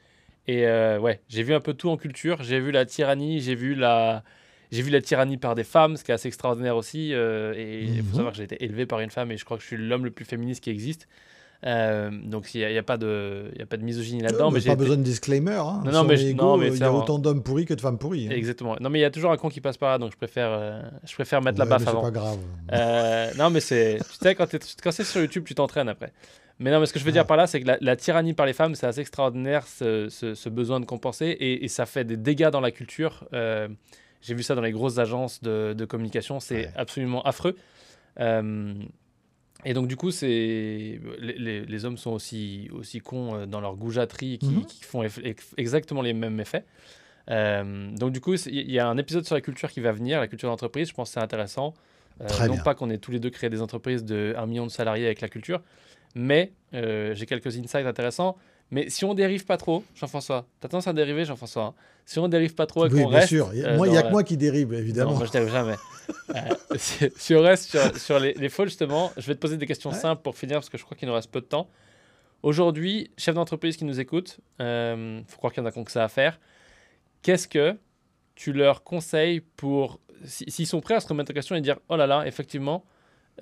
Et 0.47 0.67
euh, 0.67 0.99
ouais, 0.99 1.21
j'ai 1.29 1.43
vu 1.43 1.55
un 1.55 1.61
peu 1.61 1.75
tout 1.75 1.91
en 1.91 1.97
culture. 1.97 2.43
J'ai 2.43 2.59
vu 2.61 2.73
la 2.73 2.85
tyrannie, 2.87 3.41
j'ai 3.41 3.55
vu 3.55 3.75
la, 3.75 4.25
j'ai 4.73 4.83
vu 4.83 4.91
la 4.91 5.01
tyrannie 5.01 5.37
par 5.37 5.55
des 5.55 5.65
femmes, 5.65 5.97
ce 5.97 6.05
qui 6.05 6.11
est 6.11 6.15
assez 6.15 6.29
extraordinaire 6.29 6.77
aussi. 6.77 7.13
euh, 7.15 7.53
et 7.57 7.83
il 7.85 7.99
faut 8.03 8.09
Mhm. 8.11 8.15
savoir 8.15 8.33
que 8.33 8.39
j'ai 8.39 8.45
été 8.45 8.63
élevé 8.65 8.87
par 8.87 9.01
une 9.01 9.11
femme 9.11 9.31
et 9.33 9.37
je 9.37 9.45
crois 9.45 9.57
que 9.57 9.63
je 9.63 9.69
suis 9.69 9.77
l'homme 9.77 10.05
le 10.05 10.11
plus 10.11 10.25
féministe 10.25 10.63
qui 10.65 10.71
existe. 10.71 11.09
Euh, 11.67 12.11
donc 12.25 12.55
il 12.55 12.67
n'y 12.67 12.79
a, 12.79 12.83
pas 12.83 12.97
de, 12.97 13.51
y 13.59 13.61
a 13.61 13.67
pas 13.67 13.77
de 13.77 13.83
misogynie 13.85 14.23
là-dedans. 14.23 14.49
Euh, 14.49 14.51
mais 14.55 14.61
j'ai 14.61 14.69
pas 14.69 14.73
été- 14.75 14.83
besoin 14.83 14.97
de 14.97 15.03
disclaimer. 15.03 15.57
Hein. 15.61 15.83
Non, 15.85 16.05
mais 16.05 16.17
je- 16.17 16.33
non, 16.33 16.57
mais 16.57 16.69
il 16.69 16.79
y 16.79 16.83
a 16.83 16.91
autant 16.93 17.19
d'hommes 17.19 17.43
pourris 17.43 17.67
que 17.67 17.75
de 17.75 17.81
femmes 17.83 17.99
pourries. 17.99 18.29
hein. 18.29 18.31
Exactement. 18.35 18.77
Non, 18.81 18.89
mais 18.89 18.99
il 18.99 19.03
y 19.03 19.05
a 19.05 19.11
toujours 19.11 19.31
un 19.31 19.37
con 19.37 19.51
qui 19.51 19.61
passe 19.61 19.77
par 19.77 19.91
là, 19.91 19.99
donc 19.99 20.11
je 20.13 20.17
préfère, 20.17 20.49
euh, 20.51 20.81
je 21.07 21.13
préfère 21.15 21.43
mettre 21.43 21.59
la 21.59 21.67
baffe 21.67 21.81
mais 21.81 21.85
c'est 21.85 21.91
avant. 21.91 22.01
pas 22.01 22.11
grave. 22.11 22.39
Euh, 22.73 23.31
non, 23.37 23.51
mais 23.51 23.61
c'est. 23.61 23.99
Tu 23.99 24.17
sais, 24.23 24.35
quand, 24.35 24.47
quand 24.83 24.91
c'est 24.93 25.05
sur 25.05 25.21
YouTube, 25.21 25.45
tu 25.47 25.55
t'entraînes 25.55 25.89
après. 25.91 26.13
Mais 26.61 26.71
non, 26.71 26.81
mais 26.81 26.87
ce 26.87 26.95
que 26.95 26.99
je 26.99 27.05
veux 27.05 27.13
dire 27.13 27.27
par 27.27 27.37
là, 27.37 27.47
c'est 27.47 27.61
que 27.61 27.67
la, 27.67 27.77
la 27.83 27.97
tyrannie 27.97 28.33
par 28.33 28.47
les 28.47 28.53
femmes, 28.55 28.75
c'est 28.75 28.87
assez 28.87 29.01
extraordinaire, 29.01 29.67
ce, 29.67 30.09
ce- 30.09 30.35
ce 30.35 30.49
besoin 30.49 30.81
de 30.81 30.87
compenser, 30.87 31.27
et, 31.27 31.63
et 31.65 31.69
ça 31.69 31.85
fait 31.85 32.05
des 32.05 32.17
dégâts 32.17 32.49
dans 32.49 32.61
la 32.63 32.71
culture. 32.71 33.27
J'ai 34.23 34.35
vu 34.35 34.43
ça 34.43 34.55
dans 34.55 34.61
les 34.63 34.73
grosses 34.73 34.99
agences 34.99 35.41
de, 35.43 35.75
de 35.77 35.85
communication, 35.85 36.41
c'est 36.41 36.67
Ouais. 36.67 36.73
absolument 36.77 37.23
affreux. 37.23 37.57
Euh, 38.19 38.75
et 39.65 39.75
donc, 39.75 39.89
du 39.89 39.97
coup, 39.97 40.11
c'est 40.11 41.01
les, 41.19 41.85
hommes 41.85 41.97
sont 41.99 42.13
aussi, 42.13 42.69
aussi 42.73 42.99
cons 43.01 43.35
euh, 43.35 43.47
dans 43.47 43.61
leur 43.61 43.77
goujaterie 43.77 44.39
qui, 44.39 44.49
Mhm. 44.51 44.65
qui 44.67 44.83
font 44.85 45.03
eff- 45.03 45.53
exactement 45.57 46.03
les 46.03 46.13
mêmes 46.15 46.39
effets. 46.41 46.65
Euh, 47.31 47.91
donc, 47.97 48.13
du 48.13 48.21
coup, 48.21 48.35
il 48.35 48.71
y 48.71 48.79
a 48.79 48.89
un 48.89 48.97
épisode 48.99 49.25
sur 49.25 49.35
la 49.35 49.41
culture 49.41 49.71
qui 49.71 49.81
va 49.81 49.93
venir, 49.93 50.19
la 50.21 50.29
culture 50.29 50.49
d'entreprise. 50.49 50.89
Je 50.89 50.95
pense 50.95 51.11
que 51.11 51.15
c'est 51.15 51.21
intéressant. 51.21 51.75
Euh, 52.21 52.27
Très 52.27 52.49
non 52.49 52.55
bien. 52.55 52.63
pas 52.63 52.75
qu'on 52.75 52.91
ait 52.91 52.99
tous 52.99 53.11
les 53.13 53.21
deux 53.21 53.31
créé 53.31 53.49
des 53.51 53.63
entreprises 53.63 54.05
de 54.05 54.35
1 54.37 54.47
million 54.47 54.67
de 54.67 54.71
salariés 54.71 55.07
avec 55.07 55.21
la 55.21 55.29
culture, 55.29 55.63
mais 56.15 56.53
euh, 56.75 57.15
j'ai 57.15 57.25
quelques 57.27 57.57
insights 57.57 57.87
intéressants. 57.87 58.37
Mais 58.73 58.89
si 58.89 59.05
on 59.05 59.15
dérive 59.15 59.45
pas 59.47 59.57
trop, 59.57 59.83
Jean-François, 59.97 60.47
t'as 60.61 60.69
tendance 60.69 60.87
à 60.87 60.93
dériver, 60.93 61.25
Jean-François. 61.25 61.65
hein. 61.65 61.75
Si 62.05 62.19
on 62.21 62.29
dérive 62.29 62.55
pas 62.55 62.67
trop 62.67 62.87
et 62.87 62.91
Oui, 62.93 63.03
qu'on 63.03 63.09
bien 63.09 63.19
reste. 63.19 63.29
sûr. 63.31 63.51
Il 63.53 63.61
y 63.61 63.65
a- 63.65 63.69
euh, 63.71 63.77
moi, 63.77 63.87
il 63.89 63.91
n'y 63.91 63.97
a 63.97 64.03
la- 64.03 64.07
que 64.09 64.13
moi 64.13 64.23
qui 64.25 64.37
dérive, 64.37 64.73
évidemment. 64.75 65.11
non, 65.13 65.17
moi 65.19 65.27
je 65.27 65.33
dérive 65.33 65.51
jamais. 65.51 65.77
Euh, 66.35 66.41
si, 66.77 67.09
si 67.17 67.35
on 67.37 67.41
reste 67.43 67.71
sur, 67.71 67.97
sur 67.97 68.19
les, 68.21 68.35
les 68.35 68.49
fautes, 68.49 68.69
justement, 68.69 69.13
je 69.17 69.27
vais 69.27 69.35
te 69.35 69.41
poser 69.41 69.57
des 69.57 69.67
questions 69.67 69.91
Ouais. 69.91 69.97
simples 69.97 70.23
pour 70.23 70.37
finir 70.37 70.57
parce 70.59 70.69
que 70.69 70.79
je 70.79 70.85
crois 70.85 70.97
qu'il 70.97 71.07
nous 71.09 71.15
reste 71.15 71.31
peu 71.31 71.41
de 71.41 71.47
temps. 71.47 71.69
Aujourd'hui, 72.43 73.11
chef 73.19 73.35
d'entreprise 73.35 73.77
qui 73.77 73.85
nous 73.85 74.01
écoute, 74.01 74.39
euh, 74.61 75.21
faut 75.29 75.37
croire 75.39 75.53
qu'il 75.53 75.63
y 75.63 75.67
en 75.67 75.69
a 75.69 75.73
qui 75.73 75.79
ont 75.79 75.85
que 75.85 75.93
ça 75.93 76.05
à 76.05 76.09
faire. 76.09 76.41
Qu'est-ce 77.23 77.47
que 77.49 77.77
tu 78.35 78.53
leur 78.53 78.83
conseilles 78.83 79.41
pour. 79.41 80.01
si- 80.25 80.51
S'ils 80.51 80.67
sont 80.67 80.81
prêts 80.81 80.95
à 80.95 81.01
se 81.01 81.07
remettre 81.09 81.31
en 81.33 81.35
question 81.35 81.55
et 81.57 81.61
dire 81.61 81.79
Oh 81.89 81.97
là 81.97 82.07
là, 82.07 82.25
effectivement, 82.27 82.85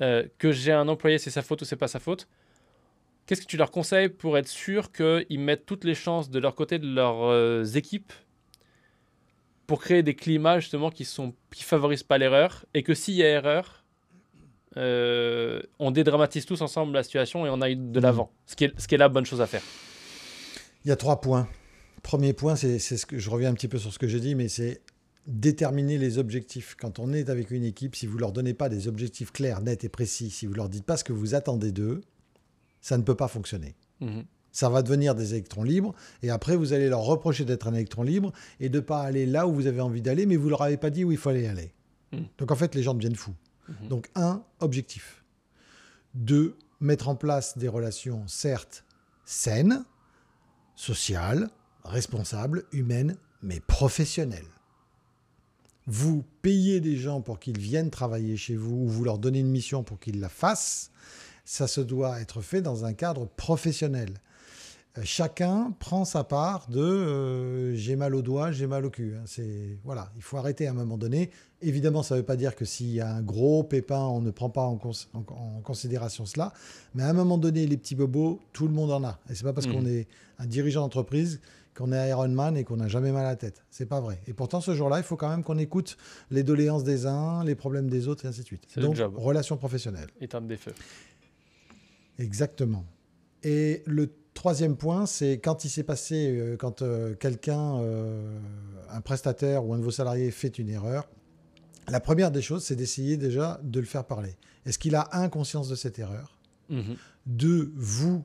euh, 0.00 0.24
que 0.38 0.50
j'ai 0.52 0.72
un 0.72 0.88
employé, 0.88 1.18
c'est 1.18 1.30
sa 1.30 1.42
faute 1.42 1.62
ou 1.62 1.64
c'est 1.64 1.76
pas 1.76 1.88
sa 1.88 2.00
faute 2.00 2.26
Qu'est-ce 3.28 3.42
que 3.42 3.46
tu 3.46 3.58
leur 3.58 3.70
conseilles 3.70 4.08
pour 4.08 4.38
être 4.38 4.48
sûr 4.48 4.90
qu'ils 4.90 5.38
mettent 5.38 5.66
toutes 5.66 5.84
les 5.84 5.94
chances 5.94 6.30
de 6.30 6.38
leur 6.38 6.54
côté, 6.54 6.78
de 6.78 6.86
leurs 6.86 7.24
euh, 7.24 7.62
équipes, 7.62 8.14
pour 9.66 9.82
créer 9.82 10.02
des 10.02 10.14
climats 10.14 10.60
justement 10.60 10.90
qui 10.90 11.04
sont 11.04 11.34
qui 11.54 11.62
favorisent 11.62 12.02
pas 12.02 12.16
l'erreur 12.16 12.64
et 12.72 12.82
que 12.82 12.94
s'il 12.94 13.16
y 13.16 13.22
a 13.22 13.28
erreur, 13.28 13.84
euh, 14.78 15.60
on 15.78 15.90
dédramatise 15.90 16.46
tous 16.46 16.62
ensemble 16.62 16.94
la 16.94 17.02
situation 17.02 17.44
et 17.44 17.50
on 17.50 17.60
aille 17.60 17.76
de 17.76 18.00
l'avant. 18.00 18.32
Ce 18.46 18.56
qui 18.56 18.64
est 18.64 18.80
ce 18.80 18.88
qui 18.88 18.94
est 18.94 18.98
la 18.98 19.10
bonne 19.10 19.26
chose 19.26 19.42
à 19.42 19.46
faire. 19.46 19.62
Il 20.86 20.88
y 20.88 20.90
a 20.90 20.96
trois 20.96 21.20
points. 21.20 21.46
Premier 22.02 22.32
point, 22.32 22.56
c'est 22.56 22.78
c'est 22.78 22.96
ce 22.96 23.04
que 23.04 23.18
je 23.18 23.28
reviens 23.28 23.50
un 23.50 23.54
petit 23.54 23.68
peu 23.68 23.78
sur 23.78 23.92
ce 23.92 23.98
que 23.98 24.08
j'ai 24.08 24.20
dit, 24.20 24.36
mais 24.36 24.48
c'est 24.48 24.80
déterminer 25.26 25.98
les 25.98 26.16
objectifs. 26.16 26.76
Quand 26.80 26.98
on 26.98 27.12
est 27.12 27.28
avec 27.28 27.50
une 27.50 27.64
équipe, 27.64 27.94
si 27.94 28.06
vous 28.06 28.16
leur 28.16 28.32
donnez 28.32 28.54
pas 28.54 28.70
des 28.70 28.88
objectifs 28.88 29.32
clairs, 29.32 29.60
nets 29.60 29.84
et 29.84 29.90
précis, 29.90 30.30
si 30.30 30.46
vous 30.46 30.54
leur 30.54 30.70
dites 30.70 30.86
pas 30.86 30.96
ce 30.96 31.04
que 31.04 31.12
vous 31.12 31.34
attendez 31.34 31.72
d'eux, 31.72 32.00
ça 32.80 32.98
ne 32.98 33.02
peut 33.02 33.14
pas 33.14 33.28
fonctionner. 33.28 33.74
Mhm. 34.00 34.24
Ça 34.50 34.68
va 34.68 34.82
devenir 34.82 35.14
des 35.14 35.34
électrons 35.34 35.62
libres, 35.62 35.94
et 36.22 36.30
après 36.30 36.56
vous 36.56 36.72
allez 36.72 36.88
leur 36.88 37.02
reprocher 37.02 37.44
d'être 37.44 37.68
un 37.68 37.74
électron 37.74 38.02
libre 38.02 38.32
et 38.60 38.68
de 38.68 38.78
ne 38.78 38.80
pas 38.80 39.02
aller 39.02 39.26
là 39.26 39.46
où 39.46 39.52
vous 39.52 39.66
avez 39.66 39.80
envie 39.80 40.02
d'aller, 40.02 40.26
mais 40.26 40.36
vous 40.36 40.48
leur 40.48 40.62
avez 40.62 40.76
pas 40.76 40.90
dit 40.90 41.04
où 41.04 41.12
il 41.12 41.18
fallait 41.18 41.46
aller. 41.46 41.72
Mm. 42.12 42.22
Donc 42.38 42.50
en 42.50 42.56
fait, 42.56 42.74
les 42.74 42.82
gens 42.82 42.94
deviennent 42.94 43.14
fous. 43.14 43.34
Mhm. 43.68 43.88
Donc 43.88 44.10
un, 44.14 44.42
objectif. 44.60 45.24
Deux, 46.14 46.56
mettre 46.80 47.08
en 47.08 47.16
place 47.16 47.58
des 47.58 47.68
relations 47.68 48.26
certes 48.26 48.84
saines, 49.24 49.84
sociales, 50.74 51.50
responsables, 51.84 52.64
humaines, 52.72 53.16
mais 53.42 53.60
professionnelles. 53.60 54.46
Vous 55.86 56.24
payez 56.42 56.80
des 56.80 56.96
gens 56.96 57.20
pour 57.20 57.38
qu'ils 57.38 57.58
viennent 57.58 57.90
travailler 57.90 58.36
chez 58.36 58.56
vous 58.56 58.76
ou 58.76 58.88
vous 58.88 59.04
leur 59.04 59.18
donnez 59.18 59.40
une 59.40 59.50
mission 59.50 59.82
pour 59.82 59.98
qu'ils 59.98 60.20
la 60.20 60.28
fassent, 60.28 60.90
ça 61.50 61.66
se 61.66 61.80
doit 61.80 62.20
être 62.20 62.42
fait 62.42 62.60
dans 62.60 62.84
un 62.84 62.92
cadre 62.92 63.26
professionnel. 63.26 64.10
Euh, 64.98 65.00
Chacun 65.02 65.72
prend 65.78 66.04
sa 66.04 66.22
part 66.22 66.68
de 66.68 66.78
euh, 66.80 67.74
j'ai 67.74 67.96
mal 67.96 68.14
au 68.14 68.20
doigt, 68.20 68.52
j'ai 68.52 68.66
mal 68.66 68.84
au 68.84 68.90
cul. 68.90 69.14
hein. 69.16 69.22
C'est 69.24 69.78
voilà, 69.82 70.10
il 70.16 70.22
faut 70.22 70.36
arrêter 70.36 70.66
à 70.66 70.72
un 70.72 70.74
moment 70.74 70.98
donné. 70.98 71.30
Évidemment, 71.62 72.02
ça 72.02 72.14
ne 72.14 72.20
veut 72.20 72.26
pas 72.26 72.36
dire 72.36 72.54
que 72.54 72.66
s'il 72.66 72.90
y 72.90 73.00
a 73.00 73.10
un 73.10 73.22
gros 73.22 73.62
pépin, 73.64 74.00
on 74.00 74.20
ne 74.20 74.30
prend 74.30 74.50
pas 74.50 74.62
en, 74.64 74.76
cons- 74.76 74.92
en- 75.14 75.20
en 75.56 75.60
considération 75.62 76.26
cela. 76.26 76.52
Mais 76.94 77.02
à 77.02 77.08
un 77.08 77.12
moment 77.14 77.38
donné, 77.38 77.66
les 77.66 77.78
petits 77.78 77.94
bobos, 77.94 78.40
tout 78.52 78.68
le 78.68 78.74
monde 78.74 78.92
en 78.92 79.02
a. 79.04 79.18
Et 79.30 79.34
c'est 79.34 79.44
pas 79.44 79.54
parce 79.54 79.66
Mhm. 79.66 79.72
qu'on 79.72 79.86
est 79.86 80.06
un 80.38 80.46
dirigeant 80.46 80.82
d'entreprise 80.82 81.40
qu'on 81.74 81.92
est 81.92 82.08
Iron 82.10 82.28
Man 82.28 82.56
et 82.56 82.64
qu'on 82.64 82.76
n'a 82.76 82.88
jamais 82.88 83.12
mal 83.12 83.24
à 83.24 83.28
la 83.30 83.36
tête. 83.36 83.62
C'est 83.70 83.86
pas 83.86 84.00
vrai. 84.00 84.20
Et 84.26 84.32
pourtant, 84.32 84.60
ce 84.60 84.74
jour-là, 84.74 84.98
il 84.98 85.04
faut 85.04 85.16
quand 85.16 85.28
même 85.28 85.44
qu'on 85.44 85.58
écoute 85.58 85.96
les 86.30 86.42
doléances 86.42 86.82
des 86.82 87.06
uns, 87.06 87.44
les 87.44 87.54
problèmes 87.54 87.88
des 87.88 88.08
autres, 88.08 88.24
et 88.24 88.28
ainsi 88.28 88.40
de 88.40 88.46
suite. 88.46 88.64
C'est 88.66 88.80
Donc, 88.80 88.96
relation 89.14 89.56
professionnelle. 89.56 90.08
Éteindre 90.20 90.48
des 90.48 90.56
feux. 90.56 90.74
Exactement. 92.18 92.84
Et 93.42 93.82
le 93.86 94.12
troisième 94.34 94.76
point, 94.76 95.06
c'est 95.06 95.38
quand 95.38 95.64
il 95.64 95.68
s'est 95.68 95.84
passé, 95.84 96.36
euh, 96.36 96.56
quand 96.56 96.82
euh, 96.82 97.14
quelqu'un, 97.14 97.78
euh, 97.78 98.38
un 98.90 99.00
prestataire 99.00 99.64
ou 99.64 99.74
un 99.74 99.78
de 99.78 99.84
vos 99.84 99.90
salariés 99.90 100.30
fait 100.30 100.58
une 100.58 100.68
erreur, 100.68 101.08
la 101.88 102.00
première 102.00 102.30
des 102.30 102.42
choses, 102.42 102.64
c'est 102.64 102.76
d'essayer 102.76 103.16
déjà 103.16 103.60
de 103.62 103.80
le 103.80 103.86
faire 103.86 104.04
parler. 104.04 104.36
Est-ce 104.66 104.78
qu'il 104.78 104.94
a 104.94 105.08
un 105.12 105.28
conscience 105.28 105.68
de 105.68 105.74
cette 105.74 105.98
erreur? 105.98 106.38
Mhm. 106.68 106.96
Deux, 107.26 107.72
vous, 107.76 108.22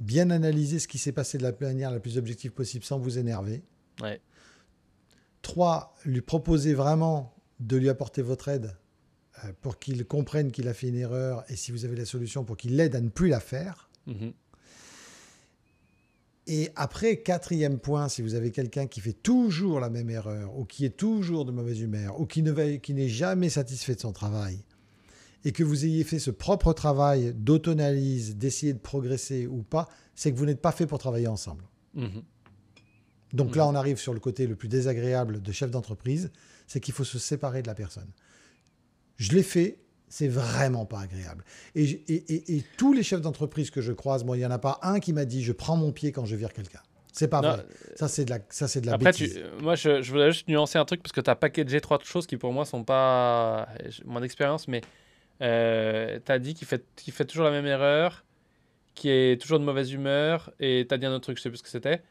bien 0.00 0.30
analyser 0.30 0.78
ce 0.78 0.88
qui 0.88 0.98
s'est 0.98 1.12
passé 1.12 1.38
de 1.38 1.42
la 1.42 1.52
manière 1.60 1.90
la 1.90 2.00
plus 2.00 2.18
objective 2.18 2.52
possible 2.52 2.84
sans 2.84 2.98
vous 2.98 3.18
énerver. 3.18 3.62
Ouais. 4.00 4.20
Trois, 5.42 5.94
lui 6.04 6.22
proposer 6.22 6.74
vraiment 6.74 7.34
de 7.60 7.76
lui 7.76 7.88
apporter 7.88 8.22
votre 8.22 8.48
aide 8.48 8.74
pour 9.60 9.78
qu'il 9.78 10.04
comprenne 10.06 10.50
qu'il 10.50 10.66
a 10.68 10.74
fait 10.74 10.88
une 10.88 10.96
erreur 10.96 11.44
et 11.48 11.56
si 11.56 11.72
vous 11.72 11.84
avez 11.84 11.96
la 11.96 12.04
solution 12.06 12.44
pour 12.44 12.56
qu'il 12.56 12.76
l'aide 12.76 12.94
à 12.96 13.00
ne 13.00 13.08
plus 13.08 13.28
la 13.28 13.40
faire. 13.40 13.88
Mhm. 14.06 14.32
Et 16.48 16.70
après, 16.76 17.18
quatrième 17.18 17.78
point, 17.78 18.08
si 18.08 18.22
vous 18.22 18.34
avez 18.34 18.52
quelqu'un 18.52 18.86
qui 18.86 19.00
fait 19.00 19.12
toujours 19.12 19.80
la 19.80 19.90
même 19.90 20.10
erreur 20.10 20.56
ou 20.56 20.64
qui 20.64 20.84
est 20.84 20.96
toujours 20.96 21.44
de 21.44 21.50
mauvaise 21.50 21.80
humeur 21.80 22.20
ou 22.20 22.26
qui 22.26 22.42
ne 22.42 22.52
va- 22.52 22.76
qui 22.76 22.94
n'est 22.94 23.08
jamais 23.08 23.48
satisfait 23.48 23.96
de 23.96 24.00
son 24.00 24.12
travail 24.12 24.60
et 25.44 25.50
que 25.52 25.64
vous 25.64 25.84
ayez 25.84 26.04
fait 26.04 26.20
ce 26.20 26.30
propre 26.30 26.72
travail 26.72 27.34
d'auto-analyse, 27.34 28.36
d'essayer 28.36 28.72
de 28.72 28.78
progresser 28.78 29.46
ou 29.48 29.62
pas, 29.62 29.88
c'est 30.14 30.32
que 30.32 30.38
vous 30.38 30.46
n'êtes 30.46 30.60
pas 30.62 30.72
fait 30.72 30.86
pour 30.86 30.98
travailler 30.98 31.26
ensemble. 31.26 31.64
Mhm. 31.94 32.22
Donc 33.32 33.50
Mhm. 33.50 33.56
là, 33.56 33.66
on 33.66 33.74
arrive 33.74 33.98
sur 33.98 34.14
le 34.14 34.20
côté 34.20 34.46
le 34.46 34.54
plus 34.54 34.68
désagréable 34.68 35.42
de 35.42 35.52
chef 35.52 35.72
d'entreprise, 35.72 36.30
c'est 36.68 36.78
qu'il 36.78 36.94
faut 36.94 37.04
se 37.04 37.18
séparer 37.18 37.60
de 37.62 37.66
la 37.66 37.74
personne. 37.74 38.08
Je 39.16 39.32
l'ai 39.32 39.42
fait, 39.42 39.78
c'est 40.08 40.28
vraiment 40.28 40.84
pas 40.84 41.00
agréable. 41.00 41.44
Et, 41.74 41.86
j- 41.86 42.02
et- 42.08 42.14
et- 42.34 42.56
et 42.58 42.64
tous 42.76 42.92
les 42.92 43.02
chefs 43.02 43.20
d'entreprise 43.20 43.70
que 43.70 43.80
je 43.80 43.92
croise, 43.92 44.24
moi, 44.24 44.36
il 44.36 44.40
n'y 44.40 44.46
en 44.46 44.50
a 44.50 44.58
pas 44.58 44.78
un 44.82 45.00
qui 45.00 45.12
m'a 45.12 45.24
dit 45.24 45.42
je 45.42 45.52
prends 45.52 45.76
mon 45.76 45.92
pied 45.92 46.12
quand 46.12 46.24
je 46.26 46.36
vire 46.36 46.52
quelqu'un. 46.52 46.80
C'est 47.12 47.28
pas 47.28 47.40
Non, 47.40 47.52
vrai. 47.52 47.64
Ça, 47.94 48.08
c'est 48.08 48.26
de 48.26 48.30
la, 48.30 48.38
ça, 48.50 48.68
c'est 48.68 48.82
de 48.82 48.86
la 48.86 48.92
Après, 48.92 49.12
tu, 49.12 49.24
bêtise. 49.24 49.42
moi, 49.62 49.74
je, 49.74 50.02
je 50.02 50.10
voulais 50.12 50.30
juste 50.32 50.48
nuancer 50.48 50.78
un 50.78 50.84
truc 50.84 51.02
parce 51.02 51.12
que 51.12 51.22
tu 51.22 51.30
as 51.30 51.34
packagé 51.34 51.80
trois 51.80 51.98
choses 52.02 52.26
qui, 52.26 52.36
pour 52.36 52.52
moi, 52.52 52.66
sont 52.66 52.84
pas 52.84 53.68
mon 54.04 54.22
expérience, 54.22 54.68
mais 54.68 54.82
euh, 55.42 56.18
tu 56.24 56.30
as 56.32 56.38
dit 56.38 56.52
qu'il 56.54 56.66
fait, 56.66 56.84
qu'il 56.96 57.12
fait 57.14 57.24
toujours 57.24 57.44
la 57.46 57.50
même 57.50 57.66
erreur, 57.66 58.24
qui 58.94 59.08
est 59.08 59.40
toujours 59.40 59.58
de 59.58 59.64
mauvaise 59.64 59.92
humeur, 59.92 60.52
et 60.60 60.84
tu 60.88 60.94
as 60.94 60.98
dit 60.98 61.06
un 61.06 61.12
autre 61.12 61.24
truc, 61.24 61.38
je 61.38 61.42
sais 61.42 61.48
plus 61.48 61.58
ce 61.58 61.62
que 61.62 61.68
c'était. 61.70 62.02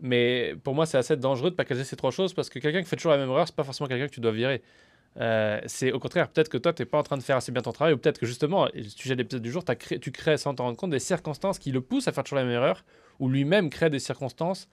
Mais 0.00 0.54
pour 0.62 0.74
moi, 0.74 0.86
c'est 0.86 0.98
assez 0.98 1.16
dangereux 1.16 1.50
de 1.50 1.54
packager 1.56 1.84
ces 1.84 1.94
trois 1.96 2.10
choses 2.10 2.32
parce 2.34 2.48
que 2.48 2.58
quelqu'un 2.58 2.82
qui 2.82 2.88
fait 2.88 2.96
toujours 2.96 3.12
la 3.12 3.18
même 3.18 3.28
erreur, 3.30 3.46
c'est 3.46 3.54
pas 3.54 3.62
forcément 3.64 3.88
quelqu'un 3.88 4.08
que 4.08 4.12
tu 4.14 4.20
dois 4.20 4.32
virer. 4.32 4.62
Euh, 5.20 5.60
c'est 5.66 5.92
au 5.92 5.98
contraire, 5.98 6.28
peut-être 6.28 6.48
que 6.48 6.56
toi, 6.56 6.72
tu 6.72 6.82
n'es 6.82 6.86
pas 6.86 6.98
en 6.98 7.02
train 7.02 7.18
de 7.18 7.22
faire 7.22 7.36
assez 7.36 7.52
bien 7.52 7.60
ton 7.62 7.72
travail, 7.72 7.92
ou 7.94 7.98
peut-être 7.98 8.18
que 8.18 8.26
justement, 8.26 8.66
le 8.74 8.82
sujet 8.84 9.14
de 9.14 9.20
l'épisode 9.22 9.42
du 9.42 9.50
jour, 9.50 9.62
créé- 9.64 9.98
tu 9.98 10.10
crées 10.10 10.38
sans 10.38 10.54
t'en 10.54 10.64
rendre 10.64 10.76
compte 10.78 10.90
des 10.90 10.98
circonstances 10.98 11.58
qui 11.58 11.70
le 11.70 11.80
poussent 11.82 12.08
à 12.08 12.12
faire 12.12 12.24
toujours 12.24 12.38
la 12.38 12.44
même 12.44 12.54
erreur, 12.54 12.84
ou 13.20 13.28
lui-même 13.28 13.68
crée 13.68 13.90
des 13.90 13.98
circonstances. 13.98 14.68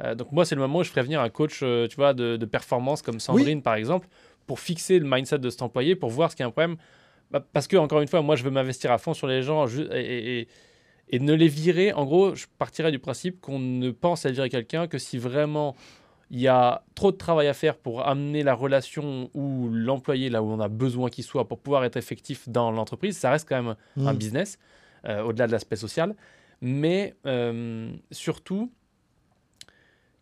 Euh, 0.00 0.14
donc, 0.14 0.32
moi, 0.32 0.46
c'est 0.46 0.54
le 0.54 0.62
moment 0.62 0.78
où 0.78 0.82
je 0.82 0.88
ferais 0.88 1.02
venir 1.02 1.20
un 1.20 1.28
coach 1.28 1.60
euh, 1.62 1.86
tu 1.88 1.96
vois, 1.96 2.14
de, 2.14 2.36
de 2.38 2.46
performance 2.46 3.02
comme 3.02 3.20
Sandrine, 3.20 3.60
par 3.60 3.74
exemple, 3.74 4.08
pour 4.46 4.58
fixer 4.60 4.98
le 4.98 5.06
mindset 5.08 5.38
de 5.38 5.50
cet 5.50 5.60
employé, 5.60 5.94
pour 5.94 6.08
voir 6.08 6.30
ce 6.30 6.36
qu'il 6.36 6.42
y 6.42 6.46
a 6.46 6.48
un 6.48 6.50
problème. 6.52 6.76
Bah, 7.30 7.44
parce 7.52 7.66
que, 7.68 7.76
encore 7.76 8.00
une 8.00 8.08
fois, 8.08 8.22
moi, 8.22 8.34
je 8.34 8.44
veux 8.44 8.50
m'investir 8.50 8.90
à 8.90 8.96
fond 8.98 9.12
sur 9.12 9.26
les 9.26 9.42
gens 9.42 9.66
et- 9.92 10.48
et 11.10 11.18
ne 11.18 11.34
les 11.34 11.48
virer. 11.48 11.92
En 11.92 12.06
gros, 12.06 12.34
je 12.34 12.46
partirais 12.58 12.90
du 12.90 12.98
principe 12.98 13.40
qu'on 13.42 13.58
ne 13.58 13.90
pense 13.90 14.24
à 14.24 14.30
virer 14.30 14.48
quelqu'un 14.48 14.86
que 14.86 14.96
si 14.96 15.18
vraiment 15.18 15.76
il 16.32 16.40
y 16.40 16.48
a 16.48 16.82
trop 16.94 17.12
de 17.12 17.16
travail 17.18 17.46
à 17.46 17.52
faire 17.52 17.76
pour 17.76 18.06
amener 18.08 18.42
la 18.42 18.54
relation 18.54 19.30
ou 19.34 19.68
l'employé 19.70 20.30
là 20.30 20.42
où 20.42 20.46
on 20.50 20.60
a 20.60 20.68
besoin 20.68 21.10
qu'il 21.10 21.24
soit 21.24 21.46
pour 21.46 21.58
pouvoir 21.58 21.84
être 21.84 21.98
effectif 21.98 22.48
dans 22.48 22.70
l'entreprise. 22.70 23.18
Ça 23.18 23.30
reste 23.30 23.46
quand 23.46 23.62
même 23.62 23.76
un 23.98 24.14
Mm. 24.14 24.16
business, 24.16 24.58
euh, 25.04 25.22
au-delà 25.22 25.46
de 25.46 25.52
l'aspect 25.52 25.76
social. 25.76 26.16
Mais 26.62 27.14
euh, 27.26 27.92
surtout 28.10 28.72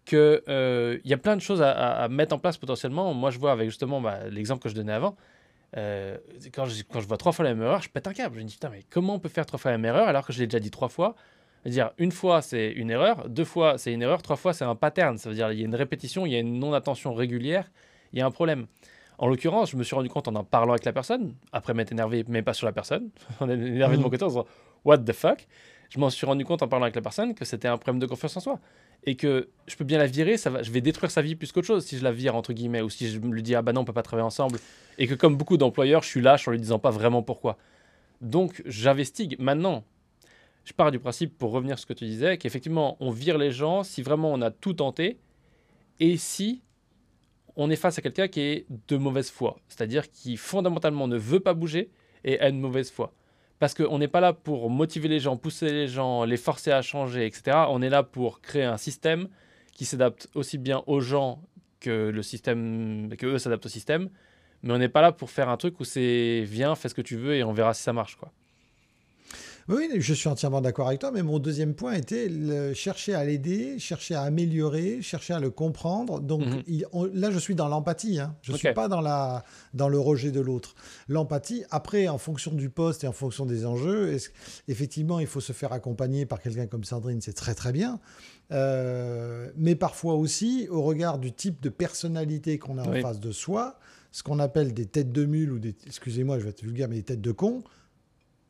qu'il 0.04 1.00
y 1.04 1.12
a 1.12 1.18
plein 1.18 1.36
de 1.36 1.40
choses 1.42 1.62
à, 1.62 2.08
mettre 2.08 2.34
en 2.34 2.38
place 2.38 2.56
potentiellement. 2.56 3.14
Moi, 3.14 3.30
je 3.30 3.38
vois 3.38 3.52
avec 3.52 3.68
justement 3.68 4.00
bah, 4.00 4.28
l'exemple 4.28 4.62
que 4.62 4.68
je 4.68 4.74
donnais 4.74 4.92
avant. 4.92 5.16
euh, 5.76 6.16
quand, 6.52 6.64
je, 6.64 6.82
quand 6.82 7.00
je 7.00 7.06
vois 7.06 7.18
trois 7.18 7.30
fois 7.30 7.44
la 7.44 7.54
même 7.54 7.62
erreur, 7.62 7.82
je 7.82 7.88
pète 7.88 8.08
un 8.08 8.12
câble. 8.12 8.34
Je 8.36 8.40
me 8.42 8.46
dis, 8.46 8.54
putain, 8.54 8.70
mais 8.70 8.82
comment 8.90 9.14
on 9.14 9.20
peut 9.20 9.28
faire 9.28 9.46
trois 9.46 9.58
fois 9.60 9.70
la 9.70 9.78
même 9.78 9.94
erreur 9.94 10.08
alors 10.08 10.26
que 10.26 10.32
je 10.32 10.40
l'ai 10.40 10.48
déjà 10.48 10.58
dit 10.58 10.72
trois 10.72 10.88
fois? 10.88 11.14
C'est-à-dire, 11.62 11.90
une 11.98 12.10
fois, 12.12 12.40
c'est 12.42 12.70
une 12.72 12.90
erreur, 12.90 13.28
deux 13.28 13.44
fois, 13.44 13.76
c'est 13.76 13.92
une 13.92 14.02
erreur, 14.02 14.22
trois 14.22 14.36
fois, 14.36 14.52
c'est 14.54 14.64
un 14.64 14.74
pattern. 14.74 15.18
Ça 15.18 15.28
veut 15.28 15.34
dire, 15.34 15.52
il 15.52 15.58
y 15.58 15.62
a 15.62 15.66
une 15.66 15.74
répétition, 15.74 16.24
il 16.26 16.32
y 16.32 16.36
a 16.36 16.38
une 16.38 16.58
non-attention 16.58 17.12
régulière, 17.12 17.70
il 18.12 18.18
y 18.18 18.22
a 18.22 18.26
un 18.26 18.30
problème. 18.30 18.66
En 19.18 19.26
l'occurrence, 19.28 19.70
je 19.72 19.76
me 19.76 19.82
suis 19.82 19.94
rendu 19.94 20.08
compte 20.08 20.28
en 20.28 20.34
en 20.34 20.44
parlant 20.44 20.72
avec 20.72 20.86
la 20.86 20.92
personne, 20.94 21.34
après 21.52 21.74
m'être 21.74 21.92
énervé, 21.92 22.24
mais 22.28 22.40
pas 22.42 22.54
sur 22.54 22.66
la 22.66 22.72
personne, 22.72 23.10
on 23.40 23.50
est 23.50 23.54
énervé 23.54 23.96
de 23.96 24.00
mon 24.02 24.06
Mhm. 24.06 24.10
côté 24.12 24.24
en 24.24 24.28
se 24.28 24.34
disant 24.34 24.46
What 24.84 24.98
the 24.98 25.12
fuck? 25.12 25.46
Je 25.90 25.98
m'en 25.98 26.08
suis 26.08 26.24
rendu 26.24 26.44
compte 26.44 26.62
en 26.62 26.68
parlant 26.68 26.84
avec 26.84 26.94
la 26.94 27.02
personne 27.02 27.34
que 27.34 27.44
c'était 27.44 27.66
un 27.68 27.76
problème 27.76 27.98
de 27.98 28.06
confiance 28.06 28.36
en 28.36 28.40
soi. 28.40 28.60
Et 29.04 29.16
que 29.16 29.48
je 29.66 29.76
peux 29.76 29.84
bien 29.84 29.98
la 29.98 30.06
virer, 30.06 30.36
ça 30.36 30.48
va, 30.48 30.62
je 30.62 30.70
vais 30.70 30.80
détruire 30.80 31.10
sa 31.10 31.20
vie 31.20 31.34
plus 31.34 31.50
qu'autre 31.52 31.66
chose 31.66 31.84
si 31.84 31.98
je 31.98 32.04
la 32.04 32.12
vire, 32.12 32.36
entre 32.36 32.52
guillemets, 32.52 32.80
ou 32.80 32.88
si 32.88 33.08
je 33.08 33.18
lui 33.18 33.42
dis 33.42 33.54
Ah 33.54 33.60
bah 33.62 33.72
non, 33.72 33.80
on 33.80 33.84
peut 33.84 33.92
pas 33.92 34.02
travailler 34.02 34.24
ensemble. 34.26 34.58
Et 34.98 35.06
que 35.06 35.14
comme 35.14 35.36
beaucoup 35.36 35.56
d'employeurs, 35.56 36.02
je 36.02 36.08
suis 36.08 36.20
lâche 36.22 36.46
en 36.48 36.52
lui 36.52 36.58
disant 36.60 36.78
pas 36.78 36.90
vraiment 36.90 37.22
pourquoi. 37.22 37.58
Donc 38.20 38.62
j'investigue. 38.66 39.36
Maintenant, 39.38 39.84
je 40.70 40.74
pars 40.74 40.92
du 40.92 41.00
principe, 41.00 41.36
pour 41.36 41.50
revenir 41.50 41.76
sur 41.76 41.82
ce 41.82 41.86
que 41.86 41.98
tu 41.98 42.04
disais, 42.04 42.38
qu'effectivement, 42.38 42.96
on 43.00 43.10
vire 43.10 43.38
les 43.38 43.50
gens 43.50 43.82
si 43.82 44.02
vraiment 44.02 44.32
on 44.32 44.40
a 44.40 44.52
tout 44.52 44.74
tenté 44.74 45.18
et 45.98 46.16
si 46.16 46.62
on 47.56 47.70
est 47.70 47.76
face 47.76 47.98
à 47.98 48.02
quelqu'un 48.02 48.28
qui 48.28 48.40
est 48.40 48.66
de 48.86 48.96
mauvaise 48.96 49.30
foi, 49.30 49.58
c'est-à-dire 49.66 50.08
qui 50.12 50.36
fondamentalement 50.36 51.08
ne 51.08 51.16
veut 51.16 51.40
pas 51.40 51.54
bouger 51.54 51.90
et 52.22 52.38
a 52.38 52.48
une 52.48 52.60
mauvaise 52.60 52.88
foi. 52.88 53.12
Parce 53.58 53.74
qu'on 53.74 53.98
n'est 53.98 54.06
pas 54.06 54.20
là 54.20 54.32
pour 54.32 54.70
motiver 54.70 55.08
les 55.08 55.18
gens, 55.18 55.36
pousser 55.36 55.72
les 55.72 55.88
gens, 55.88 56.24
les 56.24 56.36
forcer 56.36 56.70
à 56.70 56.82
changer, 56.82 57.26
etc. 57.26 57.64
On 57.68 57.82
est 57.82 57.90
là 57.90 58.04
pour 58.04 58.40
créer 58.40 58.62
un 58.62 58.78
système 58.78 59.28
qui 59.72 59.84
s'adapte 59.84 60.28
aussi 60.36 60.56
bien 60.56 60.84
aux 60.86 61.00
gens 61.00 61.42
que 61.80 62.10
le 62.10 62.22
système, 62.22 63.12
que 63.18 63.26
eux 63.26 63.38
s'adaptent 63.38 63.66
au 63.66 63.70
système. 63.70 64.08
Mais 64.62 64.72
on 64.72 64.78
n'est 64.78 64.88
pas 64.88 65.02
là 65.02 65.10
pour 65.10 65.30
faire 65.30 65.48
un 65.48 65.56
truc 65.56 65.80
où 65.80 65.84
c'est 65.84 66.42
viens, 66.46 66.76
fais 66.76 66.88
ce 66.88 66.94
que 66.94 67.02
tu 67.02 67.16
veux 67.16 67.34
et 67.34 67.42
on 67.42 67.52
verra 67.52 67.74
si 67.74 67.82
ça 67.82 67.92
marche, 67.92 68.14
quoi. 68.14 68.32
Oui, 69.68 69.88
je 69.98 70.14
suis 70.14 70.28
entièrement 70.28 70.60
d'accord 70.60 70.88
avec 70.88 71.00
toi, 71.00 71.10
mais 71.12 71.22
mon 71.22 71.38
deuxième 71.38 71.74
point 71.74 71.92
était 71.94 72.28
le- 72.28 72.74
chercher 72.74 73.14
à 73.14 73.24
l'aider, 73.24 73.78
chercher 73.78 74.14
à 74.16 74.22
améliorer, 74.22 75.00
chercher 75.02 75.34
à 75.34 75.40
le 75.40 75.50
comprendre. 75.50 76.20
Donc 76.20 76.44
Mhm. 76.44 76.62
il- 76.66 76.86
on- 76.92 77.04
là, 77.04 77.30
je 77.30 77.38
suis 77.38 77.54
dans 77.54 77.68
l'empathie. 77.68 78.18
hein. 78.18 78.34
Je 78.42 78.50
ne 78.52 78.56
suis 78.56 78.72
pas 78.74 78.88
dans, 78.88 79.00
la, 79.00 79.44
dans 79.74 79.88
le 79.88 79.98
rejet 80.00 80.32
de 80.32 80.40
l'autre. 80.40 80.74
L'empathie, 81.08 81.64
après, 81.70 82.08
en 82.08 82.18
fonction 82.18 82.52
du 82.52 82.68
poste 82.70 83.04
et 83.04 83.06
en 83.06 83.12
fonction 83.12 83.46
des 83.46 83.64
enjeux, 83.66 84.16
effectivement, 84.66 85.20
il 85.20 85.26
faut 85.26 85.40
se 85.40 85.52
faire 85.52 85.72
accompagner 85.72 86.26
par 86.26 86.40
quelqu'un 86.40 86.66
comme 86.66 86.82
Sandrine, 86.84 87.20
c'est 87.20 87.32
très 87.34 87.54
très 87.54 87.72
bien. 87.72 88.00
Euh, 88.52 89.50
mais 89.56 89.76
parfois 89.76 90.14
aussi, 90.14 90.66
au 90.70 90.82
regard 90.82 91.18
du 91.18 91.32
type 91.32 91.60
de 91.62 91.68
personnalité 91.68 92.58
qu'on 92.58 92.78
a 92.78 92.82
en 92.82 92.92
face 93.02 93.20
de 93.20 93.30
soi, 93.30 93.78
ce 94.10 94.22
qu'on 94.24 94.40
appelle 94.40 94.74
des 94.74 94.86
têtes 94.86 95.12
de 95.12 95.24
mule 95.24 95.52
ou 95.52 95.58
des, 95.60 95.76
excusez-moi, 95.86 96.38
je 96.40 96.44
vais 96.44 96.50
être 96.50 96.62
vulgaire, 96.62 96.88
mais 96.88 96.96
des 96.96 97.02
têtes 97.04 97.20
de 97.20 97.30
con, 97.32 97.62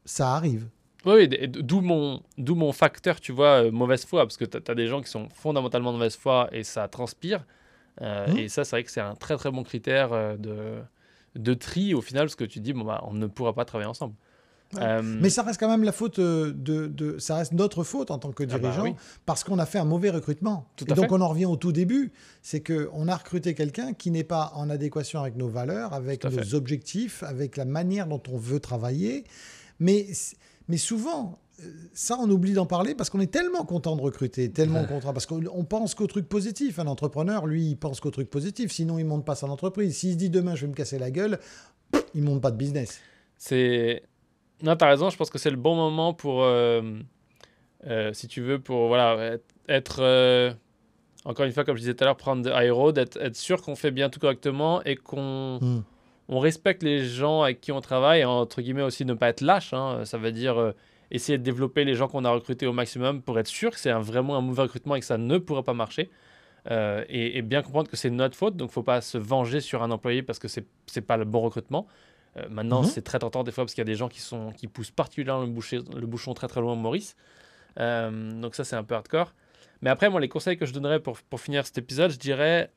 ça 0.07 0.35
arrive. 0.35 0.67
Oui, 1.07 1.29
d'où 1.29 1.81
mon, 1.81 2.23
d'où 2.37 2.55
mon 2.55 2.73
facteur, 2.73 3.21
tu 3.21 3.33
vois, 3.33 3.65
euh, 3.65 3.71
mauvaise 3.71 4.05
foi, 4.05 4.23
parce 4.25 4.37
que 4.37 4.45
tu 4.45 4.59
as, 4.71 4.75
des 4.75 4.87
gens 4.87 5.01
qui 5.01 5.09
sont 5.11 5.29
fondamentalement 5.31 5.93
de 5.93 5.97
mauvaise 5.97 6.17
foi 6.17 6.49
et 6.53 6.63
ça 6.65 6.89
transpire. 6.89 7.45
Euh, 8.03 8.27
Mhm. 8.29 8.39
Et 8.39 8.49
ça, 8.49 8.65
c'est 8.65 8.77
vrai 8.77 8.85
que 8.85 8.91
c'est 8.91 9.01
un 9.01 9.15
très 9.15 9.37
très 9.37 9.51
bon 9.51 9.63
critère 9.63 10.13
euh, 10.13 10.37
de, 10.37 10.81
de 11.37 11.55
tri 11.55 11.95
au 11.95 12.01
final, 12.01 12.25
parce 12.27 12.35
que 12.37 12.45
tu 12.45 12.61
dis, 12.61 12.73
bon, 12.73 12.85
bah, 12.85 13.03
on 13.07 13.15
ne 13.15 13.27
pourra 13.27 13.53
pas 13.55 13.65
travailler 13.65 13.89
ensemble. 13.89 14.15
Ouais. 14.77 15.03
Mais 15.03 15.31
ça 15.31 15.43
reste 15.43 15.59
quand 15.59 15.69
même 15.69 15.83
la 15.83 15.91
faute 15.91 16.21
de, 16.21 16.53
de- 16.87 17.19
ça 17.19 17.35
reste 17.37 17.53
notre 17.53 17.83
faute 17.83 18.13
en 18.13 18.19
tant 18.19 18.31
que 18.31 18.45
Ah 18.45 18.47
bah 18.47 18.59
dirigeant 18.59 18.83
oui. 18.85 18.95
parce 19.27 19.43
qu'on 19.43 19.59
a 19.59 19.67
fait 19.67 19.81
un 19.81 19.85
mauvais 19.85 20.11
recrutement. 20.11 20.69
Tout 20.77 20.85
et 20.85 20.95
donc 20.95 21.07
fait. 21.07 21.13
on 21.13 21.21
en 21.21 21.29
revient 21.29 21.47
au 21.47 21.57
tout 21.57 21.73
début, 21.73 22.13
c'est 22.41 22.61
que 22.61 22.89
on 22.93 23.09
a 23.09 23.17
recruté 23.17 23.55
quelqu'un 23.55 23.95
qui 23.95 24.13
n'est 24.13 24.23
pas 24.23 24.53
en 24.55 24.71
adéquation 24.71 25.21
avec 25.23 25.35
nos 25.37 25.49
valeurs, 25.49 25.93
avec 25.93 26.23
nos 26.25 26.31
fait. 26.31 26.55
objectifs, 26.55 27.25
avec 27.25 27.57
la 27.57 27.65
manière 27.65 28.07
dont 28.07 28.23
on 28.31 28.37
veut 28.37 28.61
travailler. 28.61 29.25
Mais 29.81 30.07
mais 30.71 30.79
souvent 30.79 31.39
euh, 31.61 31.65
ça, 31.93 32.17
on 32.19 32.31
oublie 32.31 32.55
d'en 32.55 32.65
parler 32.65 32.95
parce 32.95 33.11
qu'on 33.11 33.21
est 33.21 33.31
tellement 33.31 33.65
content 33.67 33.95
de 33.97 34.01
recruter, 34.01 34.51
tellement 34.51 34.85
content, 34.87 35.13
parce 35.13 35.27
qu'on 35.27 35.43
on 35.53 35.65
pense 35.65 35.95
qu'au 35.95 36.07
truc 36.07 36.27
positif. 36.29 36.79
Un 36.79 36.87
entrepreneur, 36.87 37.47
lui, 37.47 37.67
il 37.73 37.77
pense 37.77 38.01
qu'au 38.01 38.11
truc 38.11 38.31
positif, 38.31 38.73
sinon 38.73 38.99
il 38.99 39.05
monte 39.05 39.27
pas 39.27 39.35
son 39.35 39.51
entreprise. 39.51 39.97
S'il 39.99 40.13
se 40.13 40.17
dit 40.17 40.31
demain, 40.31 40.55
je 40.55 40.63
vais 40.63 40.69
me 40.69 40.75
casser 40.75 40.99
la 40.99 41.11
gueule, 41.11 41.39
il 42.15 42.23
monte 42.23 42.41
pas 42.41 42.51
de 42.51 42.57
business. 42.57 43.01
C'est. 43.37 44.03
Non, 44.63 44.77
t'as 44.77 44.89
raison, 44.89 45.11
je 45.11 45.17
pense 45.17 45.29
que 45.31 45.39
c'est 45.39 45.51
le 45.51 45.57
bon 45.57 45.75
moment 45.75 46.15
pour. 46.15 46.43
euh, 46.45 46.81
euh, 47.87 48.13
si 48.13 48.29
tu 48.29 48.41
veux, 48.43 48.59
pour 48.59 48.89
voilà, 48.89 49.37
être. 49.69 49.99
euh, 50.01 50.53
encore 51.25 51.45
une 51.45 51.53
fois, 51.53 51.65
comme 51.65 51.77
je 51.77 51.81
disais 51.81 51.95
tout 51.95 52.05
à 52.05 52.07
l'heure, 52.07 52.17
prendre 52.17 52.43
de 52.43 52.51
high 52.51 52.73
road, 52.73 52.97
être, 52.97 53.19
être 53.21 53.37
sûr 53.37 53.61
qu'on 53.61 53.77
fait 53.77 53.91
bien 53.91 54.09
tout 54.09 54.21
correctement 54.21 54.83
et 54.85 54.97
qu'on 54.97 55.59
Hmm. 55.61 55.81
On 56.31 56.39
respecte 56.39 56.83
les 56.83 57.05
gens 57.05 57.43
avec 57.43 57.61
qui 57.61 57.73
on 57.73 57.81
travaille, 57.81 58.25
entre 58.25 58.63
guillemets 58.63 58.83
aussi 58.83 59.05
ne 59.05 59.15
pas 59.15 59.29
être 59.29 59.41
lâche. 59.43 59.73
hein. 59.75 60.05
Ça 60.05 60.17
veut 60.17 60.33
dire 60.33 60.57
euh, 60.59 60.73
essayer 61.11 61.37
de 61.39 61.43
développer 61.43 61.85
les 61.85 61.95
gens 61.95 62.07
qu'on 62.09 62.25
a 62.25 62.31
recrutés 62.31 62.67
au 62.67 62.73
maximum 62.73 63.21
pour 63.21 63.39
être 63.39 63.49
sûr 63.49 63.71
que 63.73 63.79
c'est 63.79 63.93
vraiment 63.93 64.37
un 64.37 64.41
mauvais 64.41 64.63
recrutement 64.63 64.95
et 64.95 65.01
que 65.01 65.07
ça 65.07 65.19
ne 65.19 65.37
pourra 65.39 65.63
pas 65.65 65.75
marcher. 65.75 66.09
Euh, 66.71 67.05
et, 67.09 67.39
et 67.39 67.43
bien 67.43 67.63
comprendre 67.63 67.89
que 67.91 67.97
c'est 67.97 68.11
notre 68.11 68.37
faute, 68.37 68.57
donc 68.57 68.71
faut 68.71 68.83
pas 68.83 69.01
se 69.01 69.19
venger 69.19 69.61
sur 69.61 69.83
un 69.83 69.91
employé 69.91 70.23
parce 70.23 70.39
que 70.39 70.47
c'est 70.47 70.67
c'est 70.87 71.01
pas 71.01 71.17
le 71.17 71.25
bon 71.25 71.41
recrutement. 71.41 71.87
Euh, 72.37 72.43
maintenant, 72.49 72.83
Mhm. 72.83 72.87
c'est 72.89 73.03
très 73.03 73.19
tentant 73.19 73.43
des 73.43 73.51
fois 73.51 73.65
parce 73.65 73.75
qu'il 73.75 73.81
y 73.83 73.89
a 73.89 73.93
des 73.93 73.97
gens 73.97 74.09
qui, 74.09 74.21
sont, 74.21 74.53
qui 74.53 74.69
poussent 74.69 74.93
particulièrement 74.93 75.43
le, 75.43 75.49
boucher- 75.51 75.81
le 75.97 76.07
bouchon 76.07 76.33
très 76.35 76.47
très 76.49 76.61
loin 76.61 76.75
au 76.75 76.77
Maurice. 76.77 77.17
Donc 77.77 78.55
ça, 78.55 78.63
c'est 78.65 78.77
un 78.77 78.85
peu 78.85 78.95
hardcore. 78.95 79.33
Mais 79.83 79.91
après, 79.91 80.11
moi, 80.11 80.21
les 80.21 80.29
conseils 80.29 80.59
que 80.59 80.67
je 80.67 80.73
donnerais 80.75 81.01
pour, 81.01 81.19
pour 81.23 81.41
finir 81.41 81.65
cet 81.67 81.79
épisode, 81.79 82.11
je 82.11 82.19
dirais, 82.19 82.71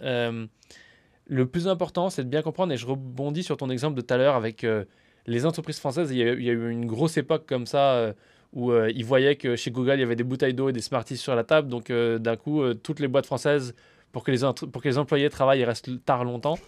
le 1.28 1.46
plus 1.46 1.68
important, 1.68 2.10
c'est 2.10 2.24
de 2.24 2.30
bien 2.30 2.42
comprendre, 2.42 2.74
et 2.74 2.78
je 2.78 2.86
rebondis 2.86 3.44
sur 3.44 3.58
ton 3.58 3.70
exemple 3.70 3.96
de 3.96 4.02
tout 4.02 4.14
à 4.14 4.18
l'heure 4.18 4.36
avec 4.36 4.64
euh, 4.64 4.86
les 5.26 5.46
entreprises 5.46 5.80
françaises. 5.80 6.12
Il 6.12 6.18
y, 6.18 6.24
a, 6.24 6.34
eu 6.34 6.70
une 6.70 6.86
grosse 6.86 7.18
époque 7.18 7.46
comme 7.48 7.66
ça, 7.66 7.94
euh, 7.94 8.14
où 8.52 8.72
euh, 8.72 8.92
ils 8.94 9.06
voyaient 9.06 9.36
que 9.36 9.56
chez 9.56 9.72
Google, 9.72 9.96
il 9.96 10.00
y 10.02 10.04
avait 10.04 10.16
des 10.16 10.24
bouteilles 10.24 10.54
d'eau 10.54 10.70
et 10.70 10.74
des 10.74 10.82
Smarties 10.82 11.18
sur 11.18 11.36
la 11.36 11.44
table. 11.44 11.70
Donc, 11.70 11.92
d'un 11.92 12.36
coup, 12.36 12.62
toutes 12.76 13.00
les 13.00 13.08
boîtes 13.08 13.26
françaises, 13.26 13.74
pour 14.12 14.24
que 14.24 14.32
les, 14.32 14.98
employés 14.98 15.30
travaillent 15.30 15.62
et 15.62 15.66
restent 15.66 16.04
tard 16.06 16.24
longtemps, 16.24 16.60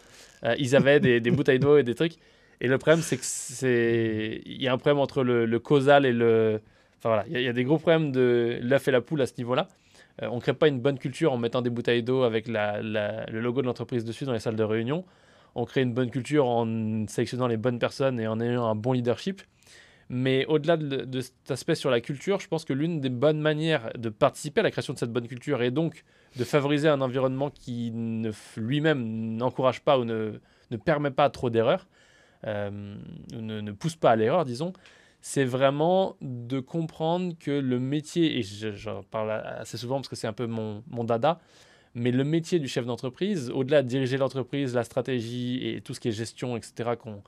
ils 0.57 0.75
avaient 0.75 0.99
des, 0.99 1.31
bouteilles 1.31 1.59
d'eau 1.59 1.77
et 1.77 1.83
des 1.83 1.95
trucs. 1.95 2.15
Et 2.61 2.67
le 2.67 2.77
problème, 2.77 3.01
c'est 3.01 3.17
que 3.17 3.25
c'est 3.25 4.41
il 4.45 4.61
y 4.61 4.67
a 4.67 4.73
un 4.73 4.77
problème 4.77 4.99
entre 4.99 5.23
le, 5.23 5.59
causal 5.59 6.05
et 6.05 6.13
le. 6.13 6.61
Enfin 6.97 7.09
voilà, 7.09 7.25
il 7.27 7.33
y, 7.33 7.41
il 7.41 7.43
y 7.43 7.49
a 7.49 7.53
des 7.53 7.65
gros 7.65 7.77
problèmes 7.77 8.11
de 8.11 8.57
l'œuf 8.63 8.87
et 8.87 8.91
la 8.91 9.01
poule 9.01 9.21
à 9.21 9.27
ce 9.27 9.33
niveau-là. 9.37 9.67
Euh, 10.21 10.27
on 10.31 10.35
ne 10.35 10.41
crée 10.41 10.53
pas 10.53 10.67
une 10.67 10.79
bonne 10.79 10.97
culture 10.97 11.33
en 11.33 11.37
mettant 11.37 11.61
des 11.61 11.69
bouteilles 11.69 12.03
d'eau 12.03 12.23
avec 12.23 12.47
la- 12.47 12.81
le 12.81 13.39
logo 13.39 13.61
de 13.61 13.67
l'entreprise 13.67 14.05
dessus 14.05 14.25
dans 14.25 14.33
les 14.33 14.39
salles 14.39 14.55
de 14.55 14.63
réunion. 14.63 15.05
On 15.55 15.65
crée 15.65 15.81
une 15.81 15.93
bonne 15.93 16.09
culture 16.09 16.47
en 16.47 17.07
sélectionnant 17.07 17.47
les 17.47 17.57
bonnes 17.57 17.79
personnes 17.79 18.19
et 18.19 18.27
en 18.27 18.39
ayant 18.39 18.65
un 18.65 18.75
bon 18.75 18.93
leadership. 18.93 19.41
Mais 20.09 20.45
au-delà 20.45 20.77
de, 20.77 21.19
cet 21.19 21.49
aspect 21.49 21.73
sur 21.73 21.89
la 21.89 21.99
culture, 21.99 22.39
je 22.39 22.47
pense 22.47 22.63
que 22.63 22.73
l'une 22.73 23.01
des 23.01 23.09
bonnes 23.09 23.39
manières 23.39 23.91
de 23.97 24.09
participer 24.09 24.59
à 24.59 24.63
la 24.63 24.71
création 24.71 24.93
de 24.93 24.99
cette 24.99 25.11
bonne 25.11 25.27
culture 25.27 25.63
et 25.63 25.71
donc 25.71 26.03
de 26.37 26.43
favoriser 26.43 26.87
un 26.87 27.01
environnement 27.01 27.49
qui 27.49 27.91
lui-même 28.57 29.35
n'encourage 29.37 29.81
pas 29.81 29.97
ou 29.97 30.05
ne, 30.05 30.33
ne 30.69 30.77
permet 30.77 31.09
pas 31.09 31.29
trop 31.31 31.49
d'erreurs, 31.49 31.87
euh, 32.45 32.69
ne, 33.33 33.61
ne 33.61 33.71
pousse 33.71 33.95
pas 33.95 34.11
à 34.11 34.15
l'erreur, 34.15 34.45
disons, 34.45 34.73
c'est 35.27 35.43
vraiment 35.43 36.17
de 36.21 36.59
comprendre 36.59 37.33
que 37.39 37.49
le 37.49 37.79
métier, 37.79 38.37
et 38.37 38.43
je- 38.43 38.73
j'en 38.73 39.01
parle 39.01 39.31
assez 39.31 39.75
souvent 39.75 39.95
parce 39.95 40.07
que 40.07 40.15
c'est 40.15 40.27
un 40.27 40.33
peu 40.33 40.45
mon, 40.45 40.83
mon 40.87 41.03
dada, 41.03 41.39
mais 41.95 42.11
le 42.11 42.23
métier 42.23 42.59
du 42.59 42.67
chef 42.67 42.85
d'entreprise, 42.85 43.49
au-delà 43.49 43.81
de 43.81 43.87
diriger 43.87 44.17
l'entreprise, 44.17 44.75
la 44.75 44.83
stratégie 44.83 45.67
et 45.67 45.81
tout 45.81 45.95
ce 45.95 45.99
qui 45.99 46.09
est 46.09 46.11
gestion, 46.11 46.55
etc., 46.55 46.95
qu'on, 46.95 47.23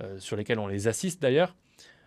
euh, 0.00 0.18
sur 0.18 0.36
lesquels 0.38 0.58
on 0.58 0.66
les 0.66 0.88
assiste 0.88 1.20
d'ailleurs, 1.20 1.54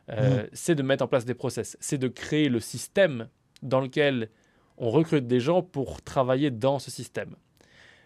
euh, 0.09 0.47
c'est 0.51 0.73
de 0.73 0.81
mettre 0.81 1.03
en 1.03 1.07
place 1.07 1.25
des 1.25 1.35
process, 1.35 1.77
c'est 1.79 1.99
de 1.99 2.07
créer 2.07 2.49
le 2.49 2.59
système 2.59 3.27
dans 3.61 3.81
lequel 3.81 4.29
on 4.79 4.89
recrute 4.89 5.27
des 5.27 5.39
gens 5.39 5.61
pour 5.61 6.01
travailler 6.01 6.49
dans 6.49 6.79
ce 6.79 6.89
système. 6.89 7.35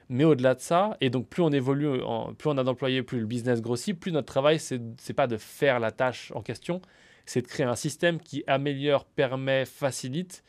Mais 0.10 0.26
au-delà 0.26 0.56
de 0.56 0.60
ça, 0.60 0.98
et 1.00 1.10
donc 1.10 1.30
plus 1.30 1.42
on 1.42 1.52
évolue, 1.54 2.02
en- 2.02 2.34
plus 2.34 2.50
on 2.50 2.58
a 2.58 2.66
d'employés, 2.66 3.02
plus 3.02 3.22
le 3.22 3.26
business 3.28 3.62
grossit, 3.62 3.98
plus 3.98 4.12
notre 4.12 4.28
travail, 4.28 4.60
c'est 4.60 4.82
c'est 4.98 5.14
pas 5.14 5.28
de 5.28 5.38
faire 5.38 5.80
la 5.80 5.92
tâche 5.92 6.34
en 6.36 6.42
question, 6.42 6.82
c'est 7.26 7.42
de 7.42 7.48
créer 7.48 7.66
un 7.66 7.76
système 7.76 8.20
qui 8.20 8.44
améliore, 8.48 9.06
permet, 9.06 9.66
facilite 9.66 10.44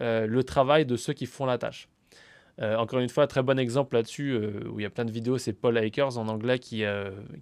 euh, 0.00 0.26
le 0.26 0.44
travail 0.44 0.86
de 0.86 0.96
ceux 0.96 1.12
qui 1.12 1.26
font 1.26 1.46
la 1.46 1.58
tâche. 1.58 1.88
Euh, 2.60 2.76
encore 2.76 3.00
une 3.00 3.08
fois, 3.08 3.26
très 3.26 3.42
bon 3.42 3.58
exemple 3.58 3.96
là-dessus, 3.96 4.32
euh, 4.32 4.68
où 4.70 4.80
il 4.80 4.82
y 4.82 4.86
a 4.86 4.90
plein 4.90 5.04
de 5.04 5.10
vidéos, 5.10 5.38
c'est 5.38 5.52
Paul 5.52 5.76
Akers 5.78 6.18
en 6.18 6.28
anglais 6.28 6.58
qui, 6.58 6.84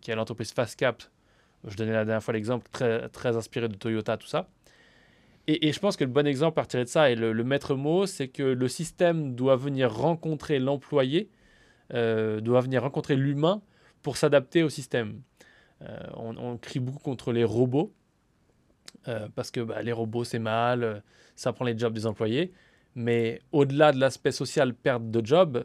qui 0.01 0.13
a 0.13 0.15
l'entreprise 0.15 0.53
Fastcap. 0.53 1.03
Je 1.67 1.77
donnais 1.77 1.93
la 1.93 2.05
dernière 2.05 2.23
fois 2.23 2.35
l'exemple, 2.35 2.69
très, 2.71 3.09
très 3.09 3.37
inspiré 3.37 3.69
de 3.69 3.75
Toyota, 3.75 4.17
tout 4.17 4.29
ça. 4.29 4.49
Et, 5.49 5.73
je 5.73 5.81
pense 5.81 5.97
que 5.97 6.05
le 6.05 6.11
bon 6.11 6.27
exemple 6.27 6.61
à 6.61 6.63
retirer 6.63 6.85
de 6.85 6.89
ça, 6.89 7.11
et 7.11 7.15
le, 7.15 7.33
maître 7.43 7.75
mot, 7.75 8.05
c'est 8.07 8.29
que 8.29 8.43
le 8.43 8.69
système 8.69 9.35
doit 9.35 9.57
venir 9.57 9.93
rencontrer 9.93 10.59
l'employé, 10.59 11.31
doit 11.91 12.61
venir 12.61 12.83
rencontrer 12.83 13.17
l'humain 13.17 13.63
pour 14.03 14.19
s'adapter 14.19 14.63
au 14.63 14.69
système. 14.69 15.23
On, 16.15 16.37
on 16.37 16.59
crie 16.59 16.81
beaucoup 16.81 16.99
contre 16.99 17.33
les 17.33 17.45
robots, 17.45 17.95
euh, 19.09 19.29
parce 19.35 19.51
que 19.51 19.61
bah, 19.61 19.83
les 19.83 19.93
robots 19.93 20.25
c'est 20.25 20.39
mal, 20.39 20.83
euh, 20.85 21.01
ça 21.37 21.53
prend 21.53 21.65
les 21.65 21.77
jobs 21.79 21.93
des 21.93 22.07
employés. 22.07 22.53
Mais 22.95 23.41
au-delà 23.53 23.93
de 23.93 24.01
l'aspect 24.01 24.33
social, 24.33 24.75
perte 24.75 25.11
de 25.11 25.25
job, 25.25 25.65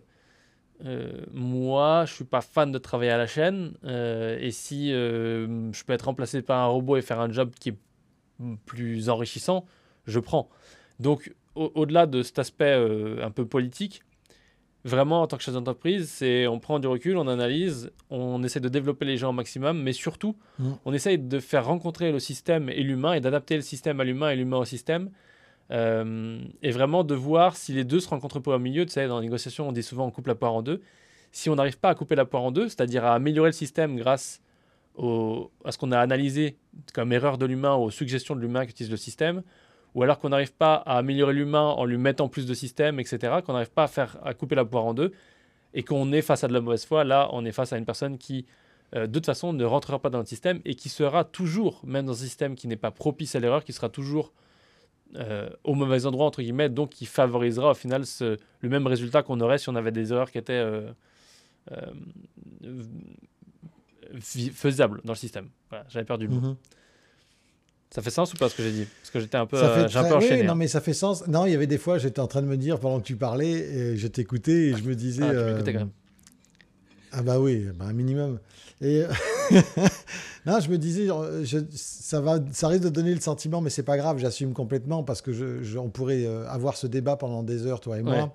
euh, 0.85 1.21
moi, 1.31 2.05
je 2.05 2.13
suis 2.13 2.25
pas 2.25 2.41
fan 2.41 2.71
de 2.71 2.77
travailler 2.77 3.11
à 3.11 3.17
la 3.17 3.27
chaîne. 3.27 3.73
et 3.83 4.51
si 4.51 4.89
je 4.91 5.83
peux 5.83 5.93
être 5.93 6.05
remplacé 6.05 6.41
par 6.41 6.59
un 6.59 6.67
robot 6.67 6.97
et 6.97 7.01
faire 7.01 7.19
un 7.19 7.31
job 7.31 7.51
qui 7.59 7.69
est 7.69 7.77
plus 8.65 9.09
enrichissant, 9.09 9.65
je 10.05 10.19
prends. 10.19 10.49
Donc, 10.99 11.33
au- 11.55 11.71
au-delà 11.75 12.05
de 12.05 12.21
cet 12.23 12.39
aspect 12.39 12.73
un 13.21 13.31
peu 13.31 13.45
politique, 13.45 14.03
vraiment, 14.85 15.21
en 15.21 15.27
tant 15.27 15.37
que 15.37 15.43
chef 15.43 15.53
d'entreprise, 15.53 16.09
c'est 16.09 16.45
on 16.47 16.59
prend 16.59 16.79
du 16.79 16.87
recul, 16.87 17.17
on 17.17 17.27
analyse, 17.27 17.91
on 18.09 18.43
essaie 18.43 18.59
de 18.59 18.69
développer 18.69 19.05
les 19.05 19.17
gens 19.17 19.29
au 19.29 19.33
maximum, 19.33 19.81
mais 19.81 19.93
surtout, 19.93 20.35
Mm. 20.59 20.71
on 20.85 20.93
essaye 20.93 21.17
de 21.17 21.39
faire 21.39 21.65
rencontrer 21.65 22.11
le 22.11 22.19
système 22.19 22.69
et 22.69 22.83
l'humain 22.83 23.13
et 23.13 23.21
d'adapter 23.21 23.55
le 23.55 23.61
système 23.61 23.99
à 23.99 24.03
l'humain 24.03 24.29
et 24.31 24.35
l'humain 24.35 24.57
au 24.57 24.65
système. 24.65 25.09
Euh, 25.71 26.39
et 26.61 26.71
vraiment 26.71 27.03
de 27.03 27.15
voir 27.15 27.55
si 27.55 27.71
les 27.73 27.83
deux 27.85 27.99
se 28.01 28.09
rencontrent 28.09 28.39
pas 28.41 28.55
au 28.55 28.59
milieu. 28.59 28.85
Tu 28.85 28.91
sais, 28.91 29.07
dans 29.07 29.15
la 29.15 29.21
négociation, 29.23 29.69
on 29.69 29.71
dit 29.71 29.81
souvent 29.83 30.05
on 30.05 30.11
coupe 30.11 30.27
la 30.27 30.35
poire 30.35 30.53
en 30.53 30.61
deux. 30.61 30.81
Si 31.31 31.49
on 31.49 31.55
n'arrive 31.55 31.79
pas 31.79 31.89
à 31.89 31.95
couper 31.95 32.15
la 32.15 32.25
poire 32.25 32.43
en 32.43 32.51
deux, 32.51 32.67
c'est-à-dire 32.67 33.05
à 33.05 33.15
améliorer 33.15 33.49
le 33.49 33.53
système 33.53 33.95
grâce 33.95 34.41
au- 34.95 35.49
à 35.65 35.71
ce 35.71 35.77
qu'on 35.79 35.91
a 35.91 35.97
analysé 35.99 36.57
comme 36.93 37.11
erreur 37.13 37.37
de 37.39 37.45
l'humain, 37.45 37.73
aux 37.75 37.89
suggestions 37.89 38.35
de 38.35 38.41
l'humain 38.41 38.65
qu'utilise 38.65 38.91
le 38.91 38.97
système, 38.97 39.41
ou 39.95 40.03
alors 40.03 40.19
qu'on 40.19 40.29
n'arrive 40.29 40.53
pas 40.53 40.75
à 40.75 40.97
améliorer 40.97 41.33
l'humain 41.33 41.61
en 41.61 41.85
lui 41.85 41.97
mettant 41.97 42.27
plus 42.27 42.45
de 42.45 42.53
systèmes, 42.53 42.99
etc., 42.99 43.39
qu'on 43.45 43.53
n'arrive 43.53 43.71
pas 43.71 43.89
à, 44.23 44.33
couper 44.33 44.55
la 44.55 44.65
poire 44.65 44.85
en 44.85 44.93
deux, 44.93 45.11
et 45.73 45.83
qu'on 45.83 46.11
est 46.11 46.21
face 46.21 46.43
à 46.43 46.47
de 46.47 46.53
la 46.53 46.61
mauvaise 46.61 46.85
foi, 46.85 47.03
là, 47.03 47.29
on 47.31 47.45
est 47.45 47.51
face 47.51 47.73
à 47.73 47.77
une 47.77 47.85
personne 47.85 48.17
qui, 48.17 48.45
euh, 48.95 49.07
de 49.07 49.13
toute 49.13 49.25
façon, 49.25 49.53
ne 49.53 49.65
rentrera 49.65 49.99
pas 49.99 50.09
dans 50.09 50.19
le 50.19 50.25
système 50.25 50.61
et 50.65 50.75
qui 50.75 50.89
sera 50.89 51.23
toujours, 51.23 51.81
même 51.83 52.05
dans 52.05 52.13
un 52.13 52.25
système 52.25 52.55
qui 52.55 52.67
n'est 52.67 52.75
pas 52.75 52.91
propice 52.91 53.35
à 53.35 53.39
l'erreur, 53.39 53.63
qui 53.63 53.73
sera 53.73 53.89
toujours 53.89 54.33
euh, 55.15 55.49
au 55.63 55.75
mauvais 55.75 56.05
endroit, 56.05 56.25
entre 56.25 56.41
guillemets, 56.41 56.69
donc 56.69 56.89
qui 56.89 57.05
favorisera 57.05 57.71
au 57.71 57.75
final 57.75 58.03
le 58.19 58.69
même 58.69 58.87
résultat 58.87 59.21
qu'on 59.21 59.39
aurait 59.41 59.59
si 59.59 59.69
on 59.69 59.75
avait 59.75 59.91
des 59.91 60.11
erreurs 60.11 60.31
qui 60.31 60.39
étaient 60.39 60.53
euh, 60.53 60.91
faisables 64.19 65.01
dans 65.03 65.13
le 65.13 65.17
système. 65.17 65.49
Voilà, 65.69 65.85
j'avais 65.89 66.05
perdu 66.05 66.27
le 66.27 66.33
mot. 66.33 66.41
Mhm. 66.41 66.55
Ça 67.93 68.01
fait 68.01 68.09
sens 68.09 68.33
ou 68.33 68.37
pas 68.37 68.49
ce 68.49 68.55
que 68.55 68.63
j'ai 68.63 68.71
dit? 68.71 68.87
Parce 69.01 69.11
que 69.11 69.19
j'étais 69.19 69.37
un 69.37 69.45
peu, 69.45 69.55
Ça 69.57 69.65
euh, 69.65 69.87
fait 69.87 69.97
un 69.97 70.03
oui, 70.07 70.13
enchaîné. 70.13 70.43
non, 70.43 70.53
hein. 70.53 70.55
mais 70.55 70.67
ça 70.67 70.81
fait 70.81 70.93
sens. 70.93 71.27
Non, 71.27 71.45
il 71.45 71.51
y 71.51 71.55
avait 71.55 71.67
des 71.67 71.77
fois, 71.77 71.99
j'étais 71.99 72.21
en 72.21 72.25
train 72.27 72.41
de 72.41 72.47
me 72.47 72.57
dire 72.57 72.79
pendant 72.79 72.99
que 72.99 73.05
tu 73.05 73.15
parlais, 73.15 73.51
et 73.51 73.97
je 73.97 74.07
t'écoutais 74.07 74.69
et 74.69 74.75
je 74.75 74.83
me 74.83 74.95
disais. 74.95 75.21
Ah, 75.23 75.29
tu 75.29 75.35
euh, 75.35 75.61
quand 75.63 75.73
même. 75.73 75.89
Ah 77.11 77.21
bah 77.21 77.39
oui, 77.39 77.67
bah 77.77 77.85
un 77.85 77.93
minimum. 77.93 78.39
Et 78.81 79.03
non, 80.47 80.59
je 80.59 80.69
me 80.69 80.77
disais, 80.79 81.09
euh, 81.11 81.45
je- 81.45 81.59
ça 81.71 82.19
va, 82.19 82.39
ça 82.51 82.67
risque 82.67 82.83
de 82.85 82.89
donner 82.89 83.13
le 83.13 83.21
sentiment, 83.21 83.61
mais 83.61 83.69
c'est 83.69 83.83
pas 83.83 83.97
grave, 83.97 84.17
j'assume 84.17 84.53
complètement 84.53 85.03
parce 85.03 85.21
que 85.21 85.31
je, 85.31 85.61
je- 85.61 85.77
on 85.77 85.89
pourrait 85.89 86.25
euh, 86.25 86.47
avoir 86.49 86.75
ce 86.75 86.87
débat 86.87 87.15
pendant 87.15 87.43
des 87.43 87.67
heures, 87.67 87.79
toi 87.79 87.99
et 87.99 88.01
moi. 88.01 88.13
Ouais. 88.15 88.29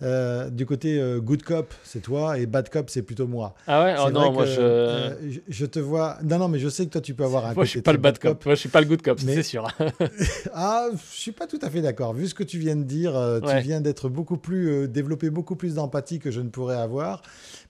Euh, 0.00 0.48
du 0.48 0.64
côté 0.64 1.00
euh, 1.00 1.18
good 1.20 1.42
cop, 1.42 1.74
c'est 1.82 2.00
toi, 2.00 2.38
et 2.38 2.46
bad 2.46 2.68
cop, 2.70 2.88
c'est 2.88 3.02
plutôt 3.02 3.26
moi. 3.26 3.54
Ah 3.66 3.82
ouais? 3.82 3.94
Oh 4.06 4.10
non, 4.12 4.30
moi 4.32 4.44
que, 4.44 4.50
je. 4.50 4.60
euh, 4.60 5.30
je, 5.30 5.40
je 5.48 5.66
te 5.66 5.80
vois. 5.80 6.18
Non, 6.22 6.38
non, 6.38 6.46
mais 6.48 6.60
je 6.60 6.68
sais 6.68 6.86
que 6.86 6.90
toi, 6.90 7.00
tu 7.00 7.14
peux 7.14 7.24
avoir 7.24 7.44
un 7.46 7.48
moi 7.48 7.54
côté 7.56 7.66
je 7.66 7.70
suis 7.72 7.82
pas 7.82 7.90
le 7.92 7.98
bad 7.98 8.16
cop. 8.18 8.44
Moi 8.46 8.54
je 8.54 8.60
suis 8.60 8.68
pas 8.68 8.80
le 8.80 8.86
good 8.86 9.02
cop, 9.02 9.18
Mais- 9.24 9.34
c'est 9.34 9.42
sûr. 9.42 9.66
Ah, 10.54 10.86
je 10.92 11.16
suis 11.16 11.32
pas 11.32 11.46
tout 11.48 11.58
à 11.62 11.70
fait 11.70 11.82
d'accord. 11.82 12.12
Vu 12.14 12.28
ce 12.28 12.34
que 12.34 12.44
tu 12.44 12.58
viens 12.58 12.76
de 12.76 12.84
dire, 12.84 13.14
Ouais. 13.14 13.60
tu 13.60 13.66
viens 13.66 13.80
d'être 13.80 14.08
beaucoup 14.08 14.36
plus 14.36 14.86
développer 14.88 15.30
beaucoup 15.30 15.56
plus 15.56 15.74
d'empathie 15.74 16.18
que 16.20 16.30
je 16.30 16.40
ne 16.40 16.48
pourrais 16.48 16.76
avoir, 16.76 17.22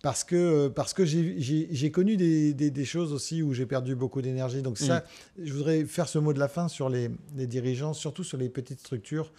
parce 0.02 0.22
que 0.24 0.68
parce 0.68 0.92
que 0.94 1.04
j'ai- 1.06 1.90
connu 1.90 2.16
des, 2.18 2.52
des- 2.52 2.70
des 2.70 2.84
choses 2.84 3.12
aussi 3.14 3.42
où 3.42 3.54
j'ai 3.54 3.64
perdu 3.66 3.94
beaucoup 3.94 4.20
d'énergie. 4.20 4.60
Donc 4.62 4.76
ça, 4.78 4.98
Mm. 5.38 5.44
je 5.46 5.52
voudrais 5.54 5.84
faire 5.84 6.08
ce 6.08 6.18
mot 6.18 6.32
de 6.34 6.38
la 6.38 6.48
fin 6.48 6.68
sur 6.68 6.88
les, 6.90 7.10
les 7.36 7.46
dirigeants, 7.46 7.94
surtout 7.94 8.22
sur 8.24 8.36
les 8.36 8.48
petites 8.50 8.80
structures, 8.80 9.32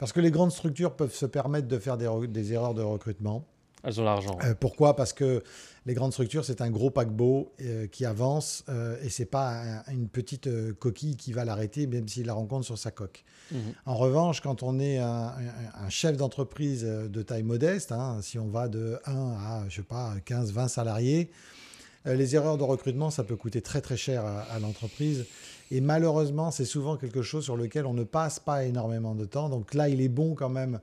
parce 0.00 0.12
que 0.12 0.18
les 0.20 0.32
grandes 0.32 0.50
structures 0.50 0.96
peuvent 0.96 1.14
se 1.14 1.26
permettre 1.26 1.68
de 1.68 1.78
faire 1.78 1.96
des, 1.96 2.06
re- 2.06 2.26
des 2.26 2.52
erreurs 2.52 2.74
de 2.74 2.82
recrutement. 2.82 3.44
Elles 3.82 3.98
ont 3.98 4.04
l'argent. 4.04 4.36
Euh, 4.44 4.54
pourquoi? 4.58 4.94
Parce 4.94 5.12
que 5.14 5.42
les 5.86 5.94
grandes 5.94 6.12
structures, 6.12 6.44
c'est 6.44 6.60
un 6.60 6.68
gros 6.70 6.90
paquebot 6.90 7.50
euh, 7.62 7.86
qui 7.86 8.04
avance 8.04 8.62
euh, 8.68 8.98
et 9.02 9.08
c'est 9.08 9.24
pas 9.24 9.62
un- 9.88 9.92
une 9.92 10.08
petite 10.08 10.48
euh, 10.48 10.74
coquille 10.74 11.16
qui 11.16 11.32
va 11.32 11.46
l'arrêter, 11.46 11.86
même 11.86 12.06
s'il 12.06 12.26
la 12.26 12.34
rencontre 12.34 12.66
sur 12.66 12.76
sa 12.76 12.90
coque. 12.90 13.24
Mhm. 13.52 13.60
En 13.86 13.94
revanche, 13.94 14.42
quand 14.42 14.62
on 14.62 14.78
est 14.80 14.98
un, 14.98 15.08
un- 15.28 15.84
un 15.86 15.88
chef 15.88 16.16
d'entreprise 16.18 16.82
de 16.84 17.22
taille 17.22 17.42
modeste, 17.42 17.90
hein, 17.92 18.18
si 18.20 18.38
on 18.38 18.48
va 18.48 18.68
de 18.68 18.98
1 19.06 19.12
à, 19.14 19.64
je 19.70 19.76
sais 19.76 19.82
pas, 19.82 20.12
15, 20.26 20.52
20 20.52 20.68
salariés, 20.68 21.30
les 22.06 22.34
erreurs 22.34 22.56
de 22.58 22.62
recrutement, 22.64 23.10
ça 23.10 23.24
peut 23.24 23.36
coûter 23.36 23.60
très 23.62 23.80
très 23.82 23.96
cher 23.96 24.24
à, 24.24 24.40
à 24.42 24.58
l'entreprise. 24.58 25.26
Et 25.70 25.80
malheureusement, 25.80 26.50
c'est 26.50 26.64
souvent 26.64 26.96
quelque 26.96 27.22
chose 27.22 27.44
sur 27.44 27.56
lequel 27.56 27.86
on 27.86 27.94
ne 27.94 28.04
passe 28.04 28.40
pas 28.40 28.64
énormément 28.64 29.14
de 29.14 29.24
temps. 29.24 29.48
Donc 29.48 29.74
là, 29.74 29.88
il 29.88 30.00
est 30.00 30.08
bon 30.08 30.34
quand 30.34 30.48
même 30.48 30.80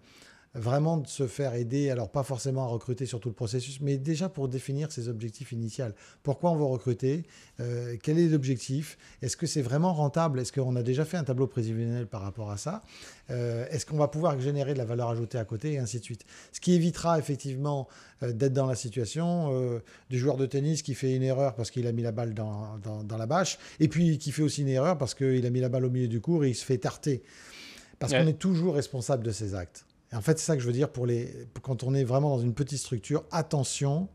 vraiment 0.56 0.98
de 0.98 1.08
se 1.08 1.28
faire 1.28 1.54
aider, 1.54 1.92
alors 1.92 2.10
pas 2.10 2.24
forcément 2.24 2.64
à 2.64 2.68
recruter 2.68 3.06
sur 3.06 3.20
tout 3.20 3.30
le 3.30 3.36
processus, 3.36 3.80
mais 3.82 3.98
déjà 3.98 4.28
pour 4.28 4.48
définir 4.48 4.92
ses 4.92 5.08
objectifs 5.08 5.52
initiaux. 5.52 5.86
Pourquoi 6.24 6.50
on 6.52 6.56
veut 6.56 6.64
recruter? 6.64 7.26
Euh, 7.60 7.96
Quel 8.02 8.18
est 8.18 8.28
l'objectif? 8.28 8.98
Est-ce 9.22 9.38
que 9.38 9.46
c'est 9.46 9.62
vraiment 9.62 9.94
rentable? 9.94 10.40
Est-ce 10.40 10.52
qu'on 10.52 10.76
a 10.76 10.82
déjà 10.82 11.06
fait 11.06 11.18
un 11.18 11.24
tableau 11.24 11.46
prévisionnel 11.46 12.08
par 12.08 12.22
rapport 12.22 12.50
à 12.50 12.58
ça? 12.58 12.82
Euh, 13.30 13.68
Est-ce 13.70 13.86
qu'on 13.86 13.98
va 13.98 14.08
pouvoir 14.08 14.40
générer 14.40 14.74
de 14.74 14.80
la 14.80 14.86
valeur 14.86 15.10
ajoutée 15.10 15.38
à 15.38 15.46
côté? 15.46 15.74
Et 15.74 15.78
ainsi 15.80 16.00
de 16.00 16.04
suite 16.04 16.26
Ce 16.52 16.60
qui 16.60 16.74
évitera 16.74 17.20
effectivement 17.20 17.88
euh, 18.24 18.32
d'être 18.34 18.54
dans 18.54 18.66
la 18.66 18.76
situation 18.76 19.52
du 20.10 20.18
joueur 20.18 20.38
de 20.38 20.46
tennis 20.48 20.82
qui 20.82 20.96
fait 20.96 21.16
une 21.16 21.24
erreur 21.24 21.54
parce 21.56 21.70
qu'il 21.70 21.86
a 21.88 21.92
mis 21.92 22.02
la 22.02 22.12
balle 22.12 22.34
dans, 22.34 22.78
dans- 22.80 23.04
dans 23.04 23.18
la 23.18 23.26
bâche, 23.28 23.60
et 23.80 23.88
puis 23.88 24.18
qui 24.18 24.32
fait 24.32 24.42
aussi 24.42 24.62
une 24.62 24.70
erreur 24.70 24.98
parce 24.98 25.14
qu'il 25.14 25.46
a 25.46 25.50
mis 25.50 25.60
la 25.60 25.70
balle 25.70 25.86
au 25.86 25.90
milieu 25.90 26.08
du 26.08 26.20
cours 26.22 26.46
et 26.46 26.50
il 26.50 26.56
se 26.56 26.66
fait 26.66 26.78
tarter. 26.80 27.22
Parce 28.00 28.14
Ouais. 28.14 28.22
qu'on 28.22 28.28
est 28.28 28.38
toujours 28.40 28.76
responsable 28.76 29.24
de 29.24 29.32
ses 29.32 29.54
actes. 29.56 29.86
Et 30.12 30.16
en 30.16 30.22
fait, 30.22 30.40
c'est 30.40 30.46
ça 30.46 30.56
que 30.56 30.62
je 30.62 30.68
veux 30.68 30.74
dire 30.74 30.90
pour 30.90 31.06
les, 31.06 31.48
quand 31.62 31.84
on 31.84 31.94
est 31.94 32.04
vraiment 32.04 32.30
dans 32.30 32.42
une 32.42 32.54
petite 32.54 32.80
structure, 32.80 33.24
attention, 33.32 34.08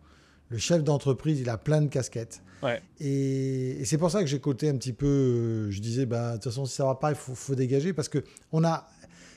Le 0.52 0.58
chef 0.58 0.84
d'entreprise, 0.84 1.40
il 1.40 1.48
a 1.48 1.56
plein 1.56 1.80
de 1.80 1.88
casquettes. 1.88 2.42
Ouais. 2.62 2.80
Et, 3.00 3.80
et 3.80 3.84
c'est 3.86 3.96
pour 3.96 4.10
ça 4.10 4.20
que 4.20 4.26
j'ai 4.26 4.38
coté 4.38 4.68
un 4.68 4.76
petit 4.76 4.92
peu. 4.92 5.06
euh, 5.06 5.70
je 5.70 5.80
disais, 5.80 6.04
bah, 6.04 6.32
de 6.32 6.34
toute 6.34 6.44
façon, 6.44 6.66
si 6.66 6.74
ça 6.74 6.84
va 6.84 6.94
pas, 6.94 7.10
il 7.10 7.16
faut, 7.16 7.34
faut 7.34 7.54
dégager 7.54 7.92
parce 7.94 8.08
que 8.10 8.22
on 8.52 8.62
a. 8.62 8.86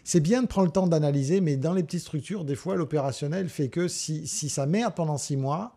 C'est 0.03 0.19
bien 0.19 0.43
de 0.43 0.47
prendre 0.47 0.67
le 0.67 0.71
temps 0.73 0.85
d'analyser, 0.87 1.39
mais 1.41 1.55
dans 1.55 1.73
les 1.73 1.81
petites 1.83 2.01
structures, 2.01 2.43
des 2.43 2.55
fois, 2.55 2.75
l'opérationnel 2.75 3.49
fait 3.49 3.69
que 3.69 3.87
si, 3.87 4.27
si 4.27 4.49
ça 4.49 4.65
merde 4.67 4.93
pendant 4.93 5.17
six 5.17 5.35
mois, 5.37 5.75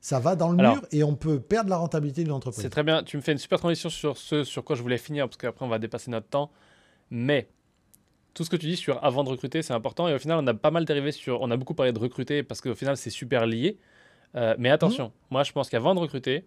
ça 0.00 0.18
va 0.18 0.34
dans 0.36 0.50
le 0.50 0.58
Alors, 0.58 0.74
mur 0.74 0.86
et 0.90 1.04
on 1.04 1.14
peut 1.14 1.38
perdre 1.40 1.70
la 1.70 1.76
rentabilité 1.76 2.24
de 2.24 2.28
l'entreprise. 2.28 2.60
C'est 2.60 2.68
très 2.68 2.82
bien. 2.82 3.02
Tu 3.04 3.16
me 3.16 3.22
fais 3.22 3.32
une 3.32 3.38
super 3.38 3.60
transition 3.60 3.88
sur 3.88 4.18
ce 4.18 4.42
sur 4.44 4.62
quoi 4.64 4.74
je 4.76 4.82
voulais 4.82 4.98
finir, 4.98 5.26
parce 5.26 5.36
qu'après, 5.38 5.64
on 5.64 5.68
va 5.68 5.78
dépasser 5.78 6.10
notre 6.10 6.26
temps. 6.26 6.50
Mais 7.08 7.48
tout 8.34 8.44
ce 8.44 8.50
que 8.50 8.56
tu 8.56 8.66
dis 8.66 8.76
sur 8.76 9.02
avant 9.04 9.24
de 9.24 9.28
recruter, 9.28 9.62
c'est 9.62 9.74
important. 9.74 10.08
Et 10.08 10.14
au 10.14 10.18
final, 10.18 10.38
on 10.42 10.46
a 10.46 10.54
pas 10.54 10.70
mal 10.70 10.84
dérivé 10.84 11.12
sur. 11.12 11.40
On 11.42 11.50
a 11.50 11.56
beaucoup 11.56 11.74
parlé 11.74 11.92
de 11.92 11.98
recruter, 11.98 12.42
parce 12.42 12.60
qu'au 12.60 12.74
final, 12.74 12.96
c'est 12.96 13.10
super 13.10 13.46
lié. 13.46 13.78
Euh, 14.36 14.54
mais 14.58 14.70
attention, 14.70 15.12
moi, 15.30 15.42
je 15.42 15.52
pense 15.52 15.68
qu'avant 15.68 15.94
de 15.94 16.00
recruter, 16.00 16.46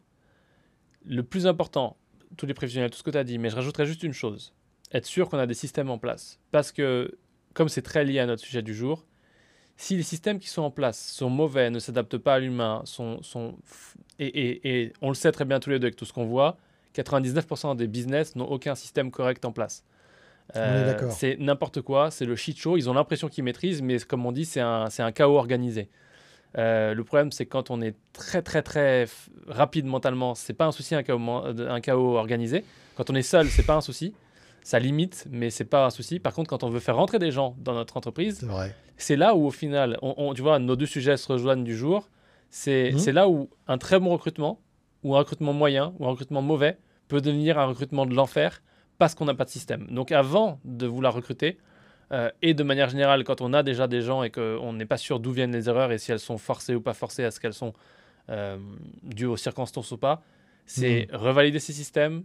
le 1.06 1.24
plus 1.24 1.46
important, 1.48 1.98
tous 2.38 2.46
les 2.46 2.54
prévisionnels, 2.54 2.90
tout 2.90 2.98
ce 2.98 3.04
que 3.04 3.12
tu 3.12 3.18
as 3.18 3.24
dit, 3.24 3.38
mais 3.38 3.50
je 3.50 3.56
rajouterais 3.56 3.86
juste 3.86 4.04
une 4.04 4.14
chose 4.14 4.54
être 4.92 5.06
sûr 5.06 5.30
qu'on 5.30 5.38
a 5.40 5.48
des 5.48 5.54
systèmes 5.56 5.90
en 5.90 5.98
place. 5.98 6.40
Parce 6.52 6.72
que, 6.72 7.18
comme 7.54 7.70
c'est 7.70 7.82
très 7.82 8.06
lié 8.06 8.20
à 8.20 8.26
notre 8.26 8.42
sujet 8.44 8.62
du 8.62 8.74
jour, 8.74 9.06
si 9.78 9.98
les 9.98 10.04
systèmes 10.04 10.40
qui 10.40 10.48
sont 10.48 10.62
en 10.62 10.72
place 10.72 11.12
sont 11.12 11.30
mauvais, 11.30 11.70
ne 11.70 11.80
s'adaptent 11.80 12.18
pas 12.18 12.36
à 12.36 12.40
l'humain, 12.40 12.82
sont, 12.86 13.22
sont 13.24 13.58
et, 14.20 14.28
et- 14.28 14.82
et 14.84 14.94
on 15.02 15.10
le 15.10 15.16
sait 15.16 15.32
très 15.32 15.44
bien 15.44 15.60
tous 15.60 15.70
les 15.72 15.80
deux 15.80 15.88
avec 15.88 15.96
tout 15.98 16.06
ce 16.06 16.14
qu'on 16.14 16.26
voit, 16.26 16.58
99% 16.94 17.76
des 17.76 17.88
business 17.88 18.36
n'ont 18.36 18.46
aucun 18.46 18.74
système 18.76 19.12
correct 19.12 19.44
en 19.44 19.52
place. 19.52 19.84
Euh, 20.56 20.86
c'est 21.12 21.38
n'importe 21.40 21.82
quoi, 21.82 22.12
c'est 22.12 22.26
le 22.26 22.36
shit 22.36 22.58
show. 22.58 22.78
Ils 22.78 22.90
ont 22.90 22.94
l'impression 22.94 23.28
qu'ils 23.30 23.44
maîtrisent, 23.44 23.82
mais 23.82 23.98
comme 24.00 24.26
on 24.26 24.32
dit, 24.32 24.46
c'est 24.46 24.62
un, 24.62 24.86
un 24.98 25.12
chaos 25.12 25.38
organisé. 25.38 25.90
Euh, 26.58 26.94
le 26.94 27.04
problème, 27.04 27.32
c'est 27.32 27.46
quand 27.46 27.70
on 27.72 27.82
est 27.82 27.96
très 28.14 28.42
très 28.42 28.62
très 28.62 29.06
rapide 29.48 29.86
mentalement, 29.86 30.36
c'est 30.36 30.54
pas 30.54 30.66
un 30.66 30.72
souci 30.72 30.96
un 30.96 31.04
chaos, 31.04 31.20
man- 31.20 31.60
un 31.70 31.82
chaos 31.82 32.16
organisé. 32.16 32.64
Quand 32.96 33.10
on 33.10 33.16
est 33.16 33.22
seul, 33.24 33.48
c'est 33.48 33.66
pas 33.66 33.76
un 33.76 33.82
souci. 33.82 34.14
Ça 34.64 34.80
limite, 34.80 35.28
mais 35.30 35.50
c'est 35.50 35.66
pas 35.66 35.86
un 35.86 35.90
souci. 35.90 36.20
Par 36.20 36.34
contre, 36.34 36.50
quand 36.50 36.64
on 36.64 36.70
veut 36.70 36.80
faire 36.80 36.96
rentrer 36.96 37.20
des 37.20 37.30
gens 37.32 37.56
dans 37.60 37.74
notre 37.74 37.98
entreprise, 37.98 38.44
C'est 38.98 39.18
là 39.18 39.36
où 39.36 39.46
au 39.46 39.52
final, 39.52 39.98
on, 40.02 40.14
on- 40.18 40.34
tu 40.34 40.42
vois, 40.42 40.58
nos 40.60 40.76
deux 40.78 40.86
sujets 40.86 41.18
se 41.18 41.30
rejoignent 41.32 41.64
du 41.66 41.76
jour. 41.76 42.08
C'est 42.50 42.92
Mhm. 42.94 43.00
c'est 43.00 43.12
là 43.12 43.28
où 43.28 43.50
un 43.68 43.78
très 43.78 44.00
bon 44.00 44.12
recrutement, 44.12 44.62
ou 45.04 45.14
un 45.16 45.20
recrutement 45.20 45.52
moyen, 45.54 45.94
ou 46.00 46.06
un 46.06 46.12
recrutement 46.12 46.42
mauvais, 46.42 46.78
peut 47.10 47.20
devenir 47.20 47.60
un 47.60 47.66
recrutement 47.66 48.06
de 48.06 48.16
l'enfer 48.16 48.62
parce 48.98 49.16
qu'on 49.16 49.26
n'a 49.26 49.34
pas 49.34 49.46
de 49.46 49.50
système. 49.50 49.88
Donc 49.88 50.12
avant 50.12 50.60
de 50.64 50.86
vouloir 50.88 51.14
recruter, 51.14 51.58
euh, 52.12 52.30
et 52.42 52.54
de 52.54 52.64
manière 52.64 52.90
générale, 52.90 53.24
quand 53.24 53.42
on 53.42 53.52
a 53.54 53.64
déjà 53.64 53.88
des 53.88 54.02
gens 54.02 54.24
et 54.24 54.30
qu'on 54.30 54.74
n'est 54.74 54.86
pas 54.86 54.98
sûr 54.98 55.20
d'où 55.20 55.32
viennent 55.32 55.52
les 55.52 55.68
erreurs 55.70 55.92
et 55.92 55.98
si 55.98 56.12
elles 56.12 56.20
sont 56.20 56.38
forcées 56.38 56.76
ou 56.76 56.82
pas 56.82 56.94
forcées, 56.94 57.24
est-ce 57.24 57.40
qu'elles 57.40 57.54
sont 57.54 57.74
euh, 58.30 58.58
dues 59.04 59.26
aux 59.26 59.38
circonstances 59.38 59.92
ou 59.92 59.98
pas, 59.98 60.22
c'est 60.66 61.08
revalider 61.12 61.60
ces 61.60 61.74
systèmes, 61.74 62.24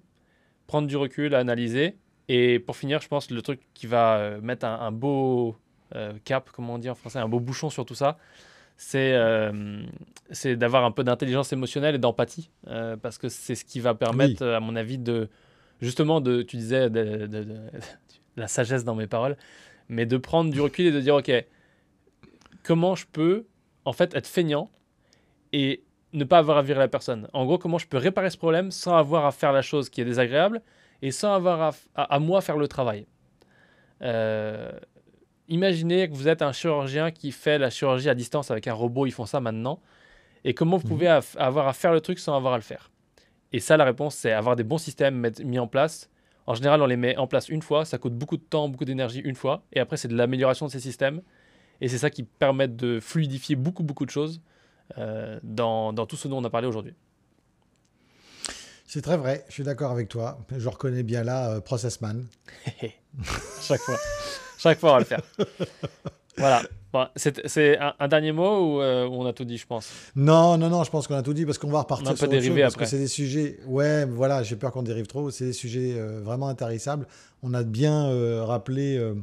prendre 0.67 0.87
du 0.87 0.97
recul, 0.97 1.35
analyser. 1.35 1.99
Et 2.29 2.59
pour 2.59 2.77
finir, 2.77 3.01
je 3.01 3.09
pense 3.09 3.31
le 3.31 3.43
truc 3.43 3.61
qui 3.75 3.87
va 3.87 4.17
euh, 4.17 4.41
mettre 4.41 4.65
un, 4.67 4.81
un 4.81 4.93
beau 4.93 5.57
euh, 5.95 6.13
cap, 6.25 6.51
comment 6.55 6.75
on 6.75 6.79
dit 6.79 6.89
en 6.89 6.95
français, 6.95 7.19
un 7.19 7.29
beau 7.29 7.41
bouchon 7.41 7.71
sur 7.71 7.85
tout 7.85 7.95
ça, 7.97 8.19
c'est 8.77 9.13
euh, 9.15 9.83
d'avoir 10.57 10.85
un 10.85 10.91
peu 10.91 11.05
d'intelligence 11.05 11.53
émotionnelle 11.53 11.95
et 11.97 11.99
d'empathie. 11.99 12.51
euh, 12.69 12.97
parce 12.97 13.19
que 13.19 13.29
c'est 13.29 13.55
ce 13.55 13.65
qui 13.65 13.81
va 13.81 13.95
permettre, 13.95 14.43
euh, 14.43 14.57
à 14.57 14.61
mon 14.61 14.77
avis, 14.77 14.97
de 14.97 15.29
justement, 15.81 16.21
de, 16.21 16.43
tu 16.43 16.57
disais, 16.57 16.91
de, 16.91 17.27
de- 17.27 17.45
de- 17.45 17.71
la 18.37 18.49
sagesse 18.49 18.85
dans 18.85 18.95
mes 18.95 19.07
paroles, 19.07 19.37
mais 19.89 20.07
de 20.07 20.17
prendre 20.17 20.51
du 20.53 20.61
recul 20.61 20.87
et 20.87 20.93
de 20.93 21.01
dire, 21.01 21.17
OK, 21.17 21.31
comment 22.63 22.95
je 22.95 23.07
peux, 23.11 23.47
en 23.85 23.93
fait, 23.93 24.15
être 24.15 24.27
feignant 24.27 24.71
et 25.53 25.83
ne 26.13 26.25
pas 26.25 26.39
avoir 26.39 26.59
à 26.59 26.63
virer 26.63 26.79
la 26.79 26.89
personne? 26.89 27.29
En 27.33 27.45
gros, 27.45 27.59
comment 27.59 27.79
je 27.79 27.87
peux 27.87 27.97
réparer 27.99 28.31
ce 28.31 28.37
problème 28.39 28.71
sans 28.71 28.97
avoir 28.97 29.27
à 29.27 29.33
faire 29.33 29.53
la 29.53 29.63
chose 29.63 29.89
qui 29.91 30.01
est 30.01 30.05
désagréable 30.05 30.63
et 31.03 31.11
sans 31.11 31.33
avoir 31.35 31.61
à, 31.61 31.71
à- 31.95 32.15
à 32.15 32.19
moi 32.19 32.41
faire 32.41 32.57
le 32.57 32.69
travail? 32.69 33.07
Euh, 34.03 34.73
imaginez 35.49 36.09
que 36.09 36.15
vous 36.15 36.29
êtes 36.29 36.43
un 36.43 36.53
chirurgien 36.53 37.11
qui 37.11 37.33
fait 37.33 37.59
la 37.59 37.71
chirurgie 37.71 38.09
à 38.09 38.15
distance 38.15 38.51
avec 38.51 38.67
un 38.69 38.73
robot, 38.75 39.07
ils 39.07 39.13
font 39.13 39.27
ça 39.27 39.41
maintenant. 39.41 39.81
Et 40.45 40.55
comment 40.55 40.77
vous 40.79 40.85
Mhm. 40.85 40.89
pouvez 40.89 41.09
avoir 41.37 41.69
à 41.69 41.73
faire 41.73 41.93
le 41.93 42.01
truc 42.01 42.19
sans 42.19 42.35
avoir 42.37 42.55
à 42.55 42.57
le 42.57 42.63
faire? 42.63 42.91
Et 43.53 43.61
ça, 43.61 43.77
la 43.77 43.85
réponse, 43.85 44.15
c'est 44.15 44.33
avoir 44.33 44.57
des 44.57 44.65
bons 44.65 44.79
systèmes 44.79 45.31
mis 45.45 45.59
en 45.59 45.67
place. 45.67 46.09
En 46.47 46.55
général, 46.55 46.83
on 46.83 46.87
les 46.87 46.97
met 46.97 47.17
en 47.17 47.27
place 47.27 47.49
une 47.49 47.63
fois, 47.63 47.85
ça 47.85 47.99
coûte 47.99 48.15
beaucoup 48.15 48.37
de 48.37 48.43
temps, 48.43 48.69
beaucoup 48.69 48.85
d'énergie 48.85 49.21
une 49.21 49.37
fois, 49.37 49.63
et 49.73 49.81
après, 49.81 49.97
c'est 49.97 50.09
de 50.09 50.17
l'amélioration 50.17 50.67
de 50.67 50.71
ces 50.71 50.81
systèmes. 50.81 51.23
Et 51.81 51.89
c'est 51.89 51.99
ça 51.99 52.11
qui 52.11 52.25
permet 52.25 52.69
de 52.69 53.01
fluidifier 53.01 53.57
beaucoup, 53.57 53.83
beaucoup 53.83 54.05
de 54.05 54.11
choses 54.11 54.41
euh, 54.99 55.39
dans, 55.43 55.93
dans 55.93 56.07
tout 56.07 56.17
ce 56.17 56.29
dont 56.29 56.39
on 56.39 56.45
a 56.45 56.51
parlé 56.51 56.67
aujourd'hui. 56.67 56.95
C'est 58.87 59.03
très 59.03 59.17
vrai, 59.17 59.45
je 59.47 59.53
suis 59.55 59.63
d'accord 59.63 59.93
avec 59.93 60.09
toi. 60.09 60.39
Je 60.57 60.69
reconnais 60.69 61.05
bien 61.05 61.23
là 61.23 61.53
euh, 61.53 61.61
Processman. 61.61 62.27
Chaque 63.61 63.81
fois. 63.81 63.97
Chaque 64.59 64.81
fois, 64.81 64.91
on 64.91 64.93
va 64.95 64.99
le 64.99 65.05
faire. 65.05 65.23
voilà. 66.37 66.63
Bon, 66.93 67.07
c'est 67.15 67.79
un, 67.79 67.95
un 68.01 68.09
dernier 68.09 68.33
mot 68.33 68.77
ou 68.79 68.81
euh, 68.81 69.07
ou 69.07 69.13
on 69.13 69.27
a 69.27 69.33
tout 69.33 69.45
dit, 69.45 69.59
je 69.59 69.67
pense? 69.67 69.89
Non, 70.17 70.59
non, 70.59 70.69
non, 70.69 70.83
je 70.83 70.91
pense 70.91 71.07
qu'on 71.07 71.15
a 71.15 71.23
tout 71.23 71.33
dit 71.33 71.47
parce 71.47 71.57
qu'on 71.57 71.71
va 71.71 71.81
repartir 71.81 72.09
On 72.09 72.13
a 72.13 72.17
sur 72.17 72.27
autre 72.27 72.41
chose, 72.41 72.49
parce 72.59 72.75
après. 72.75 72.85
que 72.85 72.91
c'est 72.91 72.99
des 72.99 73.07
sujets. 73.07 73.61
Ouais, 73.67 74.05
voilà, 74.07 74.43
j'ai 74.43 74.57
peur 74.57 74.73
qu'on 74.73 74.83
dérive 74.83 75.07
trop. 75.07 75.31
C'est 75.31 75.45
des 75.45 75.53
sujets 75.53 75.95
euh, 75.97 76.21
vraiment 76.21 76.49
intarissables. 76.49 77.07
On 77.45 77.55
a 77.55 77.63
bien 77.63 78.07
euh, 78.07 78.43
rappelé 78.45 78.97
euh, 78.97 79.15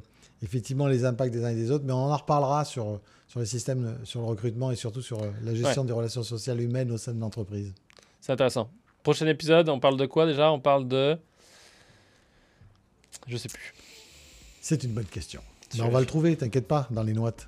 effectivement 0.44 0.88
les 0.88 1.04
impacts 1.04 1.34
des 1.34 1.44
uns 1.44 1.50
et 1.50 1.56
des 1.56 1.70
autres, 1.72 1.84
mais 1.86 1.92
on 1.92 1.98
en 2.10 2.16
reparlera 2.16 2.64
sur, 2.64 3.02
sur 3.28 3.42
les 3.42 3.46
systèmes, 3.46 3.98
sur 4.06 4.22
le 4.22 4.28
recrutement 4.28 4.72
et 4.72 4.78
surtout 4.78 5.02
sur 5.02 5.20
la 5.44 5.54
gestion 5.54 5.84
des 5.84 5.94
relations 5.94 6.24
sociales 6.24 6.62
humaines 6.62 6.92
au 6.92 6.98
sein 6.98 7.14
de 7.14 7.20
l'entreprise. 7.20 7.74
C'est 8.22 8.32
intéressant. 8.32 8.70
Prochain 9.04 9.28
épisode, 9.28 9.68
on 9.68 9.80
parle 9.80 9.98
de 9.98 10.06
quoi 10.06 10.26
déjà? 10.26 10.52
On 10.52 10.60
parle 10.62 10.88
de. 10.88 11.18
Je 13.28 13.36
sais 13.36 13.50
plus. 13.50 13.74
C'est 14.62 14.84
une 14.86 14.92
bonne 14.92 15.06
question. 15.06 15.42
Mais 15.76 15.82
on 15.82 15.90
va 15.90 16.00
le 16.00 16.06
trouver, 16.06 16.36
t'inquiète 16.36 16.68
pas, 16.68 16.88
dans 16.92 17.04
les 17.04 17.14
notes. 17.14 17.48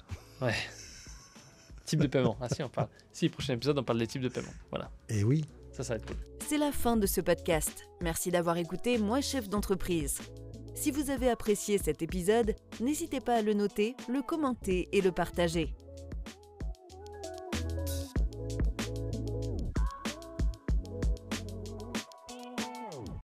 Type 1.86 2.02
de 2.02 2.08
paiement. 2.08 2.38
Ah 2.42 2.50
si, 2.50 2.62
on 2.62 2.70
parle. 2.70 2.88
Si, 3.12 3.30
prochain 3.30 3.54
épisode, 3.54 3.78
on 3.80 3.84
parle 3.84 4.00
des 4.00 4.08
types 4.08 4.22
de 4.22 4.30
paiement. 4.30 4.52
Voilà. 4.70 4.92
Et 5.10 5.24
oui, 5.24 5.46
Ça, 5.72 5.84
ça 5.84 5.94
va 5.94 5.98
être 5.98 6.06
cool. 6.06 6.18
C'est 6.48 6.58
la 6.58 6.72
fin 6.72 6.98
de 6.98 7.06
ce 7.08 7.22
podcast. 7.22 7.84
Merci 8.02 8.32
d'avoir 8.32 8.58
écouté 8.58 8.98
Moi 8.98 9.22
chef 9.22 9.50
d'entreprise. 9.50 10.20
Si 10.76 10.92
vous 10.92 11.10
avez 11.10 11.30
apprécié 11.30 11.78
cet 11.78 12.02
épisode, 12.02 12.56
n'hésitez 12.80 13.20
pas 13.20 13.36
à 13.36 13.42
le 13.42 13.54
noter, 13.54 13.96
le 14.08 14.22
commenter 14.22 14.88
et 14.92 15.02
le 15.02 15.12
partager. 15.12 15.74